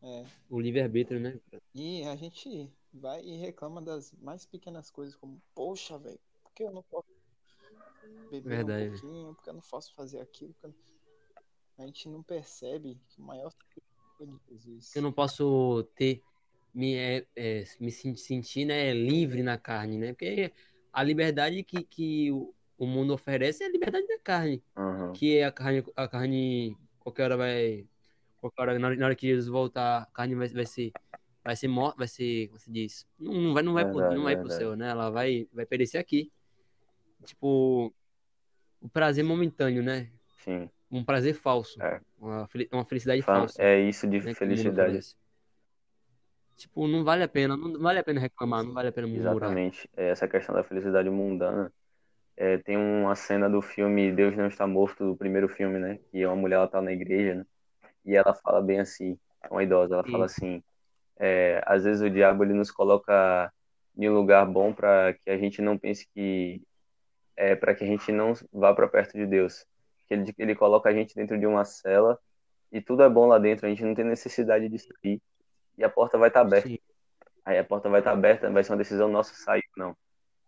É. 0.02 0.26
O 0.50 0.60
livre-arbítrio, 0.60 1.20
né? 1.20 1.40
E 1.74 2.04
a 2.04 2.16
gente 2.16 2.70
vai 2.94 3.24
e 3.24 3.38
reclama 3.38 3.82
das 3.82 4.12
mais 4.14 4.46
pequenas 4.46 4.90
coisas, 4.90 5.16
como, 5.16 5.42
poxa, 5.56 5.98
velho, 5.98 6.20
por 6.44 6.52
que 6.54 6.64
eu 6.64 6.72
não 6.72 6.84
posso 6.84 7.08
beber 8.30 8.66
Verdade. 8.66 8.88
um 8.88 8.92
pouquinho? 9.00 9.36
Por 9.36 9.44
que 9.44 9.50
eu 9.50 9.54
não 9.54 9.62
posso 9.62 9.94
fazer 9.96 10.20
aquilo? 10.20 10.54
Não- 10.64 10.74
A 11.78 11.86
gente 11.86 12.08
não 12.10 12.22
percebe 12.22 13.00
que 13.10 13.20
o 13.20 13.24
maior 13.24 13.50
sacrifício 13.52 14.04
foi 14.18 14.28
de 14.28 14.40
Jesus. 14.48 14.96
Eu 14.96 15.02
não 15.02 15.12
posso 15.12 15.84
ter 15.96 16.22
me, 16.74 16.96
é, 16.96 17.26
é, 17.36 17.64
me 17.80 17.92
sen- 17.92 18.16
sentir 18.16 18.66
né, 18.66 18.94
livre 18.94 19.44
na 19.44 19.58
carne, 19.58 19.98
né? 19.98 20.14
Porque 20.14 20.52
a 20.92 21.04
liberdade 21.04 21.64
que, 21.64 21.84
que 21.84 22.32
o, 22.32 22.54
o 22.78 22.86
mundo 22.88 23.14
oferece 23.14 23.64
é 23.64 23.68
a 23.68 23.72
liberdade 23.72 24.08
da 24.08 24.20
carne. 24.20 24.64
Aham. 24.76 25.14
Que 25.14 25.38
é 25.38 25.46
a 25.46 25.52
carne, 25.52 25.84
a 25.96 26.08
carne 26.08 26.78
qualquer 27.00 27.24
hora 27.24 27.38
vai. 27.38 27.86
Qualquer 28.38 28.62
hora, 28.62 28.80
na 28.80 29.06
hora, 29.06 29.16
que 29.16 29.28
Jesus 29.28 29.48
voltar, 29.48 30.04
a 30.04 30.06
carne 30.08 30.36
vai, 30.36 30.48
vai 30.50 30.66
ser. 30.66 30.92
Vai 31.44 31.56
ser 31.58 31.68
morta, 31.68 31.98
vai 31.98 32.08
ser, 32.08 32.48
como 32.48 32.60
se 32.60 32.72
diz? 32.72 33.06
Não, 33.20 33.34
não 33.34 33.54
vai, 33.54 33.64
não 33.64 33.74
vai, 33.74 33.84
pro, 33.84 33.94
Verdade, 33.96 34.16
não 34.16 34.24
vai 34.24 34.38
pro 34.38 34.50
céu, 34.50 34.76
né? 34.78 34.90
Ela 34.90 35.10
vai, 35.10 35.46
vai 35.52 35.66
perecer 35.66 36.00
aqui. 36.00 36.32
Tipo, 37.26 37.94
o 38.82 38.90
prazer 38.90 39.24
momentâneo, 39.24 39.84
né? 39.84 40.10
Sim. 40.44 40.70
Um 40.90 41.04
prazer 41.04 41.34
falso. 41.34 41.82
É. 41.82 42.00
Uma, 42.18 42.48
uma 42.72 42.86
felicidade 42.86 43.22
Fala- 43.22 43.40
falsa. 43.40 43.62
É 43.62 43.80
isso 43.82 44.08
de 44.08 44.22
né, 44.22 44.34
felicidade. 44.34 45.00
Tipo, 46.56 46.88
não 46.88 47.04
vale 47.04 47.24
a 47.24 47.28
pena, 47.28 47.58
não 47.58 47.80
vale 47.80 48.00
a 48.00 48.04
pena 48.04 48.20
reclamar, 48.20 48.64
não 48.64 48.74
vale 48.74 48.90
a 48.90 48.92
pena 48.92 49.08
murmurar. 49.08 49.36
Exatamente. 49.36 49.90
É, 49.96 50.10
Essa 50.10 50.28
questão 50.28 50.54
da 50.54 50.64
felicidade 50.64 51.10
mundana. 51.10 51.72
É, 52.36 52.58
tem 52.58 52.78
uma 52.78 53.16
cena 53.16 53.50
do 53.50 53.62
filme 53.62 54.12
Deus 54.12 54.36
Não 54.36 54.48
Está 54.48 54.66
Morto, 54.66 55.06
do 55.06 55.16
primeiro 55.16 55.48
filme, 55.48 55.78
né? 55.78 56.00
Que 56.12 56.26
uma 56.26 56.36
mulher 56.36 56.56
ela 56.56 56.68
tá 56.68 56.82
na 56.82 56.92
igreja, 56.92 57.36
né? 57.36 57.46
E 58.06 58.16
ela 58.16 58.34
fala 58.34 58.62
bem 58.62 58.80
assim, 58.80 59.18
uma 59.50 59.64
idosa, 59.64 59.94
ela 59.94 60.04
fala 60.04 60.26
assim, 60.26 60.62
é, 61.18 61.62
às 61.66 61.84
vezes 61.84 62.02
o 62.02 62.10
diabo 62.10 62.44
ele 62.44 62.54
nos 62.54 62.72
coloca 62.72 63.52
em 63.96 64.10
um 64.10 64.14
lugar 64.14 64.46
bom 64.46 64.74
para 64.74 65.14
que 65.14 65.30
a 65.30 65.38
gente 65.38 65.62
não 65.62 65.78
pense 65.78 66.08
que 66.14 66.62
é 67.36 67.56
para 67.56 67.76
que 67.76 67.84
a 67.84 67.88
gente 67.88 68.12
não 68.12 68.34
vá 68.52 68.74
para 68.74 68.88
perto 68.88 69.14
de 69.14 69.26
Deus. 69.26 69.66
Que 70.08 70.16
ele 70.16 70.34
ele 70.38 70.56
coloca 70.56 70.90
a 70.90 70.94
gente 70.94 71.16
dentro 71.16 71.40
de 71.40 71.46
uma 71.46 71.64
cela 71.64 72.20
e 72.72 72.82
tudo 72.82 73.04
é 73.04 73.10
bom 73.10 73.28
lá 73.28 73.38
dentro, 73.38 73.68
a 73.68 73.70
gente 73.70 73.84
não 73.84 73.94
tem 73.94 74.06
necessidade 74.06 74.68
de 74.68 74.80
sair 74.80 75.22
e 75.78 75.84
a 75.84 75.90
porta 75.90 76.18
vai 76.18 76.30
estar 76.30 76.42
aberta. 76.42 76.68
Sim, 76.68 76.80
Aí 77.46 77.58
a 77.58 77.64
porta 77.64 77.90
vai 77.90 78.00
estar 78.00 78.12
aberta, 78.12 78.50
vai 78.50 78.64
ser 78.64 78.72
uma 78.72 78.78
decisão 78.78 79.10
nossa 79.10 79.34
sair, 79.36 79.64
não. 79.76 79.96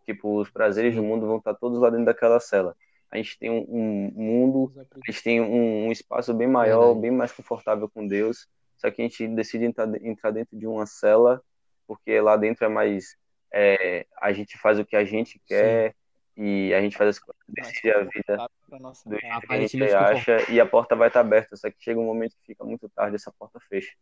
Tipo, 0.06 0.40
os 0.40 0.50
prazeres 0.50 0.94
Sim. 0.94 1.02
do 1.02 1.08
mundo 1.08 1.28
vão 1.28 1.38
estar 1.38 1.54
todos 1.56 1.80
lá 1.80 1.90
dentro 1.90 2.06
daquela 2.06 2.40
cela. 2.40 2.76
A 3.12 3.18
gente 3.18 3.38
tem 3.38 3.50
um, 3.50 3.66
um 3.68 4.12
mundo, 4.16 4.72
a 4.78 5.12
gente 5.12 5.24
tem 5.24 5.42
um, 5.42 5.88
um 5.88 5.92
espaço 5.92 6.34
bem 6.34 6.48
maior, 6.48 6.86
Verdade. 6.86 7.02
bem 7.02 7.12
mais 7.12 7.32
confortável 7.32 7.90
com 7.90 8.06
Deus, 8.06 8.48
só 8.78 8.90
que 8.92 9.02
a 9.02 9.06
gente 9.06 9.28
decide 9.28 9.66
entrar, 9.66 9.88
entrar 10.04 10.32
dentro 10.32 10.58
de 10.58 10.68
uma 10.68 10.86
cela, 10.86 11.42
porque 11.88 12.20
lá 12.20 12.36
dentro 12.36 12.66
é 12.66 12.68
mais. 12.68 13.18
é, 13.52 14.06
a 14.20 14.32
gente 14.34 14.58
faz 14.58 14.80
o 14.80 14.86
que 14.86 14.96
a 14.96 15.06
gente 15.06 15.40
quer 15.48 15.96
e 16.36 16.74
a 16.74 16.82
gente 16.82 16.98
faz 16.98 17.12
as 17.12 17.20
coisas, 17.20 17.42
mais 17.48 17.68
decide 17.70 17.92
a 17.92 18.04
vida 18.04 18.50
nossa 18.80 19.10
do 19.10 19.18
jeito 19.18 19.40
que 19.42 19.54
a 19.54 19.62
gente 19.62 19.84
acha 19.84 20.52
e 20.52 20.60
a 20.60 20.66
porta 20.66 20.96
vai 20.96 21.08
estar 21.08 21.22
aberta, 21.22 21.56
só 21.56 21.70
que 21.70 21.78
chega 21.80 22.00
um 22.00 22.06
momento 22.06 22.36
que 22.36 22.48
fica 22.48 22.64
muito 22.66 22.90
tarde, 22.90 23.16
essa 23.16 23.32
porta 23.32 23.60
fecha. 23.70 23.96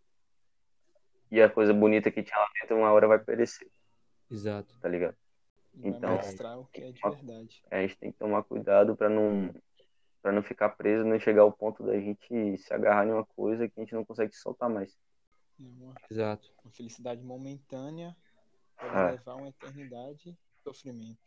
E 1.34 1.42
a 1.42 1.50
coisa 1.50 1.74
bonita 1.74 2.12
que 2.12 2.22
tinha 2.22 2.38
lá 2.38 2.48
dentro, 2.62 2.78
uma 2.78 2.92
hora 2.92 3.08
vai 3.08 3.18
perecer, 3.18 3.68
exato. 4.30 4.78
tá 4.80 4.88
ligado? 4.88 5.18
E 5.74 5.82
vai 5.82 5.90
Então- 5.90 6.16
mostrar 6.16 6.58
o 6.60 6.66
que 6.68 6.82
é 6.84 6.92
de 6.92 7.02
verdade. 7.02 7.64
A 7.72 7.82
gente 7.82 7.98
tem 7.98 8.12
que 8.12 8.20
tomar 8.20 8.44
cuidado 8.44 8.96
para 8.96 9.10
não 9.10 9.52
Pra 10.22 10.32
não 10.32 10.42
ficar 10.42 10.70
preso, 10.70 11.04
não 11.04 11.20
chegar 11.20 11.42
ao 11.42 11.52
ponto 11.52 11.84
da 11.84 12.00
gente 12.00 12.56
se 12.58 12.74
agarrar 12.74 13.06
em 13.06 13.12
uma 13.12 13.26
coisa 13.26 13.68
que 13.68 13.78
a 13.78 13.84
gente 13.84 13.94
não 13.94 14.06
consegue 14.06 14.34
soltar 14.34 14.70
mais. 14.70 14.98
Uma, 15.60 15.94
Exato. 16.10 16.50
uma 16.64 16.72
felicidade 16.72 17.22
momentânea 17.22 18.16
pode 18.78 18.96
É. 18.96 19.12
levar 19.12 19.36
uma 19.36 19.50
eternidade 19.50 20.32
de 20.32 20.38
sofrimento. 20.64 21.20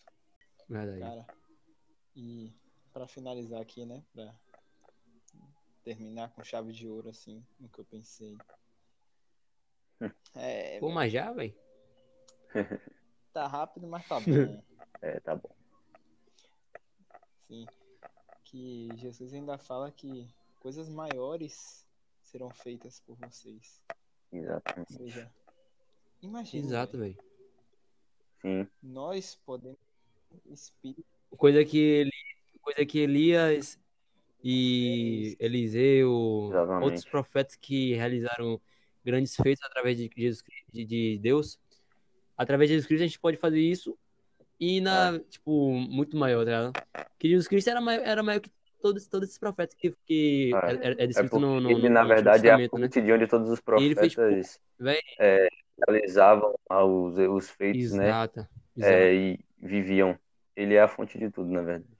Verdade. 0.67 1.01
Cara, 1.01 1.27
e 2.15 2.55
pra 2.91 3.07
finalizar 3.07 3.61
aqui, 3.61 3.85
né? 3.85 4.03
Pra 4.15 4.35
terminar 5.85 6.31
com 6.33 6.43
chave 6.43 6.73
de 6.73 6.89
ouro, 6.89 7.11
assim, 7.11 7.45
no 7.61 7.69
que 7.69 7.79
eu 7.79 7.85
pensei. 7.85 8.39
É, 10.35 10.79
Pô, 10.81 10.91
mas 10.91 11.13
já, 11.13 11.33
velho? 11.33 11.55
tá 13.33 13.47
rápido, 13.47 13.87
mas 13.87 14.07
tá 14.07 14.21
bom. 14.21 14.63
É, 15.01 15.21
tá 15.21 15.35
bom. 15.35 15.51
Sim. 17.47 17.67
Que 18.45 18.91
Jesus 18.97 19.33
ainda 19.33 19.59
fala 19.59 19.91
que 19.91 20.29
coisas 20.61 20.89
maiores 20.89 21.87
serão 22.23 22.51
feitas 22.51 23.01
por 23.01 23.17
vocês. 23.17 23.83
Ou 24.33 24.39
Exatamente. 24.39 24.93
seja, 24.93 25.33
imagina. 26.21 26.67
Exato, 26.67 26.99
velho. 26.99 27.19
Sim, 28.43 28.69
Nós 28.83 29.35
podemos 29.37 29.79
espírito 30.47 31.07
Coisa 31.37 31.65
que 31.65 31.79
ele, 31.79 32.13
coisa 32.63 32.87
que 32.87 32.99
Elias 32.99 33.79
e 34.43 35.37
Eliseu, 35.39 36.49
Exatamente. 36.51 36.85
outros 36.85 37.05
profetas 37.05 37.57
que 37.57 37.95
realizaram 37.95 38.61
grandes 39.07 39.35
feitos 39.37 39.65
através 39.65 39.97
de 39.97 40.11
Jesus 40.17 40.43
de, 40.73 40.85
de 40.85 41.19
Deus, 41.19 41.59
através 42.37 42.69
de 42.69 42.75
Jesus 42.75 42.87
Cristo 42.87 43.05
a 43.05 43.07
gente 43.07 43.21
pode 43.21 43.37
fazer 43.37 43.61
isso 43.61 43.97
e 44.59 44.81
na, 44.81 45.19
tipo, 45.31 45.73
muito 45.73 46.17
maior, 46.17 46.45
tá 46.45 46.51
ligado? 46.51 46.73
Que 47.19 47.29
Jesus 47.29 47.47
Cristo 47.47 47.71
era 47.71 47.81
maior, 47.81 48.03
era 48.05 48.23
maior 48.23 48.41
que 48.41 48.51
todos, 48.81 49.07
todos 49.07 49.29
esses 49.29 49.39
profetas 49.39 49.75
que, 49.75 49.95
que 50.05 50.51
É. 50.55 50.73
é, 50.73 50.89
é 50.89 51.05
é 51.05 51.07
descrito 51.07 51.31
porque 51.31 51.47
no, 51.47 51.61
no, 51.61 51.71
ele, 51.71 51.89
no 51.89 51.95
na 51.95 52.01
Antigo 52.01 52.15
verdade, 52.15 52.49
é 52.49 52.51
a 52.51 52.57
Testamento, 52.57 52.79
né? 52.79 52.87
fonte 52.87 53.03
de 53.03 53.13
onde 53.13 53.27
todos 53.27 53.51
os 53.51 53.61
ele 53.79 53.95
fez, 53.95 54.15
profetas 54.15 54.61
tipo, 54.77 54.89
é, 55.19 55.49
realizavam 55.87 56.55
ah, 56.69 56.85
os, 56.85 57.17
os 57.17 57.51
feitos, 57.51 57.93
né? 57.93 58.09
Exato. 58.09 58.49
É, 58.79 59.15
e 59.15 59.41
viviam. 59.59 60.19
Ele 60.55 60.75
é 60.75 60.81
a 60.81 60.89
fonte 60.89 61.19
de 61.19 61.31
tudo, 61.31 61.51
na 61.51 61.63
verdade. 61.63 61.97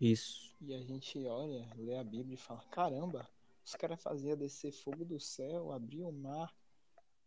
Isso. 0.00 0.54
e 0.60 0.74
a 0.74 0.80
gente 0.80 1.18
olha, 1.26 1.66
lê 1.76 1.96
a 1.98 2.04
Bíblia 2.04 2.34
e 2.34 2.36
fala, 2.36 2.62
caramba, 2.70 3.26
os 3.68 3.74
caras 3.74 4.02
faziam 4.02 4.36
descer 4.36 4.72
fogo 4.72 5.04
do 5.04 5.20
céu, 5.20 5.72
abrir 5.72 6.02
o 6.02 6.10
mar, 6.10 6.54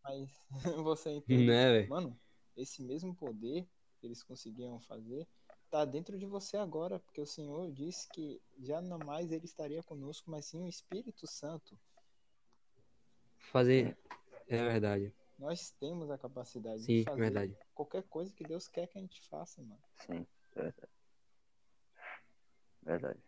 mas 0.02 0.28
você 0.84 1.10
entende? 1.10 1.46
Né? 1.46 1.86
Mano, 1.86 2.18
esse 2.56 2.82
mesmo 2.82 3.14
poder 3.14 3.68
que 4.00 4.06
eles 4.06 4.24
conseguiam 4.24 4.80
fazer 4.80 5.26
tá 5.70 5.84
dentro 5.84 6.18
de 6.18 6.26
você 6.26 6.56
agora, 6.56 6.98
porque 6.98 7.20
o 7.20 7.26
Senhor 7.26 7.70
disse 7.70 8.10
que 8.10 8.42
já 8.58 8.82
não 8.82 8.98
mais 8.98 9.30
ele 9.30 9.44
estaria 9.44 9.82
conosco, 9.84 10.30
mas 10.30 10.46
sim 10.46 10.62
o 10.64 10.68
Espírito 10.68 11.26
Santo. 11.26 11.78
Fazer. 13.38 13.96
É 14.48 14.56
verdade. 14.56 15.14
Nós 15.38 15.70
temos 15.70 16.10
a 16.10 16.18
capacidade 16.18 16.82
Sim, 16.82 16.98
de 16.98 17.04
fazer 17.04 17.20
verdade. 17.20 17.56
qualquer 17.72 18.02
coisa 18.02 18.34
que 18.34 18.44
Deus 18.44 18.68
quer 18.68 18.88
que 18.88 18.98
a 18.98 19.00
gente 19.00 19.22
faça, 19.28 19.62
mano. 19.62 19.80
Sim, 19.94 20.26
verdade. 20.54 20.92
Verdade. 22.82 23.20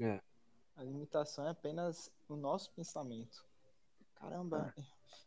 É. 0.00 0.20
A 0.76 0.82
limitação 0.82 1.46
é 1.46 1.50
apenas 1.50 2.12
o 2.28 2.36
nosso 2.36 2.70
pensamento. 2.72 3.44
Caramba, 4.14 4.74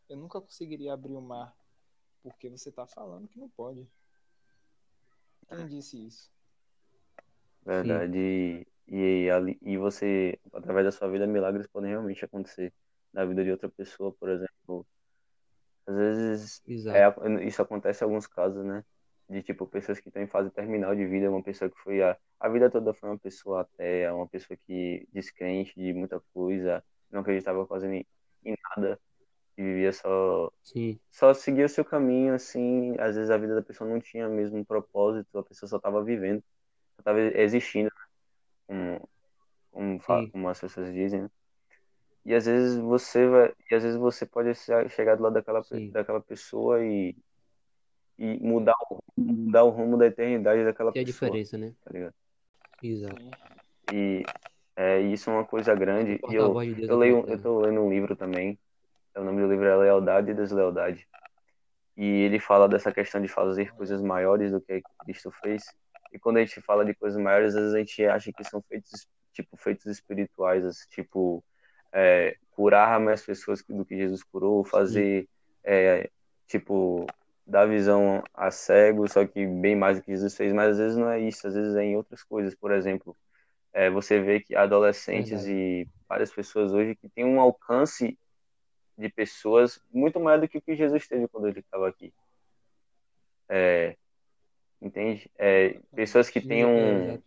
eu 0.08 0.16
nunca 0.16 0.40
conseguiria 0.40 0.92
abrir 0.92 1.14
o 1.14 1.20
mar 1.20 1.54
porque 2.22 2.48
você 2.48 2.70
tá 2.70 2.86
falando 2.86 3.28
que 3.28 3.38
não 3.38 3.48
pode. 3.48 3.88
Quem 5.48 5.66
disse 5.66 6.06
isso? 6.06 6.30
Verdade. 7.64 8.18
E, 8.18 8.66
e, 8.86 9.28
e 9.62 9.78
você, 9.78 10.38
através 10.52 10.86
da 10.86 10.92
sua 10.92 11.08
vida, 11.08 11.26
milagres 11.26 11.66
podem 11.66 11.90
realmente 11.90 12.24
acontecer 12.24 12.72
na 13.12 13.24
vida 13.24 13.42
de 13.42 13.50
outra 13.50 13.68
pessoa, 13.68 14.12
por 14.12 14.28
exemplo. 14.28 14.86
Às 15.86 15.96
vezes, 15.96 16.62
é, 16.86 17.44
isso 17.46 17.60
acontece 17.62 18.04
em 18.04 18.06
alguns 18.06 18.26
casos, 18.26 18.64
né? 18.64 18.84
De 19.30 19.42
tipo, 19.44 19.66
pessoas 19.68 20.00
que 20.00 20.08
estão 20.10 20.22
em 20.22 20.28
fase 20.28 20.50
terminal 20.52 20.94
de 20.96 21.06
vida, 21.06 21.30
uma 21.30 21.42
pessoa 21.42 21.70
que 21.70 21.78
foi 21.80 22.02
a, 22.02 22.18
a 22.40 22.48
vida 22.48 22.70
toda 22.70 22.94
foi 22.94 23.10
uma 23.10 23.18
pessoa 23.18 23.62
ateia, 23.62 24.14
uma 24.14 24.28
pessoa 24.28 24.58
que 24.66 25.08
descrente 25.12 25.74
de 25.76 25.94
muita 25.94 26.20
coisa, 26.34 26.84
não 27.10 27.20
acreditava 27.22 27.66
quase 27.66 27.86
em, 27.88 28.06
em 28.44 28.56
nada, 28.76 29.00
e 29.56 29.62
vivia 29.62 29.92
só 29.92 30.52
Sim. 30.62 31.00
só 31.10 31.34
seguia 31.34 31.66
o 31.66 31.68
seu 31.68 31.84
caminho, 31.84 32.34
assim, 32.34 32.94
às 33.00 33.16
vezes 33.16 33.30
a 33.30 33.38
vida 33.38 33.54
da 33.56 33.62
pessoa 33.62 33.88
não 33.90 34.00
tinha 34.00 34.28
mesmo 34.28 34.58
um 34.58 34.64
propósito, 34.64 35.38
a 35.38 35.44
pessoa 35.44 35.68
só 35.68 35.76
estava 35.78 36.02
vivendo, 36.04 36.40
só 36.96 37.00
estava 37.00 37.20
existindo, 37.20 37.90
como, 38.66 39.08
como, 39.72 40.00
fa- 40.00 40.26
Sim. 40.26 40.32
como 40.32 40.48
as 40.48 40.60
pessoas 40.60 40.92
dizem, 40.94 41.22
né? 41.24 41.30
E 42.24 42.34
às 42.34 42.46
vezes 42.46 42.78
você 42.78 43.26
vai, 43.28 43.54
e 43.70 43.74
às 43.74 43.82
vezes 43.82 43.98
você 43.98 44.26
pode 44.26 44.52
chegar 44.90 45.16
do 45.16 45.22
lado 45.22 45.34
daquela, 45.34 45.62
Sim. 45.70 45.92
daquela 45.92 46.20
pessoa 46.22 46.84
e, 46.84 47.16
e 48.20 48.38
mudar, 48.40 48.74
o- 48.90 49.00
mudar 49.18 49.64
o 49.64 49.70
rumo 49.70 49.98
da 49.98 50.06
eternidade 50.06 50.64
daquela 50.64 50.92
Que 50.92 50.98
é 50.98 51.02
a 51.02 51.04
pessoa, 51.04 51.36
diferença, 51.36 51.58
né? 51.58 51.74
tá 51.84 51.92
ligado? 51.92 52.14
Exato. 52.82 53.36
E 53.88 54.24
é, 54.76 55.00
isso 55.00 55.30
é 55.30 55.32
uma 55.32 55.44
coisa 55.46 55.74
grande, 55.74 56.20
e 56.28 56.34
eu, 56.34 56.54
de 56.74 56.84
eu 56.86 56.96
leio, 56.98 57.18
através 57.18 57.28
eu 57.28 57.40
tô 57.42 57.60
lendo 57.60 57.80
um 57.82 57.90
livro 57.90 58.16
também. 58.16 58.58
O 59.16 59.24
nome 59.24 59.42
do 59.42 59.48
livro 59.50 59.66
é 59.66 59.76
Lealdade 59.76 60.30
e 60.32 60.34
Deslealdade. 60.34 61.08
E 61.96 62.04
ele 62.04 62.40
fala 62.40 62.68
dessa 62.68 62.92
questão 62.92 63.20
de 63.20 63.28
fazer 63.28 63.72
coisas 63.74 64.02
maiores 64.02 64.50
do 64.52 64.60
que 64.60 64.84
Cristo 65.04 65.30
fez. 65.32 65.64
E 66.12 66.18
quando 66.18 66.38
a 66.38 66.44
gente 66.44 66.60
fala 66.62 66.84
de 66.84 66.94
coisas 66.94 67.20
maiores, 67.20 67.54
às 67.54 67.62
vezes 67.62 67.74
a 67.74 67.78
gente 67.80 68.04
acha 68.06 68.32
que 68.32 68.44
são 68.44 68.62
feitos, 68.62 69.06
tipo, 69.32 69.56
feitos 69.56 69.86
espirituais, 69.86 70.64
assim, 70.64 70.86
tipo, 70.90 71.44
é, 71.92 72.36
curar 72.50 73.00
mais 73.00 73.24
pessoas 73.24 73.62
do 73.68 73.84
que 73.84 73.96
Jesus 73.96 74.22
curou, 74.24 74.64
fazer, 74.64 75.28
é, 75.64 76.10
tipo, 76.48 77.14
dar 77.50 77.66
visão 77.66 78.22
a 78.32 78.50
cegos, 78.50 79.12
só 79.12 79.26
que 79.26 79.44
bem 79.46 79.74
mais 79.74 79.98
do 79.98 80.04
que 80.04 80.12
Jesus 80.12 80.36
fez. 80.36 80.52
Mas 80.52 80.70
às 80.72 80.78
vezes 80.78 80.96
não 80.96 81.10
é 81.10 81.18
isso, 81.20 81.46
às 81.46 81.54
vezes 81.54 81.74
é 81.74 81.82
em 81.82 81.96
outras 81.96 82.22
coisas. 82.22 82.54
Por 82.54 82.70
exemplo, 82.70 83.16
é, 83.72 83.90
você 83.90 84.20
vê 84.20 84.40
que 84.40 84.54
adolescentes 84.54 85.44
Verdade. 85.44 85.52
e 85.52 85.88
várias 86.08 86.32
pessoas 86.32 86.72
hoje 86.72 86.94
que 86.94 87.08
têm 87.08 87.24
um 87.24 87.40
alcance 87.40 88.16
de 88.96 89.08
pessoas 89.08 89.80
muito 89.92 90.20
maior 90.20 90.40
do 90.40 90.48
que 90.48 90.58
o 90.58 90.62
que 90.62 90.76
Jesus 90.76 91.08
teve 91.08 91.26
quando 91.28 91.48
ele 91.48 91.60
estava 91.60 91.88
aqui. 91.88 92.12
É, 93.48 93.96
entende? 94.80 95.28
É, 95.36 95.80
pessoas 95.94 96.30
que 96.30 96.40
têm 96.40 96.64
um, 96.64 97.04
exato. 97.04 97.24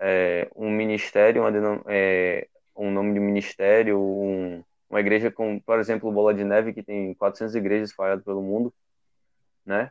é, 0.00 0.50
um 0.54 0.70
ministério, 0.70 1.42
uma 1.42 1.52
denom- 1.52 1.82
é, 1.86 2.48
um 2.76 2.90
nome 2.90 3.14
de 3.14 3.20
ministério, 3.20 3.98
um- 3.98 4.62
uma 4.90 5.00
igreja 5.00 5.30
com, 5.30 5.58
por 5.58 5.78
exemplo, 5.78 6.12
Bola 6.12 6.34
de 6.34 6.44
Neve, 6.44 6.72
que 6.72 6.82
tem 6.82 7.14
400 7.14 7.54
igrejas 7.54 7.90
espalhadas 7.90 8.24
pelo 8.24 8.42
mundo, 8.42 8.72
né? 9.66 9.90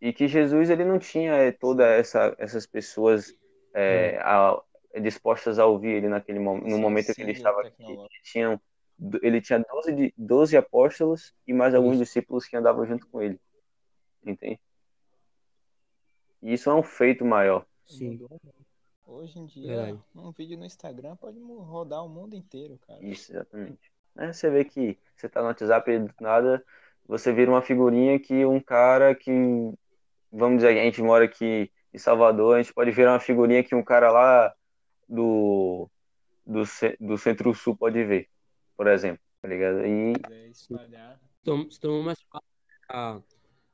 E 0.00 0.12
que 0.12 0.28
Jesus 0.28 0.70
ele 0.70 0.84
não 0.84 0.98
tinha 0.98 1.32
é, 1.34 1.52
toda 1.52 1.86
essa 1.86 2.34
essas 2.38 2.66
pessoas 2.66 3.34
é, 3.74 4.18
a- 4.22 4.60
dispostas 5.00 5.58
a 5.58 5.66
ouvir 5.66 5.90
ele 5.90 6.08
naquele 6.08 6.38
momento, 6.38 6.64
no 6.64 6.76
Sim, 6.76 6.82
momento 6.82 7.14
que 7.14 7.22
ele 7.22 7.32
sim, 7.32 7.38
estava 7.38 7.60
aqui. 7.62 7.82
Ele 7.86 8.08
tinha, 8.22 8.60
ele 9.22 9.40
tinha 9.40 9.58
12, 9.60 9.94
de- 9.94 10.14
12 10.16 10.56
apóstolos 10.56 11.34
e 11.46 11.52
mais 11.52 11.74
alguns 11.74 11.94
Isso. 11.94 12.04
discípulos 12.04 12.46
que 12.46 12.56
andavam 12.56 12.86
junto 12.86 13.06
com 13.08 13.20
ele. 13.22 13.40
Entende? 14.24 14.60
E 16.42 16.52
isso 16.52 16.70
é 16.70 16.74
um 16.74 16.82
feito 16.82 17.24
maior. 17.24 17.66
Sim. 17.86 18.10
Muito. 18.18 18.38
Hoje 19.06 19.38
em 19.38 19.46
dia, 19.46 19.68
Verdade. 19.68 19.98
um 20.14 20.30
vídeo 20.32 20.58
no 20.58 20.64
Instagram 20.66 21.16
pode 21.16 21.40
rodar 21.40 22.04
o 22.04 22.08
mundo 22.08 22.34
inteiro, 22.36 22.78
cara. 22.86 23.02
Isso, 23.02 23.32
exatamente. 23.32 23.90
Né, 24.14 24.32
Você 24.32 24.50
vê 24.50 24.64
que 24.64 24.98
você 25.16 25.28
tá 25.28 25.40
no 25.40 25.46
WhatsApp 25.48 25.90
e 25.90 25.98
do 25.98 26.14
nada, 26.20 26.64
você 27.08 27.32
vira 27.32 27.50
uma 27.50 27.62
figurinha 27.62 28.20
que 28.20 28.44
um 28.44 28.60
cara 28.60 29.14
que, 29.14 29.32
vamos 30.30 30.58
dizer, 30.58 30.78
a 30.78 30.84
gente 30.84 31.00
mora 31.02 31.24
aqui 31.24 31.72
em 31.92 31.98
Salvador, 31.98 32.56
a 32.56 32.62
gente 32.62 32.74
pode 32.74 32.90
virar 32.90 33.14
uma 33.14 33.20
figurinha 33.20 33.64
que 33.64 33.74
um 33.74 33.82
cara 33.82 34.10
lá 34.12 34.54
do, 35.08 35.90
do, 36.46 36.62
do 37.00 37.16
Centro-Sul 37.16 37.74
pode 37.74 38.04
ver, 38.04 38.28
por 38.76 38.86
exemplo, 38.86 39.22
tá 39.40 39.48
ligado? 39.48 39.84
E 39.86 40.12
se 41.70 41.80
tornou 41.80 42.02
mais 42.02 42.20
fácil 42.20 42.48
a, 42.90 43.20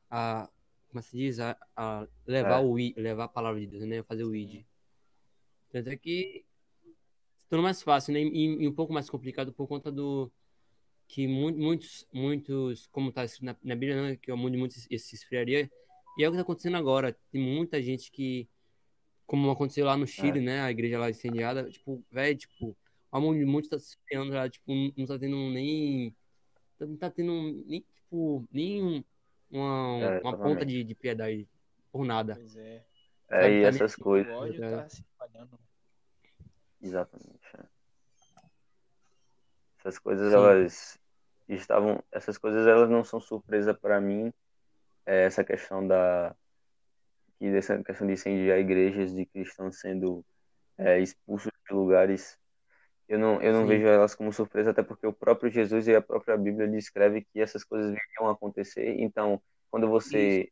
a 0.09 0.49
como 0.91 1.03
se 1.03 1.17
diz, 1.17 1.41
a, 1.41 1.57
a 1.75 2.07
levar, 2.25 2.63
É. 2.63 2.65
o, 2.65 2.77
levar 2.97 3.25
a 3.25 3.29
palavra 3.29 3.59
de 3.59 3.67
Deus, 3.67 3.85
né? 3.85 4.01
Fazer 4.05 4.23
o 4.23 4.33
id. 4.33 4.65
Tanto 5.73 5.89
é 5.91 5.97
que 5.97 6.45
se 7.41 7.49
tornou 7.49 7.65
mais 7.65 7.83
fácil, 7.83 8.15
né? 8.15 8.21
E, 8.21 8.63
e 8.63 8.69
um 8.69 8.73
pouco 8.73 8.93
mais 8.93 9.11
complicado 9.11 9.53
por 9.53 9.67
conta 9.67 9.91
do 9.91 10.31
que 11.09 11.27
mu- 11.29 11.53
muitos, 11.57 12.07
muitos, 12.13 12.87
como 12.89 13.09
está 13.11 13.25
escrito 13.25 13.45
na, 13.47 13.57
na 13.63 13.75
Bíblia, 13.75 14.03
né? 14.03 14.17
que 14.17 14.33
o 14.33 14.37
mundo 14.37 14.53
de 14.53 14.59
muitos 14.59 14.83
se 14.83 14.99
se 14.99 15.15
esfriaria. 15.15 15.71
E 16.19 16.23
é 16.25 16.29
o 16.29 16.31
que 16.31 16.37
está 16.37 16.43
acontecendo 16.43 16.77
agora. 16.77 17.17
Tem 17.31 17.41
muita 17.41 17.83
gente 17.83 18.11
que, 18.11 18.49
como 19.27 19.51
aconteceu 19.51 19.85
lá 19.87 19.97
no 19.97 20.07
Chile, 20.07 20.41
né? 20.41 20.61
A 20.63 20.71
igreja 20.71 20.99
lá 20.99 21.11
incendiada, 21.11 21.69
tipo, 21.71 22.03
velho, 22.11 22.37
tipo, 22.39 22.77
o 23.13 23.21
mundo 23.21 23.39
de 23.39 23.45
muitos 23.45 23.67
está 23.73 23.79
se 23.79 23.97
esfriando 23.97 24.33
lá, 24.33 24.49
tipo, 24.49 24.73
não 24.75 24.93
não 24.97 25.07
tá 25.07 25.19
tendo 25.19 25.37
nem 25.51 26.15
não 26.81 26.97
tá 26.97 27.11
tendo 27.11 27.65
nem, 27.67 27.81
tipo, 27.95 28.47
nem 28.53 28.83
um- 28.83 29.05
uma, 29.51 29.99
É, 30.03 30.21
uma 30.21 30.37
ponta 30.37 30.65
de, 30.67 30.83
de 30.85 30.95
piedade 30.95 31.49
por 31.93 32.05
nada. 32.05 32.35
Pois 32.35 32.57
é. 32.57 32.85
é, 33.29 33.41
Sabe, 33.43 33.55
e 33.55 33.63
tá 33.63 33.69
essas 33.69 33.95
O 33.99 34.01
coisas. 34.03 34.33
ódio 34.33 34.65
É. 34.65 34.71
tá 34.77 34.89
se 34.89 35.03
espalhando. 35.03 35.59
Exatamente. 36.83 37.41
Essas 39.85 39.99
coisas, 39.99 40.31
Sim. 40.31 40.37
elas 40.37 40.99
estavam. 41.47 42.03
Essas 42.11 42.39
coisas, 42.39 42.67
elas 42.67 42.89
não 42.89 43.05
são 43.05 43.21
surpresa 43.21 43.75
para 43.75 44.01
mim. 44.01 44.33
É, 45.05 45.25
essa 45.25 45.45
questão 45.45 45.87
da. 45.87 46.35
Que 47.39 47.51
dessa 47.51 47.83
questão 47.85 48.07
de 48.07 48.15
incendiar 48.15 48.59
igrejas, 48.59 49.15
de 49.15 49.27
cristãos 49.27 49.79
sendo 49.79 50.25
é, 50.79 50.99
expulsos 51.01 51.53
de 51.69 51.75
lugares. 51.75 52.39
Eu 53.07 53.19
não, 53.19 53.43
eu 53.43 53.53
não 53.53 53.63
Sim. 53.63 53.69
vejo 53.69 53.87
elas 53.87 54.15
como 54.15 54.33
surpresa, 54.33 54.71
até 54.71 54.83
porque 54.83 55.07
o 55.07 55.13
próprio 55.13 55.51
Jesus 55.51 55.87
e 55.87 55.95
a 55.95 56.01
própria 56.01 56.39
Bíblia 56.39 56.67
descreve 56.67 57.27
que 57.31 57.39
essas 57.39 57.63
coisas 57.63 57.91
iriam 57.91 58.31
acontecer. 58.31 58.97
Então, 58.99 59.43
quando 59.71 59.87
você 59.87 60.51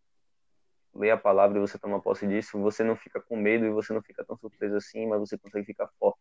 lê 0.94 1.10
a 1.10 1.16
palavra 1.16 1.56
e 1.56 1.60
você 1.62 1.78
toma 1.78 2.02
posse 2.02 2.26
disso, 2.26 2.60
você 2.60 2.84
não 2.84 2.94
fica 2.94 3.22
com 3.22 3.36
medo 3.36 3.64
e 3.64 3.70
você 3.70 3.94
não 3.94 4.02
fica 4.02 4.22
tão 4.22 4.36
surpreso 4.36 4.76
assim, 4.76 5.06
mas 5.06 5.20
você 5.20 5.38
consegue 5.38 5.64
ficar 5.64 5.88
forte. 5.98 6.20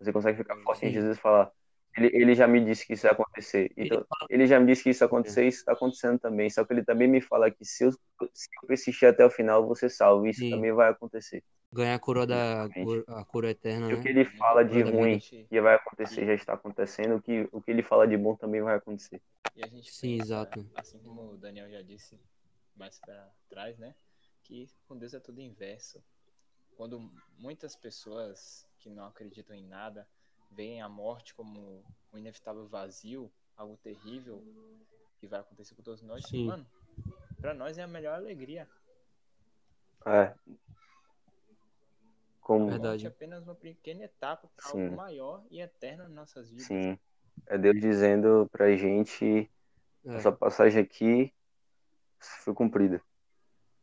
Você 0.00 0.12
consegue 0.12 0.38
ficar 0.38 0.56
forte 0.56 0.84
em 0.84 0.88
Sim. 0.88 0.94
Jesus 0.94 1.18
falar, 1.20 1.52
ele, 1.96 2.10
ele 2.14 2.34
já 2.34 2.46
me 2.48 2.64
disse 2.64 2.86
que 2.86 2.94
isso 2.94 3.06
ia 3.06 3.12
acontecer. 3.12 3.70
Então, 3.76 4.04
ele 4.28 4.46
já 4.46 4.58
me 4.58 4.66
disse 4.66 4.82
que 4.82 4.90
isso 4.90 5.04
ia 5.04 5.06
acontecer 5.06 5.44
e 5.44 5.48
isso 5.48 5.58
está 5.58 5.72
acontecendo 5.72 6.18
também. 6.18 6.48
Só 6.50 6.64
que 6.64 6.72
ele 6.72 6.84
também 6.84 7.08
me 7.08 7.20
fala 7.20 7.50
que 7.50 7.64
se 7.64 7.84
eu, 7.84 7.92
se 7.92 8.48
eu 8.62 8.68
persistir 8.68 9.08
até 9.08 9.24
o 9.24 9.30
final, 9.30 9.66
você 9.66 9.88
salvo. 9.88 10.26
Isso 10.26 10.40
Sim. 10.40 10.50
também 10.50 10.72
vai 10.72 10.90
acontecer. 10.90 11.42
Ganhar 11.72 11.94
a 11.94 11.98
coroa 11.98 12.26
da 12.26 12.64
a 13.08 13.24
coroa 13.24 13.50
eterna, 13.50 13.88
E 13.90 13.94
o 13.94 14.00
que 14.02 14.08
né? 14.08 14.10
ele 14.10 14.24
fala 14.24 14.62
de 14.64 14.82
ruim 14.82 15.18
que 15.18 15.60
vai 15.60 15.74
acontecer 15.74 16.26
já 16.26 16.34
está 16.34 16.52
acontecendo. 16.54 17.16
O 17.16 17.22
que, 17.22 17.48
o 17.52 17.60
que 17.62 17.70
ele 17.70 17.82
fala 17.82 18.06
de 18.06 18.16
bom 18.16 18.36
também 18.36 18.62
vai 18.62 18.76
acontecer. 18.76 19.20
E 19.56 19.62
a 19.62 19.66
gente 19.68 19.90
Sim, 19.92 20.16
pensa, 20.16 20.24
exato. 20.24 20.66
assim 20.76 20.98
como 21.00 21.32
o 21.32 21.36
Daniel 21.38 21.70
já 21.70 21.82
disse 21.82 22.18
mais 22.74 22.98
pra 22.98 23.30
trás, 23.48 23.78
né? 23.78 23.94
Que 24.44 24.68
com 24.86 24.96
Deus 24.96 25.14
é 25.14 25.20
tudo 25.20 25.40
inverso. 25.40 26.02
Quando 26.76 27.00
muitas 27.38 27.76
pessoas 27.76 28.66
que 28.78 28.90
não 28.90 29.06
acreditam 29.06 29.54
em 29.54 29.64
nada 29.66 30.08
veem 30.54 30.82
a 30.82 30.88
morte 30.88 31.34
como 31.34 31.84
um 32.12 32.18
inevitável 32.18 32.66
vazio, 32.66 33.32
algo 33.56 33.76
terrível 33.78 34.42
que 35.18 35.26
vai 35.26 35.40
acontecer 35.40 35.74
com 35.74 35.82
todos 35.82 36.02
nós, 36.02 36.26
Sim. 36.26 36.46
mano, 36.46 36.66
pra 37.40 37.54
nós 37.54 37.78
é 37.78 37.82
a 37.82 37.86
melhor 37.86 38.14
alegria. 38.14 38.68
É. 40.06 40.34
Como, 42.40 42.66
A 42.66 42.70
Verdade. 42.72 43.06
é 43.06 43.08
apenas 43.08 43.44
uma 43.44 43.54
pequena 43.54 44.04
etapa 44.04 44.48
para 44.56 44.68
algo 44.68 44.96
maior 44.96 45.44
e 45.50 45.60
eterno 45.60 46.04
em 46.04 46.12
nossas 46.12 46.50
vidas. 46.50 46.66
sim, 46.66 46.98
é 47.46 47.56
Deus 47.56 47.80
dizendo 47.80 48.48
pra 48.50 48.76
gente 48.76 49.48
É. 50.04 50.16
Essa 50.16 50.32
passagem 50.32 50.82
aqui 50.82 51.32
foi 52.18 52.54
cumprida. 52.54 53.00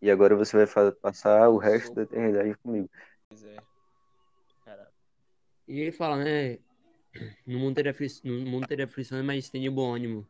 E 0.01 0.09
agora 0.11 0.35
você 0.35 0.65
vai 0.65 0.91
passar 0.91 1.49
o 1.49 1.57
resto 1.57 1.93
da 1.93 2.03
eternidade 2.03 2.55
comigo. 2.55 2.89
Pois 3.29 3.43
é. 3.43 3.57
E 5.69 5.79
ele 5.79 5.91
fala, 5.91 6.17
né? 6.17 6.57
No 7.45 7.59
mundo 7.59 7.75
teria, 7.75 7.91
afli... 7.91 8.07
no 8.23 8.49
mundo 8.49 8.67
teria 8.67 8.85
aflições, 8.85 9.23
mas 9.23 9.49
tem 9.49 9.61
de 9.61 9.69
bom 9.69 9.93
ânimo. 9.93 10.27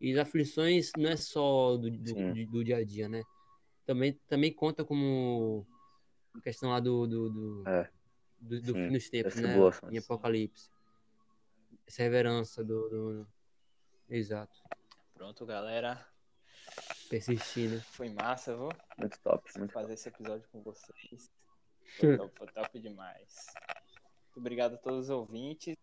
E 0.00 0.12
as 0.12 0.18
aflições 0.18 0.90
não 0.98 1.08
é 1.10 1.16
só 1.16 1.76
do, 1.76 1.88
do, 1.88 2.46
do 2.46 2.64
dia 2.64 2.78
a 2.78 2.84
dia, 2.84 3.08
né? 3.08 3.22
Também, 3.86 4.12
também 4.26 4.52
conta 4.52 4.84
como 4.84 5.64
questão 6.42 6.70
lá 6.70 6.80
do, 6.80 7.06
do, 7.06 7.30
do, 7.30 7.68
É. 7.68 7.88
do, 8.40 8.60
do 8.60 8.74
fim 8.74 8.92
dos 8.92 9.08
tempos, 9.08 9.34
das 9.34 9.42
né? 9.42 9.48
tribulações. 9.48 9.92
Em 9.92 9.98
Apocalipse. 9.98 10.70
Perseverança 11.84 12.64
do, 12.64 12.88
do... 12.88 13.28
Exato. 14.10 14.60
pronto, 15.14 15.46
galera. 15.46 16.04
Persistir, 17.08 17.70
né? 17.70 17.80
Foi 17.92 18.10
massa, 18.10 18.56
vou 18.56 18.72
Muito 18.98 19.20
top, 19.20 19.48
muito 19.56 19.72
top. 19.72 19.84
fazer 19.84 19.94
esse 19.94 20.08
episódio 20.08 20.48
com 20.50 20.60
vocês. 20.62 21.30
Foi 22.00 22.16
top, 22.16 22.32
foi 22.36 22.46
top 22.48 22.80
demais. 22.80 23.46
Muito 24.36 24.44
obrigado 24.44 24.74
a 24.74 24.76
todos 24.76 25.04
os 25.04 25.10
ouvintes. 25.10 25.74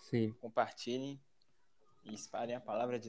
Sim. 0.00 0.32
Compartilhem 0.40 1.20
e 2.06 2.14
espalhem 2.14 2.56
a 2.56 2.60
palavra 2.60 2.98
de 2.98 3.04